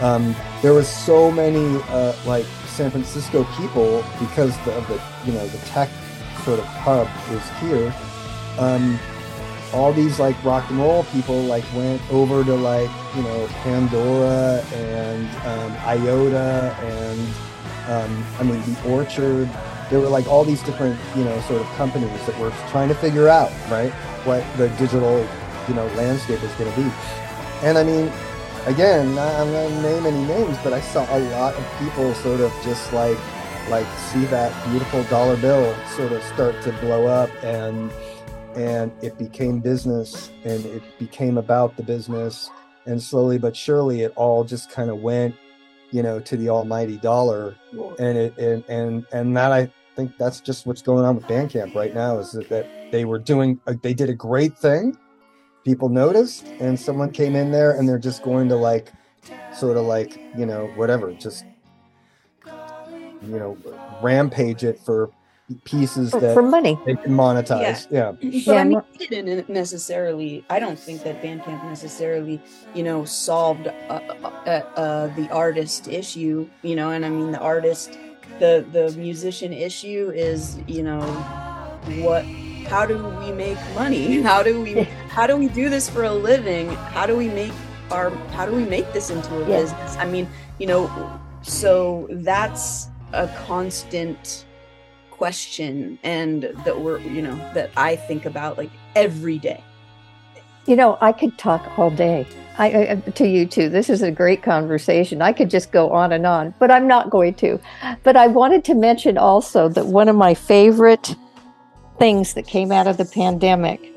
um, 0.00 0.34
there 0.62 0.72
was 0.72 0.88
so 0.88 1.30
many 1.30 1.80
uh, 1.88 2.14
like 2.24 2.46
San 2.66 2.90
Francisco 2.90 3.44
people 3.56 4.04
because 4.18 4.56
the, 4.64 4.74
of 4.76 4.88
the 4.88 5.00
you 5.26 5.32
know 5.32 5.46
the 5.46 5.58
tech 5.66 5.90
sort 6.44 6.58
of 6.58 6.64
hub 6.64 7.08
is 7.30 7.48
here. 7.60 7.94
Um, 8.58 8.98
all 9.72 9.92
these 9.92 10.18
like 10.18 10.42
rock 10.42 10.68
and 10.70 10.78
roll 10.80 11.04
people 11.04 11.42
like 11.42 11.64
went 11.74 12.02
over 12.10 12.42
to 12.42 12.54
like 12.54 12.90
you 13.14 13.22
know 13.22 13.46
Pandora 13.62 14.64
and 14.72 15.28
um, 15.46 15.72
Iota 15.86 16.76
and 16.82 17.20
um, 17.88 18.24
I 18.38 18.42
mean 18.42 18.60
the 18.62 18.90
Orchard 18.90 19.48
there 19.90 20.00
were 20.00 20.08
like 20.08 20.26
all 20.26 20.44
these 20.44 20.62
different 20.62 20.98
you 21.16 21.24
know 21.24 21.40
sort 21.42 21.60
of 21.60 21.66
companies 21.76 22.26
that 22.26 22.38
were 22.38 22.50
trying 22.70 22.88
to 22.88 22.94
figure 22.94 23.28
out 23.28 23.50
right 23.70 23.92
what 24.24 24.44
the 24.56 24.68
digital 24.70 25.26
you 25.68 25.74
know 25.74 25.86
landscape 25.88 26.42
is 26.42 26.52
going 26.54 26.72
to 26.72 26.80
be. 26.80 26.90
And 27.62 27.76
i 27.76 27.84
mean 27.84 28.10
again 28.66 29.06
i'm 29.08 29.14
not 29.16 29.44
going 29.44 29.70
to 29.70 29.82
name 29.82 30.06
any 30.06 30.24
names 30.26 30.56
but 30.62 30.72
i 30.72 30.80
saw 30.80 31.04
a 31.16 31.20
lot 31.30 31.54
of 31.54 31.78
people 31.78 32.12
sort 32.14 32.40
of 32.40 32.52
just 32.62 32.92
like 32.92 33.18
like 33.70 33.86
see 33.98 34.24
that 34.26 34.52
beautiful 34.68 35.02
dollar 35.04 35.36
bill 35.36 35.74
sort 35.96 36.12
of 36.12 36.22
start 36.24 36.60
to 36.62 36.72
blow 36.80 37.06
up 37.06 37.30
and 37.42 37.90
and 38.54 38.92
it 39.02 39.16
became 39.18 39.60
business 39.60 40.30
and 40.44 40.64
it 40.66 40.82
became 40.98 41.38
about 41.38 41.76
the 41.76 41.82
business. 41.82 42.50
And 42.86 43.00
slowly 43.00 43.38
but 43.38 43.54
surely 43.54 44.02
it 44.02 44.12
all 44.16 44.44
just 44.44 44.70
kind 44.70 44.90
of 44.90 45.00
went 45.00 45.34
you 45.90 46.02
know 46.02 46.20
to 46.20 46.36
the 46.36 46.48
almighty 46.48 46.96
dollar. 46.96 47.54
And 47.98 48.18
it 48.18 48.38
and 48.38 48.64
and 48.68 49.06
and 49.12 49.36
that 49.36 49.52
i 49.52 49.70
think 50.00 50.16
that's 50.18 50.40
just 50.40 50.66
what's 50.66 50.82
going 50.82 51.04
on 51.04 51.14
with 51.14 51.24
bandcamp 51.26 51.74
right 51.74 51.94
now 51.94 52.18
is 52.18 52.32
that, 52.32 52.48
that 52.48 52.66
they 52.90 53.04
were 53.04 53.18
doing 53.18 53.60
a, 53.66 53.74
they 53.74 53.94
did 53.94 54.08
a 54.08 54.14
great 54.14 54.56
thing 54.56 54.96
people 55.64 55.88
noticed 55.88 56.46
and 56.60 56.78
someone 56.78 57.10
came 57.10 57.36
in 57.36 57.50
there 57.50 57.72
and 57.72 57.88
they're 57.88 57.98
just 57.98 58.22
going 58.22 58.48
to 58.48 58.56
like 58.56 58.90
sort 59.54 59.76
of 59.76 59.84
like 59.84 60.18
you 60.36 60.46
know 60.46 60.66
whatever 60.76 61.12
just 61.12 61.44
you 62.46 63.38
know 63.38 63.56
rampage 64.02 64.64
it 64.64 64.78
for 64.78 65.10
pieces 65.64 66.12
For, 66.12 66.20
that 66.20 66.32
for 66.34 66.42
money. 66.42 66.78
they 66.86 66.96
can 66.96 67.12
monetize 67.12 67.86
yeah, 67.90 68.12
But 68.12 68.22
Yeah, 68.22 68.54
I 68.54 68.64
mean, 68.64 68.72
no- 68.78 68.84
it 68.98 69.10
didn't 69.10 69.48
necessarily. 69.48 70.44
I 70.48 70.60
don't 70.60 70.78
think 70.78 71.02
that 71.02 71.20
Bandcamp 71.20 71.64
necessarily, 71.68 72.40
you 72.74 72.84
know, 72.84 73.04
solved 73.04 73.66
uh, 73.66 74.00
uh, 74.46 74.48
uh, 74.48 75.06
the 75.16 75.28
artist 75.30 75.88
issue. 75.88 76.48
You 76.62 76.76
know, 76.76 76.90
and 76.90 77.04
I 77.04 77.10
mean 77.10 77.32
the 77.32 77.40
artist, 77.40 77.98
the 78.38 78.64
the 78.72 78.92
musician 78.98 79.52
issue 79.52 80.10
is, 80.14 80.58
you 80.66 80.82
know, 80.82 81.02
what? 82.02 82.24
How 82.68 82.86
do 82.86 82.96
we 83.20 83.32
make 83.32 83.58
money? 83.74 84.20
How 84.30 84.42
do 84.42 84.60
we 84.60 84.82
how 85.10 85.26
do 85.26 85.36
we 85.36 85.48
do 85.48 85.68
this 85.68 85.88
for 85.90 86.04
a 86.04 86.12
living? 86.12 86.68
How 86.94 87.06
do 87.06 87.16
we 87.16 87.28
make 87.28 87.52
our 87.90 88.10
how 88.32 88.46
do 88.46 88.54
we 88.54 88.64
make 88.64 88.90
this 88.92 89.10
into 89.10 89.34
a 89.42 89.48
Yeah. 89.48 89.60
business? 89.60 89.96
I 89.98 90.04
mean, 90.06 90.28
you 90.58 90.66
know, 90.66 90.88
so 91.42 92.06
that's 92.10 92.88
a 93.12 93.26
constant 93.46 94.44
question 95.10 95.98
and 96.02 96.44
that 96.64 96.80
we're 96.80 96.98
you 97.00 97.20
know 97.20 97.36
that 97.52 97.70
i 97.76 97.94
think 97.94 98.24
about 98.24 98.56
like 98.56 98.70
every 98.96 99.38
day 99.38 99.62
You 100.70 100.76
know, 100.76 100.98
I 101.00 101.10
could 101.10 101.36
talk 101.36 101.76
all 101.80 101.90
day. 101.90 102.24
I, 102.56 102.66
I 102.92 102.94
to 102.94 103.26
you 103.26 103.44
too. 103.44 103.68
This 103.68 103.90
is 103.90 104.02
a 104.02 104.10
great 104.12 104.40
conversation. 104.44 105.20
I 105.20 105.32
could 105.32 105.50
just 105.50 105.72
go 105.72 105.90
on 105.90 106.12
and 106.12 106.24
on, 106.24 106.54
but 106.60 106.70
I'm 106.70 106.86
not 106.86 107.10
going 107.10 107.34
to. 107.42 107.58
But 108.04 108.14
I 108.14 108.28
wanted 108.28 108.64
to 108.66 108.76
mention 108.76 109.18
also 109.18 109.68
that 109.70 109.86
one 109.86 110.08
of 110.08 110.14
my 110.14 110.32
favorite 110.32 111.16
things 111.98 112.34
that 112.34 112.46
came 112.46 112.70
out 112.70 112.86
of 112.86 112.98
the 112.98 113.04
pandemic 113.04 113.92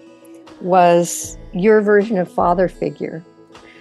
was 0.61 1.37
your 1.53 1.79
version 1.81 2.17
of 2.17 2.31
father 2.31 2.67
figure. 2.67 3.23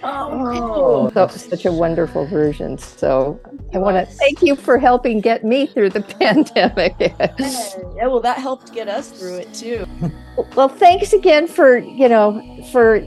Oh 0.03 1.09
That 1.09 1.31
was 1.33 1.43
such 1.45 1.65
a 1.65 1.71
wonderful 1.71 2.25
version. 2.27 2.77
So 2.77 3.39
I 3.73 3.77
want 3.77 3.97
to 3.97 4.05
thank 4.15 4.41
you 4.41 4.55
for 4.55 4.77
helping 4.77 5.21
get 5.21 5.43
me 5.43 5.65
through 5.67 5.89
the 5.91 6.01
pandemic. 6.19 6.95
yeah 6.99 8.07
well 8.07 8.19
that 8.19 8.37
helped 8.37 8.73
get 8.73 8.87
us 8.87 9.09
through 9.09 9.37
it 9.37 9.53
too 9.53 9.85
Well, 10.55 10.67
thanks 10.67 11.13
again 11.13 11.45
for, 11.47 11.77
you 11.77 12.09
know, 12.09 12.41
for 12.71 13.05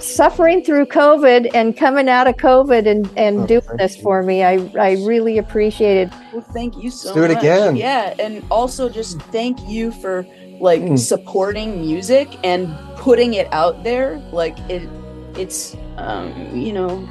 suffering 0.00 0.62
through 0.64 0.86
COVID 0.86 1.50
and 1.52 1.76
coming 1.76 2.08
out 2.08 2.28
of 2.28 2.36
COVID 2.36 2.86
and, 2.86 3.10
and 3.18 3.40
Oh, 3.40 3.46
doing 3.46 3.76
this 3.76 3.96
you. 3.96 4.02
for 4.04 4.22
me. 4.22 4.44
I, 4.44 4.70
I 4.78 4.92
really 5.04 5.36
appreciate 5.38 5.96
it. 6.06 6.12
well 6.32 6.42
thank 6.54 6.76
you 6.76 6.90
so 6.90 7.12
do 7.12 7.24
it 7.24 7.28
much 7.28 7.38
again. 7.38 7.74
yeah 7.76 8.14
and 8.20 8.44
also 8.50 8.88
just 8.88 9.20
thank 9.32 9.58
you 9.68 9.90
for 9.92 10.24
like 10.60 10.80
Mm. 10.82 10.98
supporting 10.98 11.80
music 11.80 12.28
and 12.44 12.72
putting 12.96 13.34
it 13.34 13.48
out 13.52 13.82
there 13.82 14.18
like 14.32 14.56
it 14.70 14.88
it's 15.36 15.74
um 16.00 16.32
you 16.54 16.72
know 16.72 17.06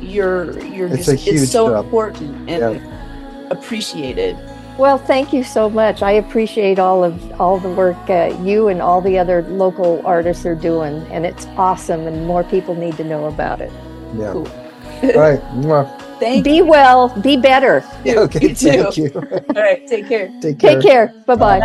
you're 0.00 0.58
you're 0.74 0.88
It's 0.92 1.06
just 1.06 1.26
it's 1.28 1.50
so 1.50 1.68
job. 1.70 1.84
important 1.84 2.50
and 2.50 2.80
appreciated 3.50 4.36
Well, 4.78 4.96
thank 4.98 5.32
you 5.32 5.42
so 5.42 5.68
much. 5.68 6.02
I 6.06 6.12
appreciate 6.22 6.78
all 6.78 7.02
of 7.02 7.18
all 7.40 7.58
the 7.58 7.68
work 7.82 7.98
uh, 8.08 8.30
you 8.46 8.68
and 8.70 8.78
all 8.80 9.00
the 9.02 9.18
other 9.18 9.42
local 9.42 9.98
artists 10.06 10.46
are 10.46 10.54
doing, 10.54 11.02
and 11.10 11.26
it's 11.26 11.46
awesome. 11.58 12.06
And 12.06 12.28
more 12.30 12.44
people 12.44 12.76
need 12.78 12.94
to 12.96 13.02
know 13.02 13.26
about 13.26 13.58
it. 13.60 13.72
yeah. 14.14 14.30
Cool. 14.32 14.46
all 15.02 15.18
right 15.18 15.42
Mwah. 15.58 15.82
thank 16.22 16.44
Be 16.44 16.62
well, 16.62 17.08
be 17.22 17.34
better. 17.36 17.82
you 18.04 18.18
okay 18.30 18.48
you 18.50 18.54
too 18.54 18.70
thank 18.70 18.96
you 18.96 19.10
all 19.14 19.22
right 19.66 19.82
take 19.90 20.06
care 20.06 20.30
take 20.40 20.60
care 20.62 20.74
Take 20.78 20.82
care. 20.86 21.06
Bye 21.26 21.34
bye. 21.42 21.58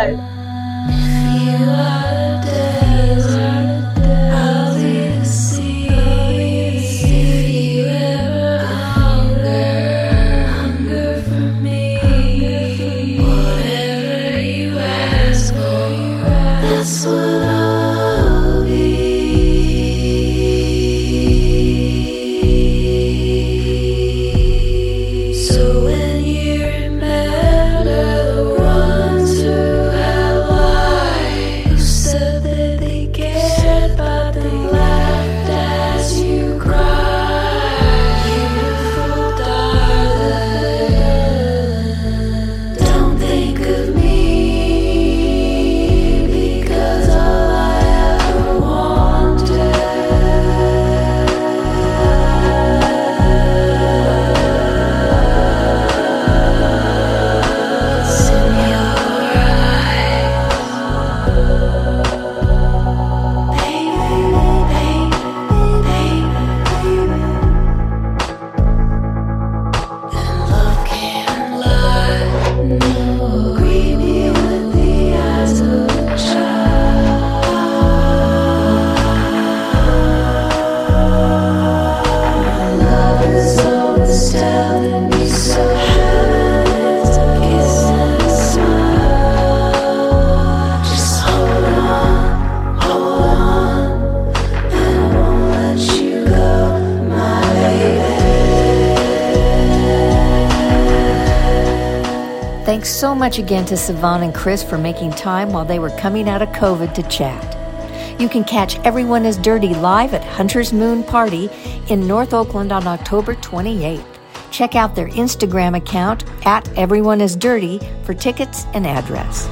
Thanks 102.74 102.90
so 102.90 103.14
much 103.14 103.38
again 103.38 103.64
to 103.66 103.76
Sivan 103.76 104.24
and 104.24 104.34
Chris 104.34 104.60
for 104.60 104.76
making 104.76 105.12
time 105.12 105.52
while 105.52 105.64
they 105.64 105.78
were 105.78 105.90
coming 105.90 106.28
out 106.28 106.42
of 106.42 106.48
COVID 106.48 106.92
to 106.94 107.04
chat. 107.04 108.20
You 108.20 108.28
can 108.28 108.42
catch 108.42 108.80
Everyone 108.80 109.24
is 109.24 109.36
Dirty 109.36 109.74
live 109.74 110.12
at 110.12 110.24
Hunter's 110.24 110.72
Moon 110.72 111.04
Party 111.04 111.48
in 111.88 112.08
North 112.08 112.34
Oakland 112.34 112.72
on 112.72 112.88
October 112.88 113.36
28th. 113.36 114.04
Check 114.50 114.74
out 114.74 114.96
their 114.96 115.06
Instagram 115.10 115.76
account 115.76 116.24
at 116.46 116.68
Everyone 116.76 117.20
is 117.20 117.36
Dirty 117.36 117.78
for 118.02 118.12
tickets 118.12 118.64
and 118.74 118.88
address. 118.88 119.48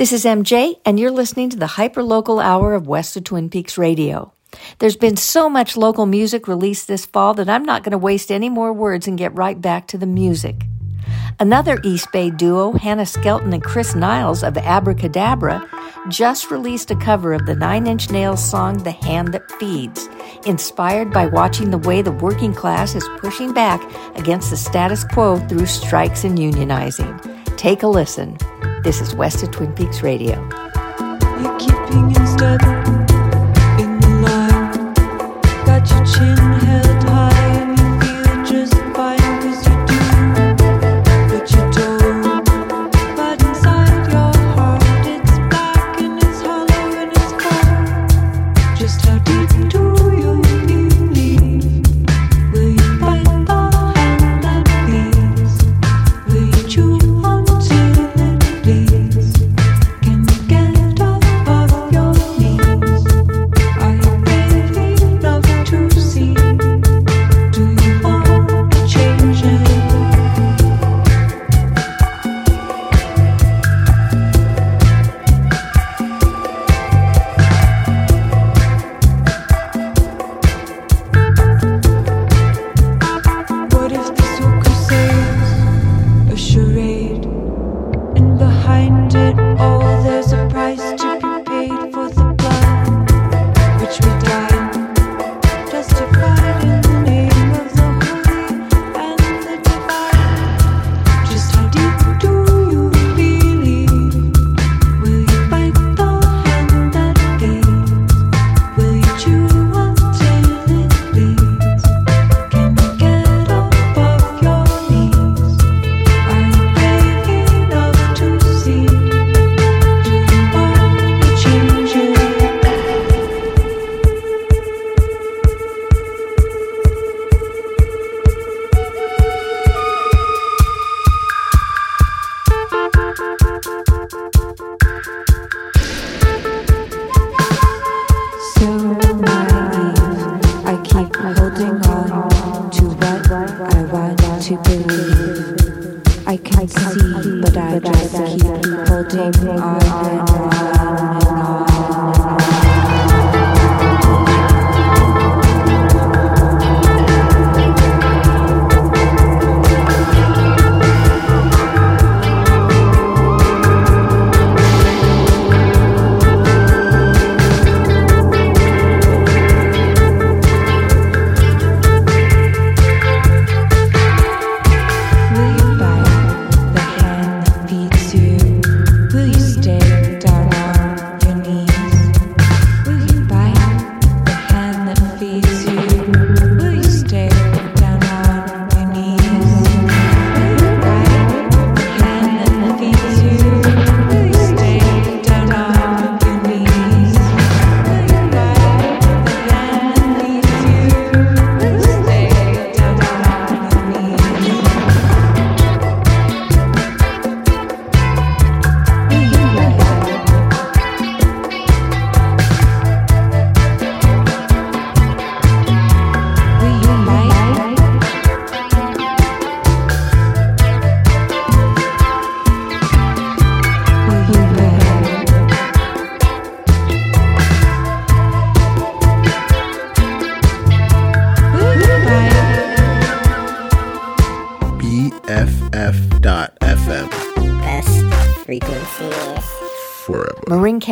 This 0.00 0.14
is 0.14 0.24
MJ, 0.24 0.80
and 0.86 0.98
you're 0.98 1.10
listening 1.10 1.50
to 1.50 1.58
the 1.58 1.66
Hyperlocal 1.66 2.42
Hour 2.42 2.72
of 2.72 2.86
West 2.86 3.18
of 3.18 3.24
Twin 3.24 3.50
Peaks 3.50 3.76
Radio. 3.76 4.32
There's 4.78 4.96
been 4.96 5.18
so 5.18 5.50
much 5.50 5.76
local 5.76 6.06
music 6.06 6.48
released 6.48 6.88
this 6.88 7.04
fall 7.04 7.34
that 7.34 7.50
I'm 7.50 7.66
not 7.66 7.82
going 7.82 7.92
to 7.92 7.98
waste 7.98 8.32
any 8.32 8.48
more 8.48 8.72
words 8.72 9.06
and 9.06 9.18
get 9.18 9.36
right 9.36 9.60
back 9.60 9.88
to 9.88 9.98
the 9.98 10.06
music. 10.06 10.64
Another 11.38 11.78
East 11.84 12.10
Bay 12.12 12.30
duo, 12.30 12.72
Hannah 12.72 13.04
Skelton 13.04 13.52
and 13.52 13.62
Chris 13.62 13.94
Niles 13.94 14.42
of 14.42 14.56
Abracadabra, 14.56 15.68
just 16.08 16.50
released 16.50 16.90
a 16.90 16.96
cover 16.96 17.34
of 17.34 17.44
the 17.44 17.54
Nine 17.54 17.86
Inch 17.86 18.10
Nails 18.10 18.42
song 18.42 18.78
The 18.78 18.92
Hand 18.92 19.34
That 19.34 19.50
Feeds, 19.58 20.08
inspired 20.46 21.12
by 21.12 21.26
watching 21.26 21.72
the 21.72 21.76
way 21.86 22.00
the 22.00 22.10
working 22.10 22.54
class 22.54 22.94
is 22.94 23.06
pushing 23.18 23.52
back 23.52 23.82
against 24.16 24.48
the 24.48 24.56
status 24.56 25.04
quo 25.04 25.36
through 25.46 25.66
strikes 25.66 26.24
and 26.24 26.38
unionizing. 26.38 27.20
Take 27.58 27.82
a 27.82 27.86
listen. 27.86 28.38
This 28.82 29.02
is 29.02 29.14
West 29.14 29.42
of 29.42 29.50
Twin 29.50 29.74
Peaks 29.74 30.02
Radio. 30.02 30.36
You're 31.42 31.58
keeping 31.58 32.06
in 32.16 32.26
step 32.26 32.62
in 33.78 34.00
the 34.00 34.08
line. 34.22 34.94
Got 35.66 35.90
your 35.90 36.06
chin 36.06 36.59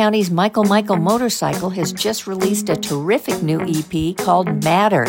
County's 0.09 0.31
Michael 0.31 0.63
Michael 0.63 0.95
Motorcycle 0.95 1.69
has 1.69 1.93
just 1.93 2.25
released 2.25 2.67
a 2.69 2.75
terrific 2.75 3.43
new 3.43 3.61
EP 3.61 4.17
called 4.17 4.63
Matter. 4.63 5.05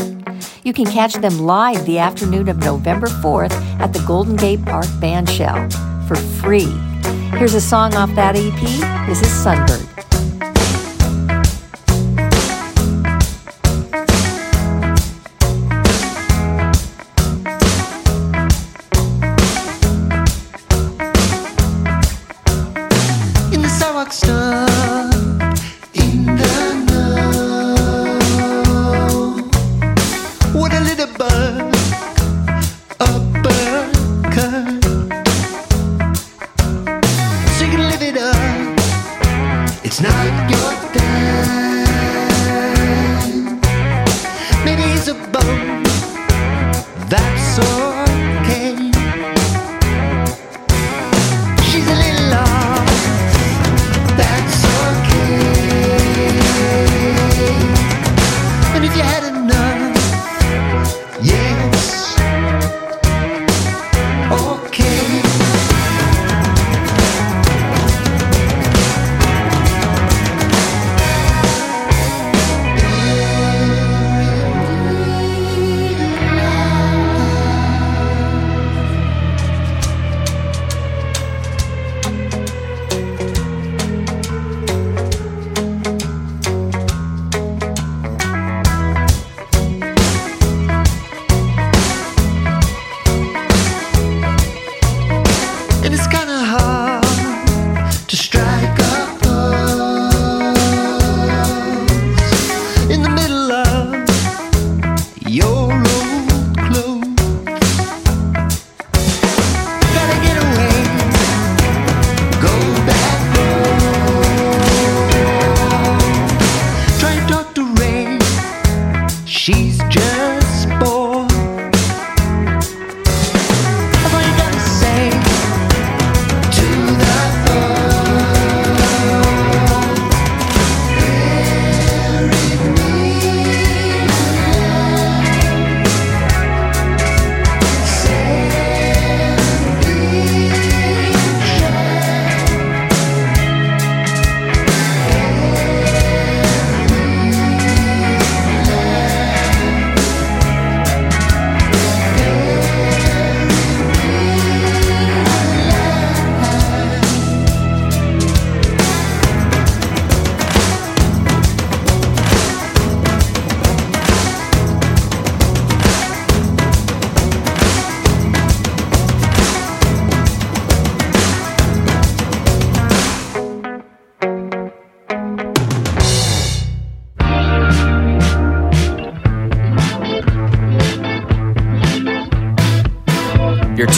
You 0.63 0.75
can 0.75 0.85
catch 0.85 1.15
them 1.15 1.39
live 1.39 1.87
the 1.87 1.99
afternoon 1.99 2.51
of 2.51 2.59
November 2.59 3.07
4th 3.07 3.53
at 3.81 3.95
the 3.95 4.01
Golden 4.01 4.37
Gate 4.37 4.63
Park 4.63 4.85
Bandshell 5.01 5.73
for 6.07 6.17
free. 6.17 6.69
Here's 7.39 7.55
a 7.55 7.63
song 7.63 7.95
off 7.95 8.15
that 8.15 8.37
EP. 8.37 9.07
This 9.09 9.23
is 9.23 9.29
Sunbird. 9.29 9.90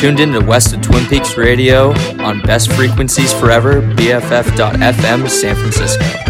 Tuned 0.03 0.19
in 0.19 0.33
to 0.33 0.41
West 0.41 0.75
of 0.75 0.83
Twin 0.83 1.07
Peaks 1.07 1.37
Radio 1.37 1.93
on 2.19 2.41
Best 2.41 2.73
Frequencies 2.73 3.33
Forever, 3.33 3.81
BFF.FM, 3.81 5.29
San 5.31 5.55
Francisco. 5.55 6.22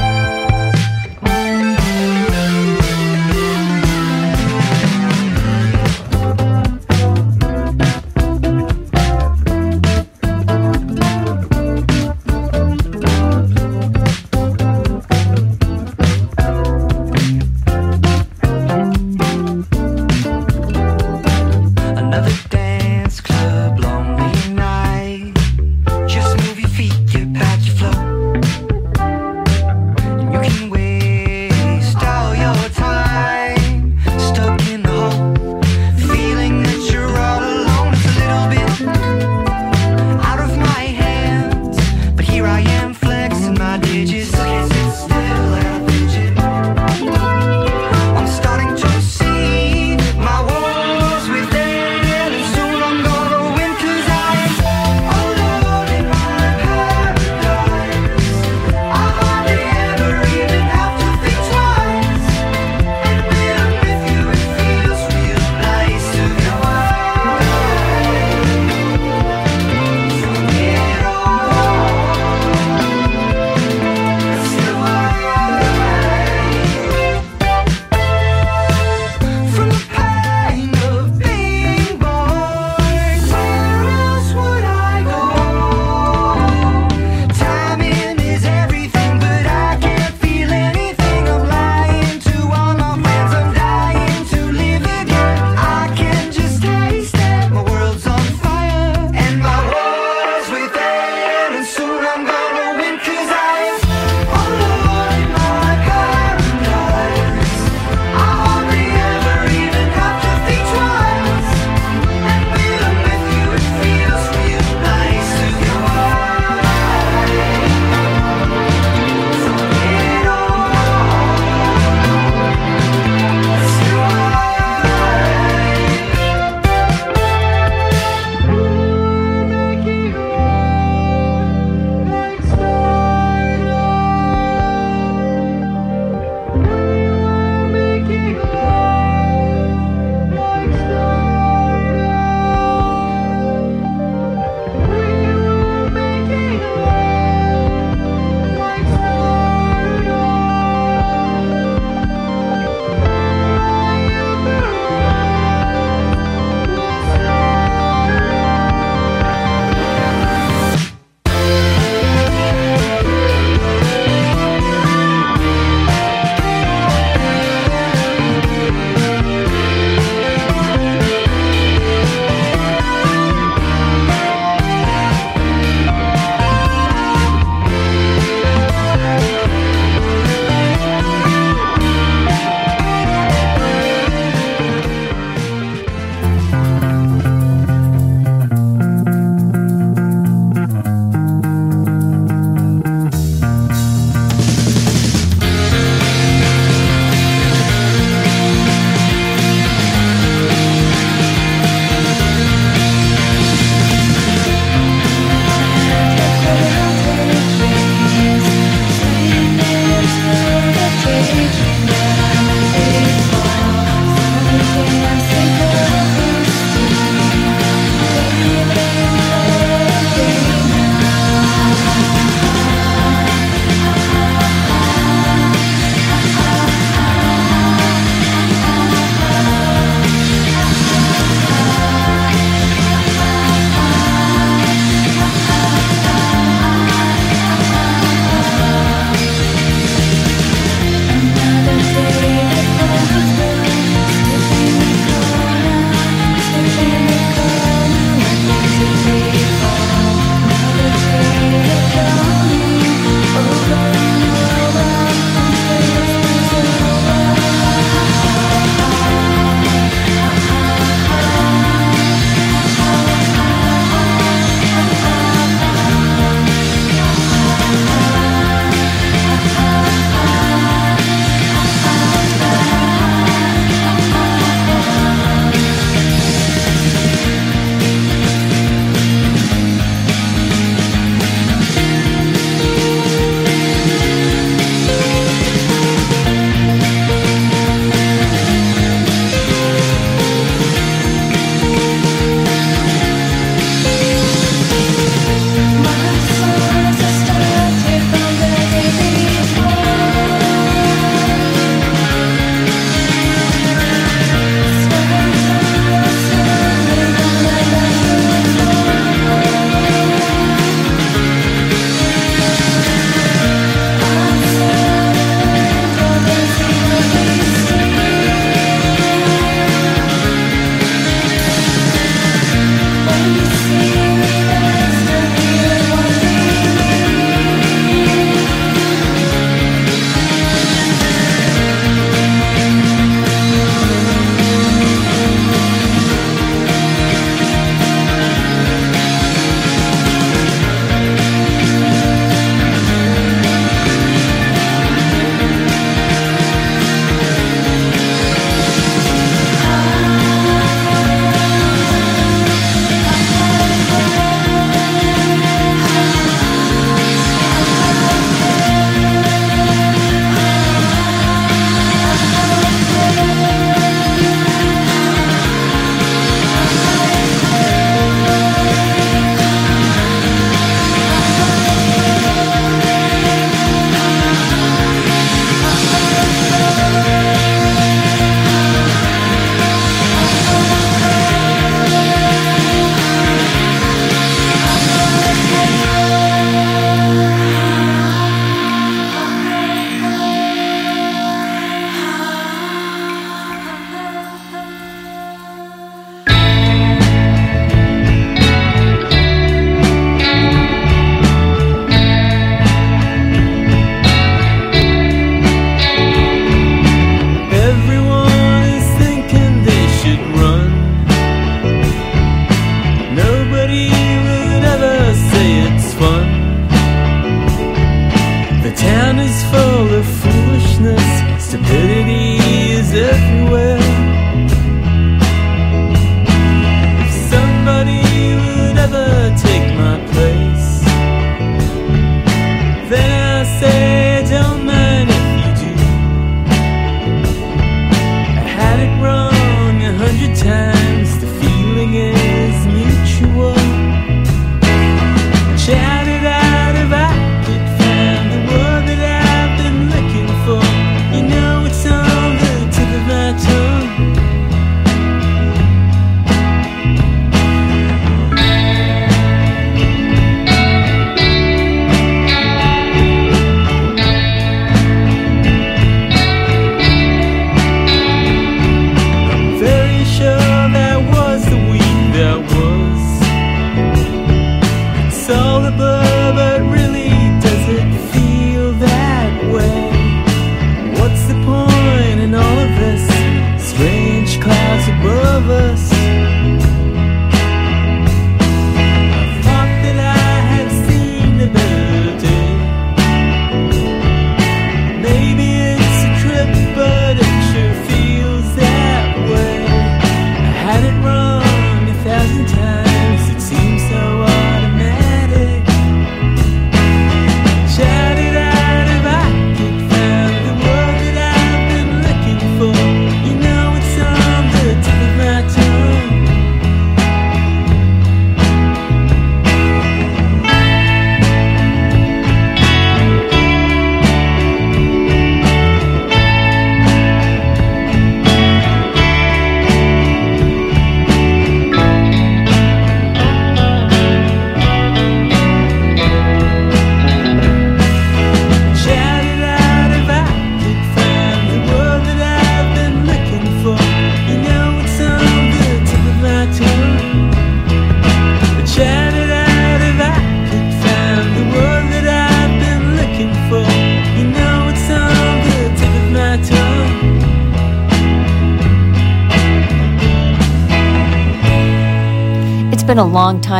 Nobody 413.62 413.88
would 413.90 414.64
ever 414.64 415.14
say 415.14 415.60
it's 415.68 415.94
fun. 415.94 416.41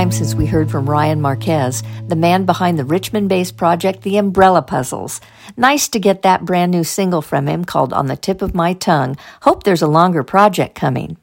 Time 0.02 0.10
since 0.10 0.34
we 0.34 0.46
heard 0.46 0.68
from 0.68 0.90
Ryan 0.90 1.20
Marquez, 1.20 1.80
the 2.08 2.16
man 2.16 2.44
behind 2.44 2.76
the 2.76 2.84
Richmond 2.84 3.28
based 3.28 3.56
project 3.56 4.02
The 4.02 4.16
Umbrella 4.16 4.60
Puzzles. 4.60 5.20
Nice 5.56 5.86
to 5.86 6.00
get 6.00 6.22
that 6.22 6.44
brand 6.44 6.72
new 6.72 6.82
single 6.82 7.22
from 7.22 7.46
him 7.46 7.64
called 7.64 7.92
On 7.92 8.08
the 8.08 8.16
Tip 8.16 8.42
of 8.42 8.52
My 8.52 8.72
Tongue. 8.72 9.16
Hope 9.42 9.62
there's 9.62 9.80
a 9.80 9.86
longer 9.86 10.24
project 10.24 10.74
coming. 10.74 11.18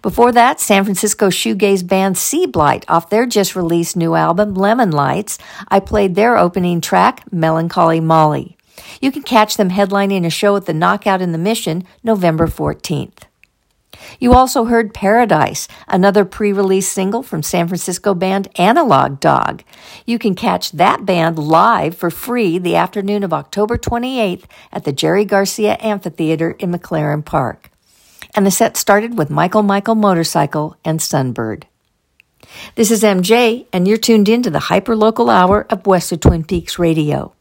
Before 0.00 0.32
that, 0.32 0.60
San 0.60 0.84
Francisco 0.84 1.28
shoegaze 1.28 1.86
band 1.86 2.16
Sea 2.16 2.46
Blight 2.46 2.86
off 2.88 3.10
their 3.10 3.26
just 3.26 3.54
released 3.54 3.98
new 3.98 4.14
album 4.14 4.54
Lemon 4.54 4.92
Lights. 4.92 5.36
I 5.68 5.78
played 5.80 6.14
their 6.14 6.38
opening 6.38 6.80
track, 6.80 7.30
Melancholy 7.30 8.00
Molly. 8.00 8.56
You 8.98 9.12
can 9.12 9.24
catch 9.24 9.58
them 9.58 9.68
headlining 9.68 10.24
a 10.24 10.30
show 10.30 10.56
at 10.56 10.64
the 10.64 10.72
Knockout 10.72 11.20
in 11.20 11.32
the 11.32 11.46
Mission 11.50 11.84
November 12.02 12.46
14th. 12.46 13.24
You 14.18 14.34
also 14.34 14.64
heard 14.64 14.94
Paradise, 14.94 15.68
another 15.88 16.24
pre 16.24 16.52
release 16.52 16.88
single 16.88 17.22
from 17.22 17.42
San 17.42 17.68
Francisco 17.68 18.14
band 18.14 18.48
Analog 18.58 19.20
Dog. 19.20 19.62
You 20.04 20.18
can 20.18 20.34
catch 20.34 20.72
that 20.72 21.06
band 21.06 21.38
live 21.38 21.96
for 21.96 22.10
free 22.10 22.58
the 22.58 22.76
afternoon 22.76 23.22
of 23.22 23.32
October 23.32 23.78
28th 23.78 24.44
at 24.72 24.84
the 24.84 24.92
Jerry 24.92 25.24
Garcia 25.24 25.76
Amphitheater 25.80 26.52
in 26.52 26.72
McLaren 26.72 27.24
Park. 27.24 27.70
And 28.34 28.46
the 28.46 28.50
set 28.50 28.76
started 28.76 29.16
with 29.16 29.30
Michael 29.30 29.62
Michael 29.62 29.94
Motorcycle 29.94 30.76
and 30.84 31.00
Sunbird. 31.00 31.64
This 32.74 32.90
is 32.90 33.02
MJ, 33.02 33.66
and 33.72 33.88
you're 33.88 33.96
tuned 33.96 34.28
in 34.28 34.42
to 34.42 34.50
the 34.50 34.58
hyperlocal 34.58 35.32
hour 35.32 35.66
of 35.70 35.86
West 35.86 36.12
of 36.12 36.20
Twin 36.20 36.44
Peaks 36.44 36.78
Radio. 36.78 37.35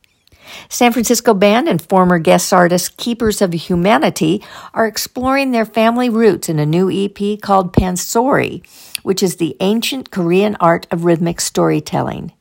San 0.69 0.93
Francisco 0.93 1.35
band 1.35 1.69
and 1.69 1.81
former 1.81 2.19
guest 2.19 2.53
artist 2.53 2.97
Keepers 2.97 3.41
of 3.41 3.53
Humanity 3.53 4.43
are 4.75 4.87
exploring 4.87 5.51
their 5.51 5.65
family 5.65 6.09
roots 6.09 6.49
in 6.49 6.59
a 6.59 6.67
new 6.67 6.91
EP 6.91 7.41
called 7.41 7.73
Pansori, 7.73 8.67
which 9.03 9.23
is 9.23 9.37
the 9.37 9.57
ancient 9.61 10.11
Korean 10.11 10.57
art 10.61 10.87
of 10.91 11.05
rhythmic 11.05 11.41
storytelling. 11.41 12.33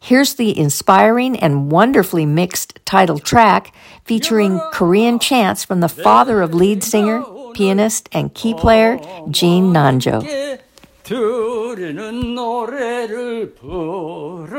Here's 0.00 0.34
the 0.34 0.58
inspiring 0.58 1.38
and 1.38 1.70
wonderfully 1.70 2.26
mixed 2.26 2.78
title 2.84 3.18
track 3.18 3.74
featuring 4.04 4.60
Korean 4.72 5.18
chants 5.18 5.64
from 5.64 5.80
the 5.80 5.88
father 5.88 6.42
of 6.42 6.52
lead 6.52 6.84
singer, 6.84 7.24
pianist, 7.54 8.10
and 8.12 8.34
key 8.34 8.52
player 8.52 8.98
Gene 9.30 9.72
Nanjo. 9.72 10.22
들리는 11.04 12.34
노래를 12.34 13.54
부르련다 13.54 14.54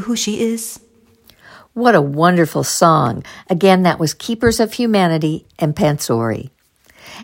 who 0.00 0.16
she 0.16 0.40
is. 0.40 0.80
What 1.72 1.94
a 1.94 2.00
wonderful 2.00 2.64
song. 2.64 3.24
Again, 3.48 3.84
that 3.84 3.98
was 3.98 4.12
Keepers 4.12 4.58
of 4.58 4.74
Humanity 4.74 5.46
and 5.58 5.76
Pansori. 5.76 6.50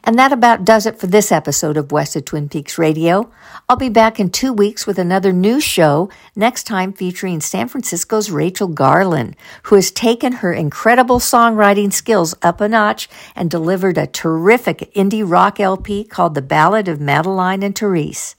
And 0.04 0.18
that 0.18 0.32
about 0.32 0.64
does 0.64 0.86
it 0.86 0.98
for 0.98 1.06
this 1.06 1.32
episode 1.32 1.76
of 1.76 1.92
West 1.92 2.16
of 2.16 2.24
Twin 2.24 2.48
Peaks 2.48 2.78
Radio. 2.78 3.30
I'll 3.68 3.76
be 3.76 3.88
back 3.88 4.20
in 4.20 4.30
two 4.30 4.52
weeks 4.52 4.86
with 4.86 4.98
another 4.98 5.32
new 5.32 5.60
show, 5.60 6.10
next 6.34 6.64
time 6.64 6.92
featuring 6.92 7.40
San 7.40 7.68
Francisco's 7.68 8.30
Rachel 8.30 8.68
Garland, 8.68 9.36
who 9.64 9.74
has 9.74 9.90
taken 9.90 10.34
her 10.34 10.52
incredible 10.52 11.18
songwriting 11.18 11.92
skills 11.92 12.34
up 12.42 12.60
a 12.60 12.68
notch 12.68 13.08
and 13.34 13.50
delivered 13.50 13.98
a 13.98 14.06
terrific 14.06 14.92
indie 14.94 15.28
rock 15.28 15.58
LP 15.58 16.04
called 16.04 16.34
The 16.34 16.42
Ballad 16.42 16.88
of 16.88 17.00
Madeline 17.00 17.62
and 17.62 17.76
Therese. 17.76 18.36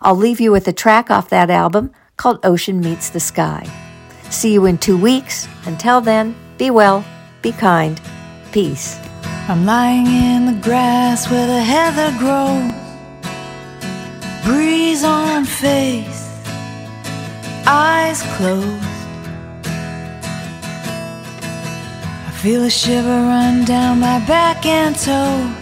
I'll 0.00 0.16
leave 0.16 0.40
you 0.40 0.52
with 0.52 0.66
a 0.68 0.72
track 0.72 1.10
off 1.10 1.28
that 1.30 1.50
album 1.50 1.92
called 2.20 2.44
Ocean 2.44 2.80
Meets 2.80 3.08
the 3.08 3.18
Sky. 3.18 3.66
See 4.28 4.52
you 4.52 4.66
in 4.66 4.76
two 4.76 4.98
weeks. 4.98 5.48
Until 5.64 6.02
then, 6.02 6.36
be 6.58 6.70
well, 6.70 7.02
be 7.40 7.50
kind, 7.50 7.98
peace. 8.52 8.98
I'm 9.48 9.64
lying 9.64 10.06
in 10.06 10.44
the 10.44 10.60
grass 10.60 11.30
where 11.30 11.46
the 11.46 11.62
heather 11.62 12.10
grows. 12.18 12.72
Breeze 14.44 15.02
on 15.02 15.46
face, 15.46 16.28
eyes 17.66 18.20
closed. 18.36 18.84
I 22.28 22.32
feel 22.42 22.64
a 22.64 22.70
shiver 22.70 23.18
run 23.32 23.64
down 23.64 24.00
my 24.00 24.18
back 24.26 24.66
and 24.66 24.94
toes. 24.94 25.56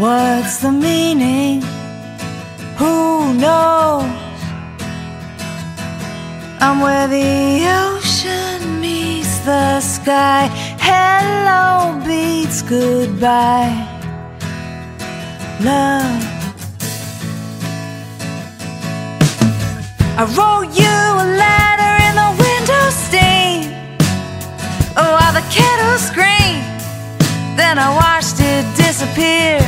What's 0.00 0.58
the 0.58 0.72
meaning? 0.72 1.62
Who 2.78 3.34
knows? 3.34 4.27
I'm 6.60 6.80
where 6.80 7.06
the 7.06 7.66
ocean 7.86 8.80
meets 8.80 9.38
the 9.40 9.80
sky. 9.80 10.48
Hello 10.80 12.04
beats 12.04 12.62
goodbye. 12.62 13.86
Love. 15.60 16.24
I 20.18 20.24
wrote 20.34 20.74
you 20.74 20.96
a 21.24 21.26
letter 21.44 21.94
in 22.08 22.14
the 22.22 22.30
window 22.42 22.84
stain. 22.90 23.70
Oh, 24.96 25.14
while 25.14 25.32
the 25.32 25.46
kettle 25.54 25.98
screamed. 25.98 26.66
Then 27.56 27.78
I 27.78 27.88
watched 27.94 28.40
it 28.40 28.66
disappear. 28.74 29.60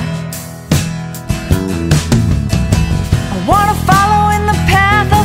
I 3.30 3.36
wanna 3.46 3.76
follow 3.86 4.34
in 4.36 4.46
the 4.46 4.58
path 4.66 5.19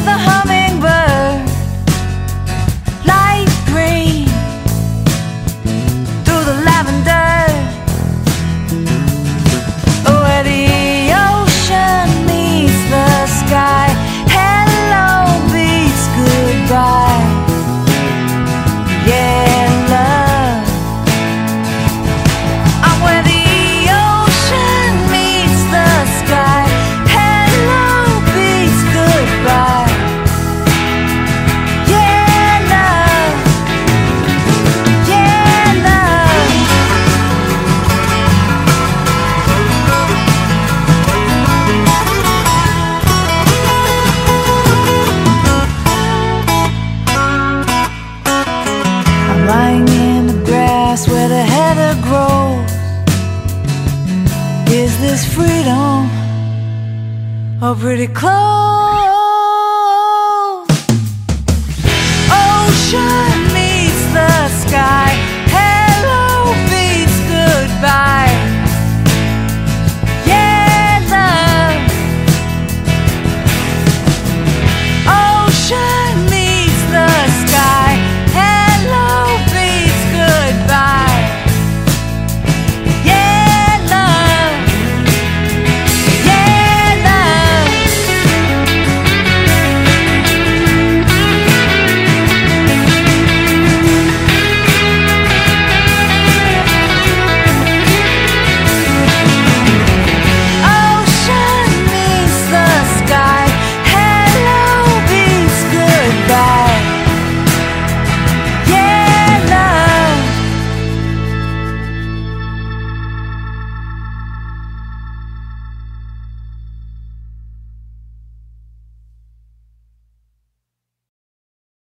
close? 58.08 58.55